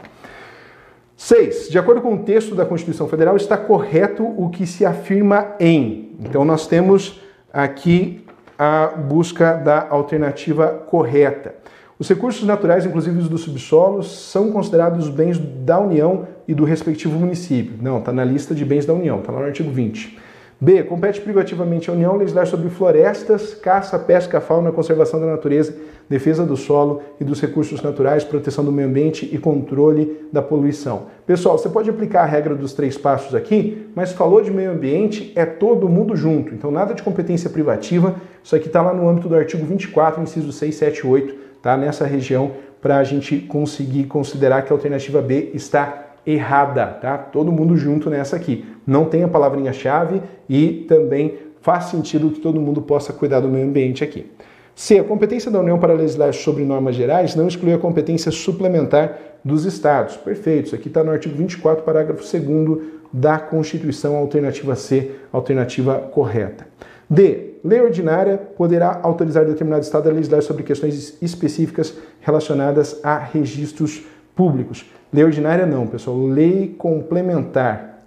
[1.16, 1.70] 6.
[1.70, 6.14] De acordo com o texto da Constituição Federal, está correto o que se afirma em.
[6.20, 7.20] Então, nós temos
[7.52, 8.24] aqui
[8.58, 11.54] a busca da alternativa correta.
[11.98, 17.18] Os recursos naturais, inclusive os do subsolo, são considerados bens da União e do respectivo
[17.18, 17.78] município.
[17.80, 20.18] Não, está na lista de bens da União, está lá no artigo 20.
[20.60, 20.82] B.
[20.82, 25.74] Compete privativamente à União legislar sobre florestas, caça, pesca, fauna, conservação da natureza,
[26.08, 31.06] defesa do solo e dos recursos naturais, proteção do meio ambiente e controle da poluição.
[31.26, 35.32] Pessoal, você pode aplicar a regra dos três passos aqui, mas falou de meio ambiente,
[35.34, 36.54] é todo mundo junto.
[36.54, 38.16] Então, nada de competência privativa.
[38.42, 41.76] Isso aqui está lá no âmbito do artigo 24, inciso 6, 7 e 8 tá?
[41.76, 47.18] nessa região para a gente conseguir considerar que a alternativa B está errada, tá?
[47.18, 48.64] Todo mundo junto nessa aqui.
[48.86, 53.66] Não tem a palavrinha-chave e também faz sentido que todo mundo possa cuidar do meio
[53.66, 54.30] ambiente aqui.
[54.76, 55.00] C.
[55.00, 59.64] A competência da União para legislar sobre normas gerais não exclui a competência suplementar dos
[59.64, 60.16] Estados.
[60.16, 60.66] Perfeito.
[60.66, 62.78] Isso aqui está no artigo 24, parágrafo 2
[63.12, 66.66] da Constituição, alternativa C, alternativa correta.
[67.08, 67.45] D.
[67.64, 74.04] Lei ordinária poderá autorizar determinado Estado a legislar sobre questões específicas relacionadas a registros
[74.34, 74.90] públicos.
[75.12, 76.16] Lei ordinária não, pessoal.
[76.26, 78.04] Lei complementar.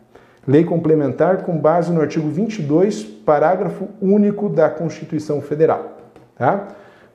[0.47, 5.97] Lei complementar com base no artigo 22, parágrafo único da Constituição Federal.
[6.35, 6.67] Tá?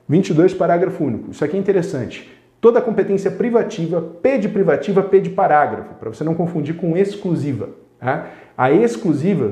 [0.07, 1.31] 22, parágrafo único.
[1.31, 2.31] Isso aqui é interessante.
[2.61, 7.69] Toda competência privativa, P de privativa, P de parágrafo, para você não confundir com exclusiva.
[7.99, 8.27] Tá?
[8.57, 9.51] A exclusiva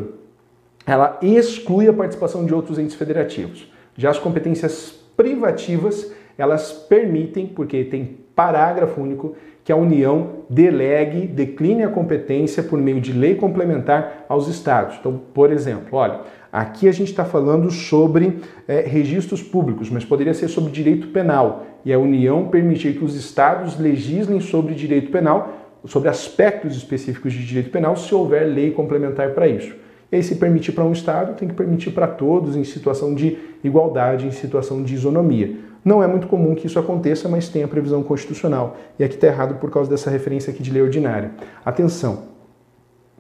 [0.86, 3.72] ela exclui a participação de outros entes federativos.
[3.96, 11.84] Já as competências privativas, elas permitem, porque tem parágrafo único, que a União delegue, decline
[11.84, 14.98] a competência por meio de lei complementar aos estados.
[15.00, 16.20] Então, por exemplo, olha,
[16.52, 21.66] aqui a gente está falando sobre é, registros públicos, mas poderia ser sobre direito penal.
[21.86, 25.54] E a União permitir que os estados legislem sobre direito penal,
[25.86, 29.74] sobre aspectos específicos de direito penal, se houver lei complementar para isso.
[30.14, 33.36] E aí, se permitir para um Estado, tem que permitir para todos em situação de
[33.64, 35.56] igualdade, em situação de isonomia.
[35.84, 38.78] Não é muito comum que isso aconteça, mas tem a previsão constitucional.
[39.00, 41.32] E aqui está errado por causa dessa referência aqui de lei ordinária.
[41.66, 42.26] Atenção!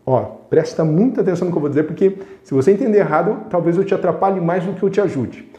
[0.05, 0.21] Ó,
[0.51, 3.83] presta muita atenção no que eu vou dizer, porque se você entender errado, talvez eu
[3.83, 5.49] te atrapalhe mais do que eu te ajude.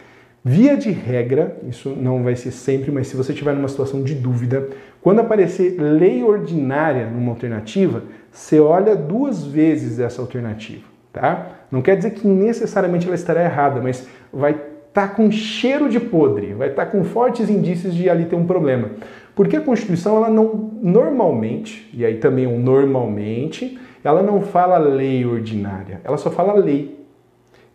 [0.45, 4.15] Via de regra, isso não vai ser sempre, mas se você estiver numa situação de
[4.15, 4.69] dúvida,
[5.03, 11.47] quando aparecer lei ordinária numa alternativa, você olha duas vezes essa alternativa, tá?
[11.71, 15.99] Não quer dizer que necessariamente ela estará errada, mas vai estar tá com cheiro de
[15.99, 18.91] podre, vai estar tá com fortes indícios de ali ter um problema.
[19.35, 25.25] Porque a Constituição, ela não, normalmente, e aí também um normalmente, ela não fala lei
[25.25, 27.03] ordinária, ela só fala lei.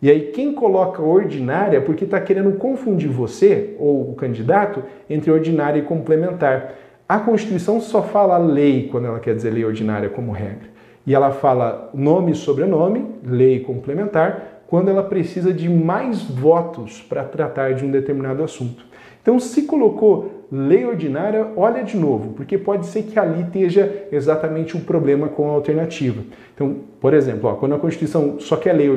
[0.02, 5.30] E aí quem coloca ordinária é porque está querendo confundir você, ou o candidato, entre
[5.30, 6.74] ordinária e complementar.
[7.06, 10.69] A Constituição só fala lei quando ela quer dizer lei ordinária como regra.
[11.06, 17.24] E ela fala nome e sobrenome, lei complementar, quando ela precisa de mais votos para
[17.24, 18.84] tratar de um determinado assunto.
[19.22, 24.76] Então, se colocou lei ordinária, olha de novo, porque pode ser que ali esteja exatamente
[24.76, 26.22] o problema com a alternativa.
[26.54, 28.88] Então, por exemplo, ó, quando a Constituição só quer lei,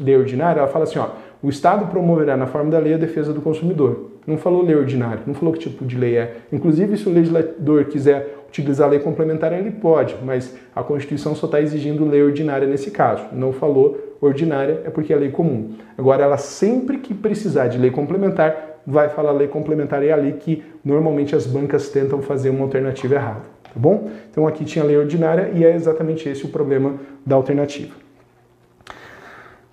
[0.00, 1.10] lei ordinária, ela fala assim: ó,
[1.42, 4.17] o Estado promoverá na forma da lei a defesa do consumidor.
[4.28, 6.36] Não falou lei ordinária, não falou que tipo de lei é.
[6.52, 11.46] Inclusive, se o legislador quiser utilizar a lei complementar, ele pode, mas a Constituição só
[11.46, 13.24] está exigindo lei ordinária nesse caso.
[13.32, 15.72] Não falou ordinária, é porque é lei comum.
[15.96, 20.32] Agora, ela sempre que precisar de lei complementar, vai falar lei complementar e é ali
[20.32, 24.10] que normalmente as bancas tentam fazer uma alternativa errada, tá bom?
[24.30, 27.94] Então aqui tinha lei ordinária e é exatamente esse o problema da alternativa.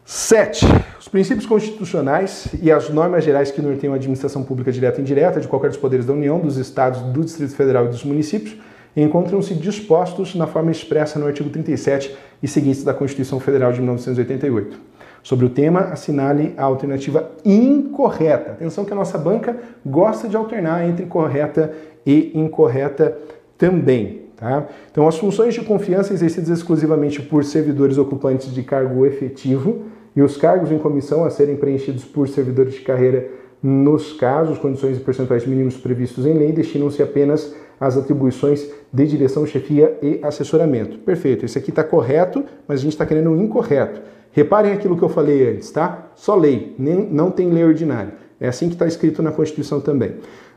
[0.06, 0.66] 7.
[1.06, 5.40] Os princípios constitucionais e as normas gerais que norteiam a administração pública direta e indireta
[5.40, 8.58] de qualquer dos poderes da União, dos Estados, do Distrito Federal e dos municípios
[8.98, 14.80] encontram-se dispostos na forma expressa no artigo 37 e seguintes da Constituição Federal de 1988.
[15.22, 18.54] Sobre o tema, assinale a alternativa incorreta.
[18.54, 19.56] Atenção que a nossa banca
[19.86, 21.72] gosta de alternar entre correta
[22.04, 23.16] e incorreta
[23.60, 24.24] também.
[24.36, 24.66] Tá?
[24.90, 30.38] Então, as funções de confiança exercidas exclusivamente por servidores ocupantes de cargo efetivo e os
[30.38, 33.30] cargos em comissão a serem preenchidos por servidores de carreira
[33.62, 39.46] nos casos, condições e percentuais mínimos previstos em lei, destinam-se apenas às atribuições de direção,
[39.46, 41.00] chefia e assessoramento.
[41.00, 44.02] Perfeito, esse aqui está correto, mas a gente está querendo o incorreto.
[44.32, 46.12] Reparem aquilo que eu falei antes, tá?
[46.16, 48.14] Só lei, nem, não tem lei ordinária.
[48.40, 50.16] É assim que está escrito na Constituição também.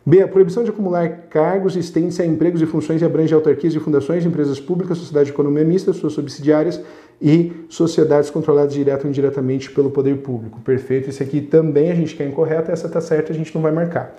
[0.09, 0.22] B.
[0.22, 4.24] A proibição de acumular cargos estende-se a empregos e funções e abrange autarquias e fundações,
[4.24, 6.80] empresas públicas, sociedade de economia mista, suas subsidiárias
[7.20, 10.62] e sociedades controladas direto ou indiretamente pelo poder público.
[10.62, 11.10] Perfeito.
[11.10, 14.14] Esse aqui também a gente quer incorreto, essa está certa, a gente não vai marcar.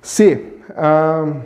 [0.00, 0.44] C.
[0.76, 1.40] Ah,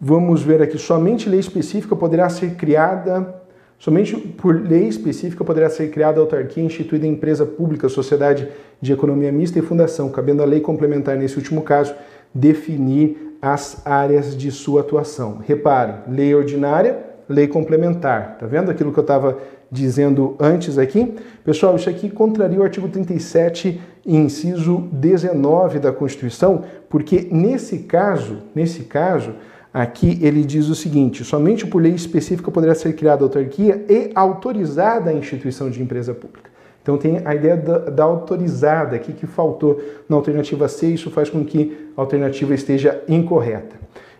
[0.00, 0.78] vamos ver aqui.
[0.78, 3.41] Somente lei específica poderá ser criada
[3.82, 8.46] Somente por lei específica poderá ser criada autarquia instituída em empresa pública, sociedade
[8.80, 11.92] de economia mista e fundação, cabendo a lei complementar, nesse último caso,
[12.32, 15.38] definir as áreas de sua atuação.
[15.44, 16.96] Reparem, lei ordinária,
[17.28, 18.36] lei complementar.
[18.38, 19.36] Tá vendo aquilo que eu estava
[19.68, 21.16] dizendo antes aqui?
[21.44, 28.84] Pessoal, isso aqui contraria o artigo 37, inciso 19 da Constituição, porque nesse caso, nesse
[28.84, 29.34] caso,
[29.72, 35.10] Aqui ele diz o seguinte: somente por lei específica poderá ser criada autarquia e autorizada
[35.10, 36.50] a instituição de empresa pública.
[36.82, 41.30] Então tem a ideia da, da, autorizada aqui que faltou na alternativa C, isso faz
[41.30, 43.76] com que a alternativa esteja incorreta.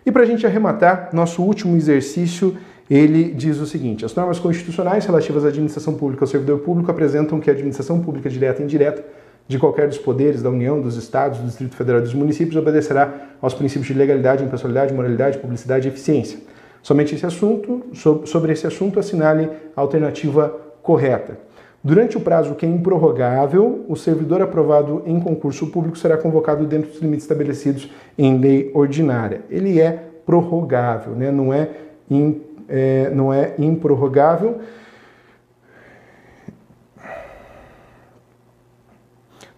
[0.07, 2.57] E para a gente arrematar, nosso último exercício,
[2.89, 7.41] ele diz o seguinte: as normas constitucionais relativas à administração pública ao servidor público apresentam
[7.41, 9.05] que a administração pública direta e indireta
[9.53, 13.13] de qualquer dos poderes da União, dos Estados, do Distrito Federal e dos municípios obedecerá
[13.41, 16.39] aos princípios de legalidade, impessoalidade, moralidade, publicidade e eficiência.
[16.83, 17.83] Somente esse assunto,
[18.25, 20.49] sobre esse assunto, assinale a alternativa
[20.83, 21.39] correta.
[21.85, 26.91] Durante o prazo que é improrrogável, o servidor aprovado em concurso público será convocado dentro
[26.91, 29.43] dos limites estabelecidos em lei ordinária.
[29.51, 31.31] Ele é prorrogável, né?
[31.31, 31.69] não, é,
[32.11, 34.61] in, é, não é improrrogável.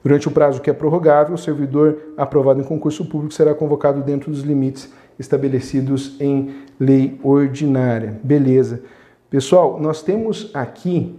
[0.05, 4.31] Durante o prazo que é prorrogável, o servidor aprovado em concurso público será convocado dentro
[4.31, 8.21] dos limites estabelecidos em lei ordinária.
[8.23, 8.83] Beleza.
[9.31, 11.19] Pessoal, nós temos aqui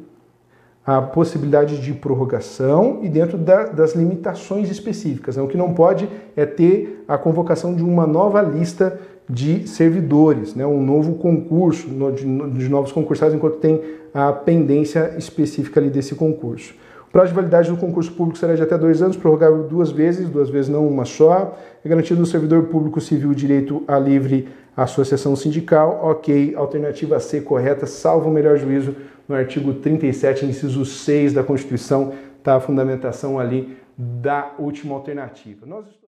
[0.85, 5.35] a possibilidade de prorrogação e dentro da, das limitações específicas.
[5.35, 5.41] Né?
[5.41, 10.63] O que não pode é ter a convocação de uma nova lista de servidores, né?
[10.63, 13.81] um novo concurso de, novos concursados, enquanto tem
[14.13, 16.75] a pendência específica ali desse concurso
[17.15, 20.49] prazo de validade do concurso público será de até dois anos, prorrogável duas vezes, duas
[20.49, 21.57] vezes não uma só.
[21.81, 26.01] É garantido no servidor público civil o direito à livre associação sindical.
[26.03, 28.93] Ok, alternativa C correta, salvo o melhor juízo
[29.29, 35.65] no artigo 37, inciso 6 da Constituição, está a fundamentação ali da última alternativa.
[35.65, 35.85] Nós